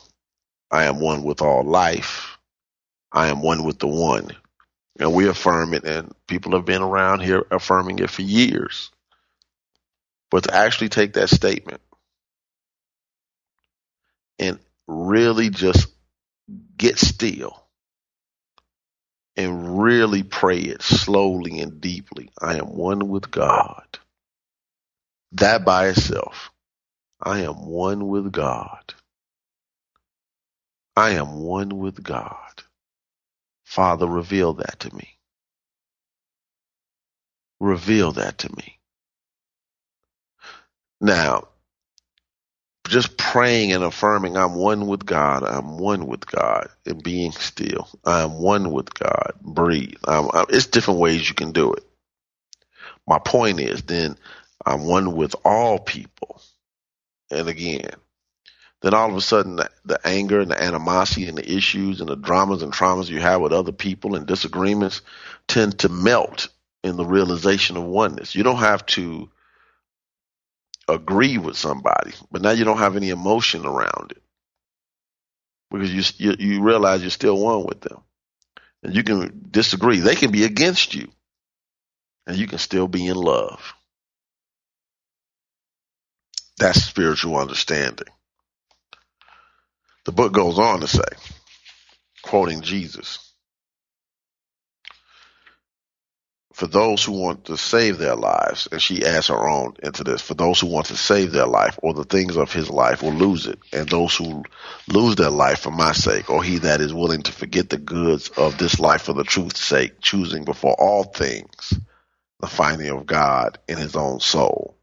I 0.71 0.85
am 0.85 1.01
one 1.01 1.23
with 1.23 1.43
all 1.43 1.65
life. 1.65 2.39
I 3.13 3.29
am 3.29 3.43
one 3.43 3.65
with 3.65 3.79
the 3.79 3.87
one. 3.87 4.31
And 4.99 5.13
we 5.15 5.29
affirm 5.29 5.75
it, 5.75 5.85
and 5.85 6.15
people 6.27 6.53
have 6.53 6.65
been 6.65 6.83
around 6.83 7.21
here 7.21 7.47
affirming 7.51 7.99
it 7.99 8.11
for 8.11 8.23
years. 8.23 8.91
But 10.31 10.45
to 10.45 10.55
actually 10.55 10.89
take 10.89 11.15
that 11.15 11.29
statement 11.29 11.81
and 14.39 14.59
really 14.87 15.51
just 15.51 15.89
get 16.77 16.99
still 16.99 17.63
and 19.37 19.83
really 19.83 20.23
pray 20.23 20.59
it 20.59 20.83
slowly 20.83 21.61
and 21.61 21.81
deeply. 21.81 22.31
I 22.41 22.57
am 22.57 22.77
one 22.77 23.09
with 23.09 23.31
God. 23.31 23.85
That 25.33 25.65
by 25.65 25.89
itself, 25.89 26.51
I 27.23 27.41
am 27.41 27.67
one 27.67 28.09
with 28.09 28.33
God. 28.33 28.95
I 30.97 31.11
am 31.13 31.41
one 31.41 31.79
with 31.79 32.03
God. 32.03 32.63
Father, 33.65 34.07
reveal 34.07 34.55
that 34.55 34.81
to 34.81 34.95
me. 34.97 35.19
Reveal 37.61 38.13
that 38.13 38.39
to 38.39 38.51
me. 38.57 38.79
Now, 41.01 41.49
just 42.89 43.19
praying 43.19 43.73
and 43.73 43.85
affirming, 43.85 44.37
I'm 44.37 44.55
one 44.57 44.87
with 44.87 45.07
God. 45.07 45.45
I'm 45.45 45.79
one 45.79 46.07
with 46.07 46.27
God 46.27 46.69
and 46.87 47.03
being 47.03 47.33
still. 47.33 47.89
I'm 48.05 48.41
one 48.43 48.73
with 48.73 48.95
God. 48.95 49.35
Breathe. 49.43 49.97
I'm, 50.07 50.31
I'm, 50.35 50.47
it's 50.51 50.67
different 50.67 51.01
ways 51.01 51.29
you 51.29 51.35
can 51.37 51.53
do 51.53 51.73
it. 51.75 51.85
My 53.09 53.21
point 53.21 53.61
is 53.61 53.83
then 53.85 54.17
I'm 54.67 54.87
one 54.87 55.17
with 55.17 55.37
all 55.45 55.79
people. 55.81 56.43
And 57.31 57.49
again, 57.49 57.91
then 58.83 58.95
all 58.95 59.11
of 59.11 59.17
a 59.17 59.21
sudden 59.21 59.57
the, 59.57 59.71
the 59.85 60.01
anger 60.07 60.41
and 60.41 60.51
the 60.51 60.63
animosity 60.63 61.29
and 61.29 61.39
the 61.39 61.51
issues 61.57 62.01
and 62.01 62.09
the 62.09 62.17
dramas 62.17 62.63
and 62.63 62.73
traumas 62.73 63.09
you 63.09 63.21
have 63.21 63.41
with 63.41 63.53
other 63.53 63.73
people 63.73 64.15
and 64.15 64.27
disagreements 64.27 65.03
tend 65.49 65.79
to 65.81 65.89
melt 65.89 66.49
in 66.85 66.97
the 66.97 67.05
realization 67.05 67.77
of 67.77 67.85
oneness. 67.85 68.35
You 68.35 68.45
don't 68.45 68.59
have 68.59 68.87
to 68.87 69.29
agree 70.89 71.39
with 71.39 71.57
somebody, 71.57 72.13
but 72.31 72.43
now 72.43 72.51
you 72.51 72.65
don't 72.65 72.79
have 72.79 72.97
any 72.97 73.11
emotion 73.11 73.67
around 73.67 74.13
it 74.13 74.23
because 75.71 75.93
you 76.19 76.31
you, 76.31 76.37
you 76.39 76.63
realize 76.63 77.03
you're 77.03 77.11
still 77.11 77.39
one 77.39 77.65
with 77.67 77.81
them, 77.81 78.01
and 78.83 78.95
you 78.95 79.03
can 79.03 79.49
disagree. 79.51 79.99
They 79.99 80.15
can 80.15 80.31
be 80.31 80.45
against 80.45 80.95
you, 80.95 81.09
and 82.27 82.37
you 82.37 82.47
can 82.47 82.59
still 82.59 82.89
be 82.89 83.07
in 83.07 83.17
love. 83.17 83.75
That's 86.59 86.83
spiritual 86.83 87.37
understanding. 87.37 88.09
The 90.05 90.13
book 90.13 90.33
goes 90.33 90.59
on 90.59 90.81
to 90.81 90.87
say, 90.87 91.03
quoting 92.23 92.63
Jesus. 92.63 93.27
for 96.57 96.67
those 96.67 97.05
who 97.05 97.13
want 97.13 97.45
to 97.45 97.57
save 97.59 97.99
their 97.99 98.17
lives, 98.17 98.67
and 98.73 98.81
she 98.81 99.05
adds 99.05 99.27
her 99.27 99.47
own 99.47 99.75
into 99.83 100.03
this, 100.03 100.23
for 100.23 100.33
those 100.33 100.59
who 100.59 100.69
want 100.69 100.87
to 100.87 100.97
save 100.97 101.31
their 101.31 101.47
life 101.47 101.79
or 101.83 101.93
the 101.93 102.03
things 102.03 102.39
of 102.39 102.51
his 102.51 102.71
life 102.71 103.03
will 103.03 103.13
lose 103.13 103.47
it, 103.47 103.59
and 103.75 103.87
those 103.91 104.17
who 104.17 104.43
lose 104.89 105.17
their 105.17 105.29
life 105.29 105.59
for 105.59 105.71
my 105.71 105.93
sake, 105.93 106.31
or 106.31 106.43
he 106.43 106.57
that 106.57 106.81
is 106.81 106.95
willing 106.95 107.21
to 107.21 107.31
forget 107.31 107.69
the 107.69 107.77
goods 107.77 108.31
of 108.39 108.57
this 108.57 108.81
life 108.81 109.03
for 109.03 109.13
the 109.13 109.23
truth's 109.23 109.61
sake, 109.63 110.01
choosing 110.01 110.47
before 110.47 110.75
all 110.79 111.05
things 111.05 111.75
the 112.41 112.47
finding 112.47 112.89
of 112.89 113.05
God 113.05 113.59
in 113.69 113.77
his 113.77 113.95
own 113.95 114.21
soul, 114.21 114.79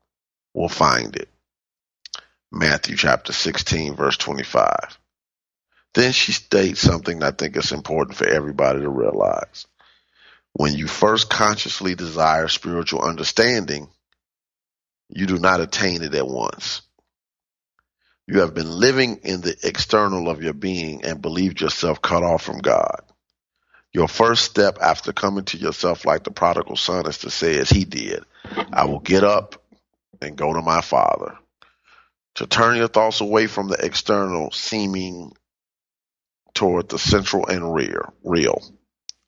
will 0.53 0.69
find 0.69 1.15
it. 1.15 1.32
Matthew 2.53 2.95
chapter 2.95 3.33
16 3.33 3.95
verse 3.95 4.15
25. 4.17 4.99
Then 5.95 6.11
she 6.11 6.31
states 6.33 6.81
something 6.81 7.23
I 7.23 7.31
think 7.31 7.57
is 7.57 7.71
important 7.71 8.15
for 8.15 8.27
everybody 8.27 8.81
to 8.81 8.89
realize. 8.89 9.65
When 10.53 10.75
you 10.75 10.87
first 10.87 11.31
consciously 11.31 11.95
desire 11.95 12.47
spiritual 12.47 13.01
understanding, 13.01 13.87
you 15.09 15.25
do 15.25 15.39
not 15.39 15.61
attain 15.61 16.03
it 16.03 16.13
at 16.13 16.27
once. 16.27 16.83
You 18.27 18.41
have 18.41 18.53
been 18.53 18.69
living 18.69 19.21
in 19.23 19.41
the 19.41 19.57
external 19.63 20.29
of 20.29 20.43
your 20.43 20.53
being 20.53 21.03
and 21.03 21.23
believed 21.23 21.59
yourself 21.59 22.03
cut 22.03 22.21
off 22.21 22.43
from 22.43 22.59
God. 22.59 23.01
Your 23.93 24.07
first 24.07 24.45
step 24.45 24.77
after 24.79 25.11
coming 25.11 25.45
to 25.45 25.57
yourself 25.57 26.05
like 26.05 26.23
the 26.23 26.31
prodigal 26.31 26.75
son 26.75 27.07
is 27.07 27.19
to 27.19 27.31
say, 27.31 27.57
as 27.57 27.71
he 27.71 27.83
did, 27.83 28.23
I 28.71 28.85
will 28.85 28.99
get 28.99 29.23
up 29.23 29.63
and 30.21 30.35
go 30.35 30.53
to 30.53 30.61
my 30.61 30.81
father. 30.81 31.37
To 32.35 32.47
turn 32.47 32.77
your 32.77 32.87
thoughts 32.87 33.21
away 33.21 33.47
from 33.47 33.67
the 33.67 33.85
external 33.85 34.51
seeming 34.51 35.33
toward 36.53 36.89
the 36.89 36.99
central 36.99 37.47
and 37.47 37.73
rear, 37.73 38.11
real. 38.23 38.61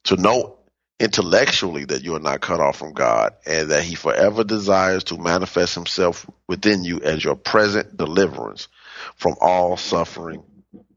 To 0.05 0.15
know 0.15 0.57
intellectually 0.99 1.85
that 1.85 2.03
you 2.03 2.15
are 2.15 2.19
not 2.21 2.41
cut 2.41 2.59
off 2.59 2.77
from 2.77 2.93
God 2.93 3.33
and 3.45 3.69
that 3.71 3.83
he 3.83 3.95
forever 3.95 4.43
desires 4.43 5.03
to 5.05 5.17
manifest 5.17 5.75
himself 5.75 6.29
within 6.47 6.83
you 6.83 7.01
as 7.01 7.23
your 7.23 7.35
present 7.35 7.97
deliverance 7.97 8.67
from 9.15 9.35
all 9.41 9.77
suffering 9.77 10.43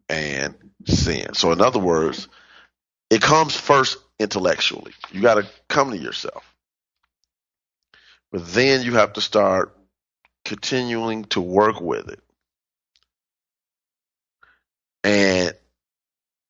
and 0.08 0.54
sin. 0.86 1.34
So 1.34 1.52
in 1.52 1.60
other 1.60 1.80
words, 1.80 2.28
it 3.10 3.22
comes 3.22 3.56
first 3.56 3.98
intellectually. 4.18 4.92
You 5.10 5.22
got 5.22 5.34
to 5.34 5.48
come 5.68 5.90
to 5.90 5.98
yourself. 5.98 6.44
But 8.30 8.46
then 8.52 8.82
you 8.82 8.94
have 8.94 9.14
to 9.14 9.20
start 9.20 9.77
continuing 10.48 11.24
to 11.26 11.42
work 11.42 11.78
with 11.78 12.08
it. 12.08 12.20
And 15.04 15.52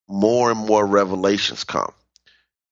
more 0.08 0.52
and 0.52 0.60
more 0.60 0.86
revelations 0.86 1.64
come. 1.64 1.92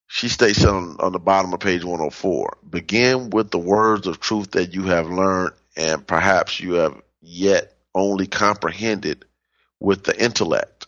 She 0.07 0.29
states 0.29 0.65
on, 0.65 0.97
on 1.01 1.11
the 1.11 1.19
bottom 1.19 1.53
of 1.53 1.59
page 1.59 1.83
104 1.83 2.59
begin 2.71 3.31
with 3.31 3.51
the 3.51 3.59
words 3.59 4.07
of 4.07 4.21
truth 4.21 4.53
that 4.53 4.73
you 4.73 4.85
have 4.85 5.11
learned 5.11 5.53
and 5.77 6.07
perhaps 6.07 6.61
you 6.61 6.75
have 6.75 6.95
yet 7.21 7.77
only 7.93 8.29
comprehended 8.29 9.25
with 9.81 10.05
the 10.05 10.17
intellect. 10.23 10.87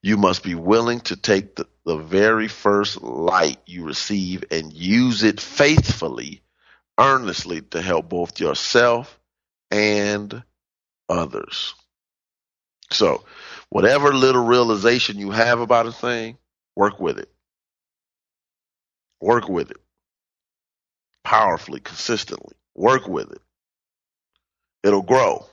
You 0.00 0.16
must 0.16 0.42
be 0.42 0.54
willing 0.54 1.00
to 1.00 1.16
take 1.16 1.56
the, 1.56 1.66
the 1.84 1.98
very 1.98 2.48
first 2.48 3.02
light 3.02 3.58
you 3.66 3.84
receive 3.84 4.44
and 4.50 4.72
use 4.72 5.22
it 5.22 5.38
faithfully, 5.38 6.40
earnestly 6.98 7.62
to 7.62 7.80
help 7.80 8.08
both 8.08 8.40
yourself 8.40 9.18
and 9.70 10.42
others. 11.08 11.74
So, 12.90 13.24
whatever 13.68 14.12
little 14.12 14.44
realization 14.44 15.18
you 15.18 15.30
have 15.30 15.60
about 15.60 15.86
a 15.86 15.92
thing, 15.92 16.38
work 16.74 16.98
with 16.98 17.18
it. 17.18 17.30
Work 19.20 19.48
with 19.48 19.70
it 19.70 19.78
powerfully, 21.28 21.80
consistently. 21.80 22.54
Work 22.74 23.06
with 23.06 23.30
it. 23.30 23.42
It'll 24.82 25.02
grow. 25.02 25.44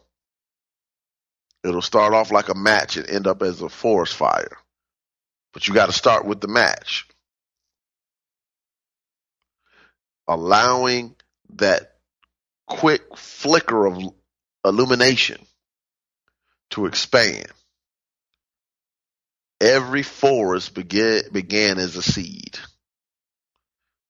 It'll 1.65 1.81
start 1.81 2.13
off 2.13 2.31
like 2.31 2.47
a 2.47 2.55
match 2.55 2.95
and 2.95 3.09
end 3.09 3.27
up 3.27 3.41
as 3.41 3.61
a 3.61 3.67
forest 3.67 4.15
fire. 4.15 4.57
But 5.53 5.67
you 5.67 5.73
got 5.73 5.87
to 5.87 5.91
start 5.91 6.25
with 6.25 6.39
the 6.39 6.47
match. 6.47 7.07
Allowing 10.29 11.15
that 11.55 11.95
quick 12.67 13.17
flicker 13.17 13.85
of 13.85 14.01
illumination 14.63 15.39
to 16.71 16.85
expand. 16.85 17.47
Every 19.61 20.03
forest 20.03 20.73
began, 20.73 21.21
began 21.31 21.77
as 21.77 21.95
a 21.95 22.01
seed 22.01 22.59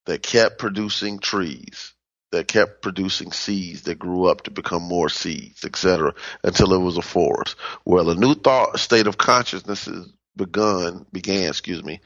that 0.06 0.24
kept 0.24 0.58
producing 0.58 1.20
trees, 1.20 1.94
that 2.32 2.48
kept 2.48 2.82
producing 2.82 3.32
seeds 3.32 3.84
that 3.84 4.00
grew 4.00 4.26
up 4.26 4.44
to 4.44 4.52
become 4.52 4.82
more 4.82 5.10
seeds, 5.10 5.64
etc., 5.66 6.14
until 6.44 6.74
it 6.74 6.80
was 6.80 6.98
a 6.98 7.02
forest. 7.02 7.56
Well, 7.86 8.10
a 8.10 8.16
new 8.16 8.34
thought 8.34 8.80
state 8.80 9.08
of 9.08 9.18
consciousness 9.18 9.88
is 9.88 10.08
begun 10.36 11.06
began, 11.12 11.50
excuse 11.50 11.84
me, 11.84 12.02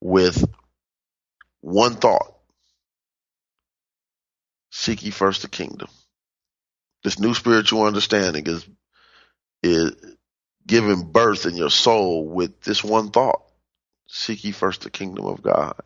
with 0.00 0.44
one 1.60 1.96
thought. 1.96 2.33
Seek 4.74 5.04
ye 5.04 5.12
first 5.12 5.42
the 5.42 5.48
kingdom. 5.48 5.88
This 7.04 7.18
new 7.20 7.34
spiritual 7.34 7.84
understanding 7.84 8.46
is 8.46 8.66
is 9.62 9.92
giving 10.66 11.12
birth 11.12 11.46
in 11.46 11.56
your 11.56 11.70
soul 11.70 12.28
with 12.28 12.62
this 12.62 12.84
one 12.84 13.10
thought. 13.10 13.42
Seek 14.08 14.44
ye 14.44 14.52
first 14.52 14.82
the 14.82 14.90
kingdom 14.90 15.26
of 15.26 15.42
God 15.42 15.76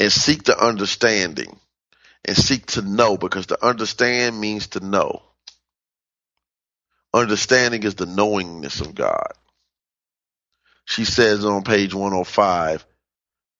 and 0.00 0.12
seek 0.12 0.44
the 0.44 0.58
understanding 0.58 1.58
and 2.24 2.36
seek 2.36 2.66
to 2.66 2.82
know 2.82 3.16
because 3.18 3.46
to 3.48 3.66
understand 3.66 4.40
means 4.40 4.68
to 4.68 4.80
know. 4.80 5.22
Understanding 7.14 7.84
is 7.84 7.96
the 7.96 8.06
knowingness 8.06 8.80
of 8.80 8.94
God. 8.94 9.32
She 10.86 11.04
says 11.04 11.44
on 11.44 11.64
page 11.64 11.94
105, 11.94 12.86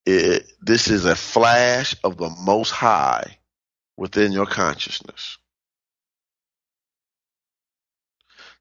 it, 0.06 0.50
this 0.60 0.88
is 0.88 1.04
a 1.04 1.16
flash 1.16 1.96
of 2.02 2.16
the 2.16 2.30
most 2.30 2.70
high 2.70 3.38
within 3.96 4.32
your 4.32 4.46
consciousness. 4.46 5.38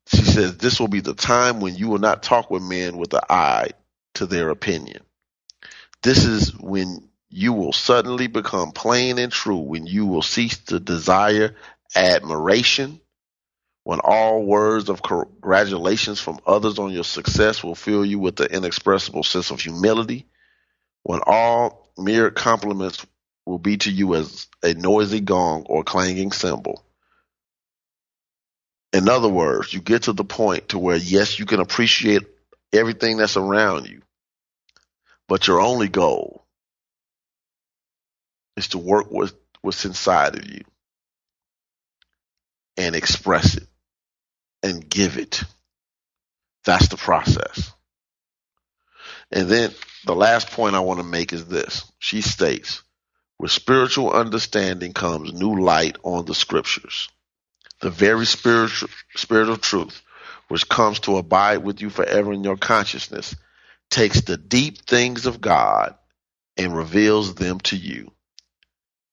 She 0.07 0.23
says 0.23 0.57
this 0.57 0.79
will 0.79 0.87
be 0.87 0.99
the 0.99 1.13
time 1.13 1.61
when 1.61 1.75
you 1.75 1.87
will 1.87 1.99
not 1.99 2.23
talk 2.23 2.51
with 2.51 2.63
men 2.63 2.97
with 2.97 3.13
an 3.13 3.21
eye 3.29 3.69
to 4.15 4.25
their 4.25 4.49
opinion. 4.49 5.01
This 6.03 6.25
is 6.25 6.53
when 6.59 7.07
you 7.29 7.53
will 7.53 7.71
suddenly 7.71 8.27
become 8.27 8.71
plain 8.71 9.17
and 9.17 9.31
true 9.31 9.59
when 9.59 9.85
you 9.85 10.05
will 10.05 10.21
cease 10.21 10.57
to 10.65 10.79
desire 10.79 11.55
admiration, 11.95 12.99
when 13.83 13.99
all 14.03 14.43
words 14.43 14.89
of 14.89 15.01
congratulations 15.01 16.19
from 16.19 16.39
others 16.45 16.77
on 16.77 16.91
your 16.91 17.03
success 17.03 17.63
will 17.63 17.75
fill 17.75 18.05
you 18.05 18.19
with 18.19 18.35
the 18.35 18.53
inexpressible 18.53 19.23
sense 19.23 19.49
of 19.49 19.61
humility, 19.61 20.27
when 21.03 21.21
all 21.25 21.91
mere 21.97 22.31
compliments 22.31 23.05
will 23.45 23.59
be 23.59 23.77
to 23.77 23.91
you 23.91 24.15
as 24.15 24.47
a 24.63 24.73
noisy 24.73 25.19
gong 25.19 25.65
or 25.67 25.83
clanging 25.83 26.31
cymbal. 26.31 26.83
In 28.93 29.09
other 29.09 29.29
words, 29.29 29.73
you 29.73 29.79
get 29.79 30.03
to 30.03 30.13
the 30.13 30.23
point 30.23 30.69
to 30.69 30.79
where 30.79 30.97
yes, 30.97 31.39
you 31.39 31.45
can 31.45 31.59
appreciate 31.59 32.23
everything 32.73 33.17
that's 33.17 33.37
around 33.37 33.87
you, 33.87 34.01
but 35.27 35.47
your 35.47 35.61
only 35.61 35.87
goal 35.87 36.45
is 38.57 38.69
to 38.69 38.77
work 38.77 39.09
with 39.11 39.33
what's 39.61 39.85
inside 39.85 40.35
of 40.35 40.45
you 40.49 40.63
and 42.77 42.95
express 42.95 43.55
it 43.55 43.67
and 44.61 44.87
give 44.87 45.17
it. 45.17 45.43
That's 46.65 46.89
the 46.89 46.97
process. 46.97 47.73
And 49.31 49.47
then 49.47 49.73
the 50.05 50.15
last 50.15 50.51
point 50.51 50.75
I 50.75 50.81
want 50.81 50.99
to 50.99 51.05
make 51.05 51.33
is 51.33 51.45
this. 51.45 51.89
She 51.99 52.21
states, 52.21 52.81
with 53.39 53.51
spiritual 53.51 54.11
understanding 54.11 54.93
comes 54.93 55.33
new 55.33 55.61
light 55.61 55.97
on 56.03 56.25
the 56.25 56.35
scriptures. 56.35 57.09
The 57.81 57.89
very 57.89 58.25
spiritual 58.25 58.89
spirit 59.15 59.49
of 59.49 59.61
truth, 59.61 60.01
which 60.47 60.69
comes 60.69 60.99
to 61.01 61.17
abide 61.17 61.59
with 61.59 61.81
you 61.81 61.89
forever 61.89 62.33
in 62.33 62.43
your 62.43 62.57
consciousness, 62.57 63.35
takes 63.89 64.21
the 64.21 64.37
deep 64.37 64.85
things 64.85 65.25
of 65.25 65.41
God 65.41 65.95
and 66.57 66.75
reveals 66.75 67.35
them 67.35 67.59
to 67.61 67.77
you. 67.77 68.11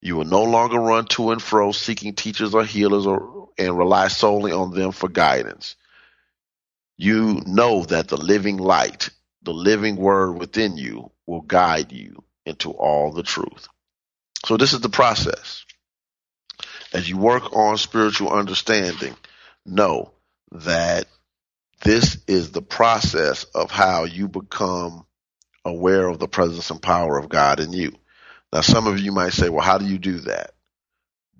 You 0.00 0.16
will 0.16 0.24
no 0.24 0.44
longer 0.44 0.78
run 0.78 1.06
to 1.06 1.30
and 1.30 1.42
fro 1.42 1.72
seeking 1.72 2.14
teachers 2.14 2.54
or 2.54 2.64
healers 2.64 3.06
or, 3.06 3.48
and 3.58 3.76
rely 3.76 4.08
solely 4.08 4.52
on 4.52 4.72
them 4.72 4.92
for 4.92 5.08
guidance. 5.08 5.76
You 6.96 7.42
know 7.46 7.84
that 7.84 8.08
the 8.08 8.16
living 8.16 8.58
light, 8.58 9.10
the 9.49 9.55
living 9.55 9.96
word 9.96 10.32
within 10.32 10.76
you 10.76 11.11
will 11.26 11.40
guide 11.40 11.90
you 11.90 12.22
into 12.44 12.70
all 12.70 13.12
the 13.12 13.22
truth. 13.22 13.66
So 14.44 14.59
this 14.59 14.74
is 14.74 14.82
the 14.82 14.90
process. 14.90 15.64
As 16.92 17.09
you 17.09 17.16
work 17.16 17.57
on 17.57 17.78
spiritual 17.78 18.30
understanding, 18.30 19.16
know 19.64 20.12
that 20.53 21.07
this 21.82 22.18
is 22.26 22.51
the 22.51 22.61
process 22.61 23.44
of 23.55 23.70
how 23.70 24.05
you 24.05 24.28
become 24.28 25.07
aware 25.64 26.07
of 26.07 26.18
the 26.18 26.28
presence 26.28 26.70
and 26.70 26.82
power 26.82 27.16
of 27.16 27.30
God 27.30 27.59
in 27.59 27.72
you. 27.72 27.94
Now, 28.53 28.61
some 28.61 28.86
of 28.86 28.99
you 28.99 29.12
might 29.12 29.32
say, 29.32 29.49
well, 29.49 29.64
how 29.64 29.78
do 29.78 29.86
you 29.86 29.99
do 29.99 30.20
that? 30.20 30.51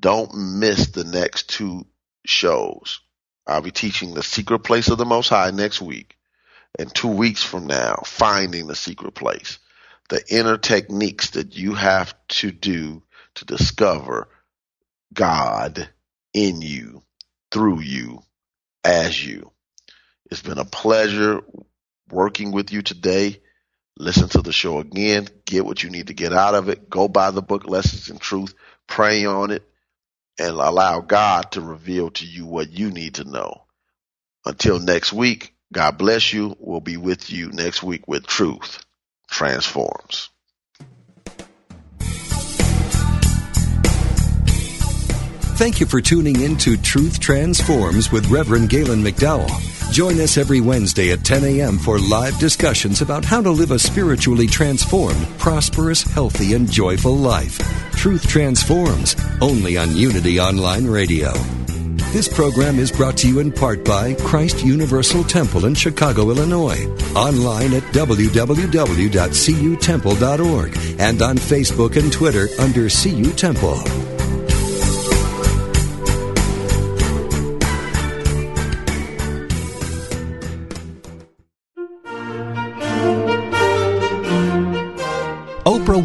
Don't 0.00 0.59
miss 0.59 0.86
the 0.92 1.04
next 1.04 1.50
two 1.50 1.84
shows. 2.24 3.00
I'll 3.46 3.61
be 3.61 3.70
teaching 3.70 4.14
the 4.14 4.22
secret 4.22 4.61
place 4.61 4.88
of 4.88 4.96
the 4.96 5.04
Most 5.04 5.28
High 5.28 5.50
next 5.50 5.82
week. 5.82 6.17
And 6.78 6.92
two 6.92 7.08
weeks 7.08 7.42
from 7.42 7.66
now, 7.66 8.02
finding 8.04 8.66
the 8.66 8.76
secret 8.76 9.14
place. 9.14 9.58
The 10.08 10.22
inner 10.28 10.56
techniques 10.58 11.30
that 11.30 11.56
you 11.56 11.74
have 11.74 12.14
to 12.28 12.50
do 12.50 13.02
to 13.34 13.44
discover 13.44 14.28
God 15.12 15.88
in 16.32 16.62
you, 16.62 17.02
through 17.50 17.80
you, 17.80 18.22
as 18.84 19.24
you. 19.24 19.52
It's 20.30 20.42
been 20.42 20.58
a 20.58 20.64
pleasure 20.64 21.42
working 22.10 22.52
with 22.52 22.72
you 22.72 22.82
today. 22.82 23.40
Listen 23.98 24.28
to 24.30 24.42
the 24.42 24.52
show 24.52 24.78
again. 24.78 25.28
Get 25.44 25.66
what 25.66 25.82
you 25.82 25.90
need 25.90 26.08
to 26.08 26.14
get 26.14 26.32
out 26.32 26.54
of 26.54 26.68
it. 26.68 26.88
Go 26.88 27.08
buy 27.08 27.30
the 27.30 27.42
book, 27.42 27.66
Lessons 27.66 28.08
in 28.08 28.18
Truth. 28.18 28.54
Pray 28.86 29.24
on 29.24 29.50
it 29.50 29.68
and 30.38 30.50
allow 30.50 31.00
God 31.00 31.52
to 31.52 31.60
reveal 31.60 32.10
to 32.10 32.24
you 32.26 32.46
what 32.46 32.70
you 32.70 32.90
need 32.90 33.14
to 33.14 33.24
know. 33.24 33.64
Until 34.44 34.78
next 34.78 35.12
week, 35.12 35.54
God 35.72 35.98
bless 35.98 36.32
you. 36.32 36.56
We'll 36.58 36.80
be 36.80 36.96
with 36.96 37.30
you 37.30 37.50
next 37.50 37.82
week 37.82 38.08
with 38.08 38.26
Truth 38.26 38.84
Transforms. 39.30 40.30
Thank 45.58 45.80
you 45.80 45.86
for 45.86 46.00
tuning 46.00 46.40
in 46.40 46.56
to 46.58 46.76
Truth 46.76 47.18
Transforms 47.18 48.12
with 48.12 48.30
Reverend 48.30 48.70
Galen 48.70 49.02
McDowell. 49.02 49.50
Join 49.92 50.20
us 50.20 50.38
every 50.38 50.60
Wednesday 50.60 51.10
at 51.10 51.24
10 51.24 51.44
a.m. 51.44 51.78
for 51.78 51.98
live 51.98 52.38
discussions 52.38 53.00
about 53.00 53.24
how 53.24 53.42
to 53.42 53.50
live 53.50 53.72
a 53.72 53.78
spiritually 53.78 54.46
transformed, 54.46 55.26
prosperous, 55.38 56.02
healthy, 56.02 56.54
and 56.54 56.70
joyful 56.70 57.16
life. 57.16 57.58
Truth 57.92 58.28
Transforms, 58.28 59.16
only 59.40 59.76
on 59.76 59.96
Unity 59.96 60.38
Online 60.38 60.86
Radio. 60.86 61.32
This 62.11 62.26
program 62.26 62.78
is 62.78 62.90
brought 62.90 63.18
to 63.18 63.28
you 63.28 63.38
in 63.38 63.52
part 63.52 63.84
by 63.84 64.14
Christ 64.14 64.64
Universal 64.64 65.24
Temple 65.24 65.66
in 65.66 65.74
Chicago, 65.74 66.30
Illinois. 66.30 66.86
Online 67.14 67.74
at 67.74 67.82
www.cutemple.org 67.92 70.76
and 70.98 71.22
on 71.22 71.36
Facebook 71.36 72.00
and 72.00 72.11
Twitter 72.11 72.48
under 72.59 72.88
CU 72.88 73.30
Temple. 73.32 74.17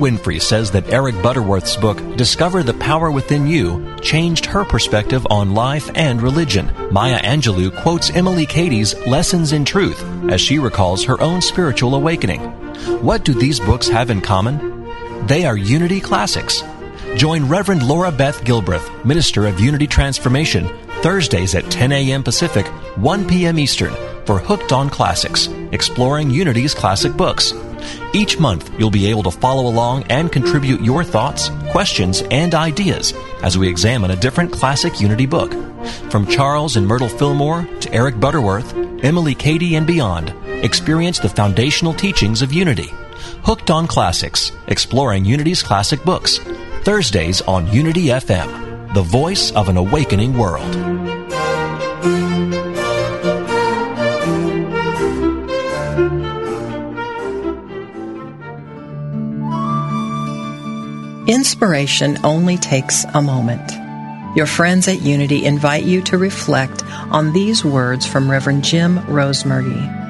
Winfrey 0.04 0.41
says 0.41 0.70
that 0.72 0.89
Eric 0.89 1.16
Butterworth's 1.22 1.78
book, 1.78 1.97
Discover 2.18 2.64
the 2.64 2.74
Power 2.74 3.10
Within 3.10 3.47
You, 3.47 3.95
changed 4.01 4.45
her 4.47 4.66
perspective 4.66 5.26
on 5.30 5.54
life 5.54 5.89
and 5.95 6.22
religion. 6.22 6.70
Maya 6.91 7.22
Angelou 7.22 7.74
quotes 7.82 8.10
Emily 8.10 8.45
Cady's 8.45 8.99
Lessons 9.08 9.54
in 9.54 9.64
Truth 9.64 10.04
as 10.30 10.41
she 10.41 10.60
recalls 10.60 11.06
her 11.06 11.22
own 11.22 11.41
spiritual 11.41 11.95
awakening. 11.95 12.41
What 13.01 13.24
do 13.24 13.34
these 13.34 13.62
books 13.62 13.88
have 13.88 14.10
in 14.10 14.20
common? 14.20 14.91
They 15.28 15.45
are 15.45 15.56
Unity 15.56 16.01
classics. 16.01 16.62
Join 17.16 17.47
Reverend 17.47 17.88
Laura 17.88 18.12
Beth 18.12 18.43
Gilbreth, 18.43 19.06
Minister 19.06 19.47
of 19.47 19.62
Unity 19.62 19.88
Transformation, 19.88 20.68
Thursdays 21.01 21.56
at 21.56 21.72
10 21.72 21.93
a.m. 21.93 22.24
Pacific, 22.24 22.68
1 22.97 23.26
p.m. 23.26 23.58
Eastern, 23.58 23.93
for 24.26 24.39
Hooked 24.39 24.74
on 24.74 24.89
Classics, 24.89 25.47
exploring 25.72 26.30
Unity's 26.30 26.74
classic 26.74 27.14
books. 27.14 27.54
Each 28.14 28.40
month, 28.40 28.72
you'll 28.80 28.90
be 28.90 29.08
able 29.08 29.24
to 29.24 29.32
follow 29.32 29.68
along 29.68 30.04
and 30.04 30.32
contribute 30.32 30.82
your 30.82 31.04
thoughts, 31.04 31.50
questions, 31.70 32.22
and 32.32 32.54
ideas 32.54 33.14
as 33.42 33.58
we 33.58 33.68
examine 33.68 34.12
a 34.12 34.16
different 34.16 34.52
classic 34.52 35.00
Unity 35.02 35.26
book. 35.26 35.52
From 36.10 36.28
Charles 36.28 36.76
and 36.76 36.88
Myrtle 36.88 37.10
Fillmore 37.10 37.68
to 37.82 37.94
Eric 37.94 38.20
Butterworth, 38.20 38.74
Emily 39.04 39.36
Cady, 39.36 39.76
and 39.76 39.86
beyond, 39.86 40.34
experience 40.64 41.20
the 41.20 41.30
foundational 41.30 41.94
teachings 41.94 42.42
of 42.42 42.54
Unity. 42.54 42.90
Hooked 43.44 43.70
on 43.70 43.88
Classics, 43.88 44.52
exploring 44.68 45.26
Unity's 45.26 45.62
classic 45.62 46.04
books. 46.04 46.40
Thursdays 46.84 47.42
on 47.42 47.72
Unity 47.72 48.06
FM, 48.08 48.94
the 48.94 49.02
voice 49.02 49.52
of 49.52 49.70
an 49.70 49.78
awakening 49.78 50.38
world. 50.38 51.03
Inspiration 61.28 62.17
only 62.26 62.57
takes 62.57 63.05
a 63.13 63.21
moment. 63.21 63.71
Your 64.36 64.45
friends 64.45 64.89
at 64.89 65.01
Unity 65.01 65.45
invite 65.45 65.86
you 65.86 66.01
to 66.01 66.17
reflect 66.17 66.84
on 67.11 67.32
these 67.32 67.63
words 67.63 68.05
from 68.05 68.30
Reverend 68.30 68.65
Jim 68.65 68.97
Rosemergy. 68.99 70.01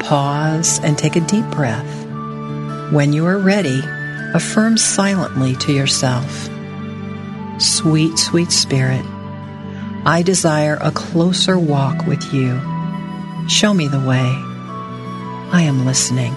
Pause 0.00 0.80
and 0.80 0.98
take 0.98 1.16
a 1.16 1.20
deep 1.20 1.46
breath. 1.46 2.06
When 2.92 3.14
you 3.14 3.24
are 3.24 3.38
ready, 3.38 3.80
affirm 4.34 4.76
silently 4.76 5.56
to 5.56 5.72
yourself 5.72 6.50
Sweet, 7.58 8.18
sweet 8.18 8.50
Spirit, 8.50 9.04
I 10.04 10.22
desire 10.22 10.78
a 10.80 10.90
closer 10.90 11.58
walk 11.58 12.06
with 12.06 12.34
you. 12.34 12.60
Show 13.48 13.72
me 13.72 13.88
the 13.88 14.00
way. 14.00 14.28
I 15.54 15.62
am 15.62 15.86
listening. 15.86 16.36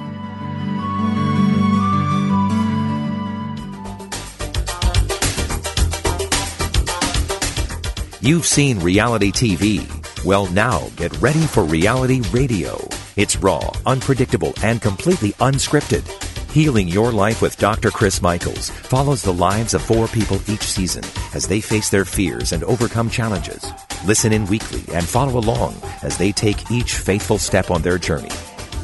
You've 8.23 8.45
seen 8.45 8.77
reality 8.81 9.31
TV. 9.31 9.81
Well, 10.23 10.45
now 10.51 10.89
get 10.95 11.19
ready 11.23 11.41
for 11.41 11.63
reality 11.63 12.21
radio. 12.29 12.77
It's 13.15 13.37
raw, 13.37 13.71
unpredictable, 13.87 14.53
and 14.61 14.79
completely 14.79 15.31
unscripted. 15.39 16.07
Healing 16.51 16.87
Your 16.87 17.11
Life 17.11 17.41
with 17.41 17.57
Dr. 17.57 17.89
Chris 17.89 18.21
Michaels 18.21 18.69
follows 18.69 19.23
the 19.23 19.33
lives 19.33 19.73
of 19.73 19.81
four 19.81 20.07
people 20.07 20.37
each 20.47 20.61
season 20.61 21.03
as 21.33 21.47
they 21.47 21.61
face 21.61 21.89
their 21.89 22.05
fears 22.05 22.51
and 22.51 22.63
overcome 22.65 23.09
challenges. 23.09 23.65
Listen 24.05 24.31
in 24.33 24.45
weekly 24.45 24.83
and 24.93 25.03
follow 25.03 25.39
along 25.39 25.73
as 26.03 26.15
they 26.19 26.31
take 26.31 26.69
each 26.69 26.97
faithful 26.97 27.39
step 27.39 27.71
on 27.71 27.81
their 27.81 27.97
journey. 27.97 28.29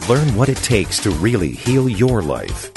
Learn 0.09 0.35
what 0.35 0.49
it 0.49 0.57
takes 0.57 0.97
to 1.03 1.11
really 1.11 1.51
heal 1.51 1.87
your 1.87 2.23
life. 2.23 2.76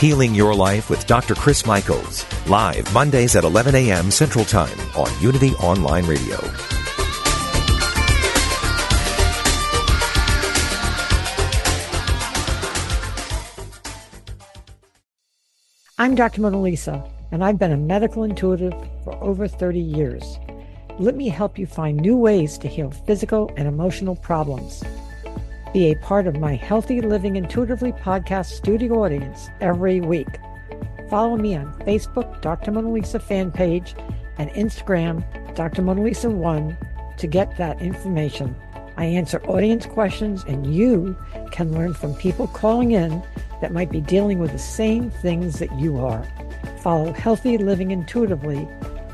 Healing 0.00 0.34
Your 0.34 0.54
Life 0.54 0.88
with 0.88 1.06
Dr. 1.06 1.34
Chris 1.34 1.66
Michaels, 1.66 2.24
live 2.48 2.90
Mondays 2.94 3.36
at 3.36 3.44
11 3.44 3.74
a.m. 3.74 4.10
Central 4.10 4.46
Time 4.46 4.80
on 4.96 5.10
Unity 5.20 5.52
Online 5.56 6.06
Radio. 6.06 6.38
I'm 15.98 16.14
Dr. 16.14 16.40
Mona 16.40 16.62
Lisa, 16.62 17.04
and 17.30 17.44
I've 17.44 17.58
been 17.58 17.70
a 17.70 17.76
medical 17.76 18.24
intuitive 18.24 18.72
for 19.04 19.14
over 19.22 19.46
30 19.46 19.80
years. 19.80 20.38
Let 20.98 21.14
me 21.14 21.28
help 21.28 21.58
you 21.58 21.66
find 21.66 21.98
new 21.98 22.16
ways 22.16 22.56
to 22.56 22.68
heal 22.68 22.90
physical 22.90 23.52
and 23.58 23.68
emotional 23.68 24.16
problems. 24.16 24.82
Be 25.72 25.92
a 25.92 25.96
part 25.96 26.26
of 26.26 26.40
my 26.40 26.56
Healthy 26.56 27.00
Living 27.00 27.36
Intuitively 27.36 27.92
podcast 27.92 28.46
studio 28.46 29.04
audience 29.04 29.50
every 29.60 30.00
week. 30.00 30.26
Follow 31.08 31.36
me 31.36 31.54
on 31.54 31.72
Facebook, 31.82 32.40
Dr. 32.40 32.72
Mona 32.72 32.90
Lisa 32.90 33.20
fan 33.20 33.52
page, 33.52 33.94
and 34.36 34.50
Instagram, 34.50 35.22
Dr. 35.54 35.82
Mona 35.82 36.02
Lisa 36.02 36.28
1 36.28 36.76
to 37.18 37.26
get 37.28 37.56
that 37.56 37.80
information. 37.80 38.56
I 38.96 39.04
answer 39.04 39.40
audience 39.44 39.86
questions, 39.86 40.42
and 40.48 40.74
you 40.74 41.16
can 41.52 41.72
learn 41.72 41.94
from 41.94 42.16
people 42.16 42.48
calling 42.48 42.90
in 42.90 43.22
that 43.60 43.72
might 43.72 43.92
be 43.92 44.00
dealing 44.00 44.40
with 44.40 44.50
the 44.50 44.58
same 44.58 45.08
things 45.08 45.60
that 45.60 45.72
you 45.78 45.98
are. 45.98 46.26
Follow 46.80 47.12
Healthy 47.12 47.58
Living 47.58 47.92
Intuitively, 47.92 48.66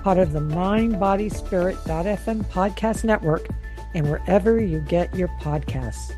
part 0.03 0.17
of 0.17 0.33
the 0.33 0.41
Mind 0.41 0.99
Body 0.99 1.29
Spirit.fm 1.29 2.47
podcast 2.47 3.05
network, 3.05 3.47
and 3.95 4.11
wherever 4.11 4.59
you 4.59 4.81
get 4.81 5.15
your 5.15 5.29
podcasts. 5.43 6.15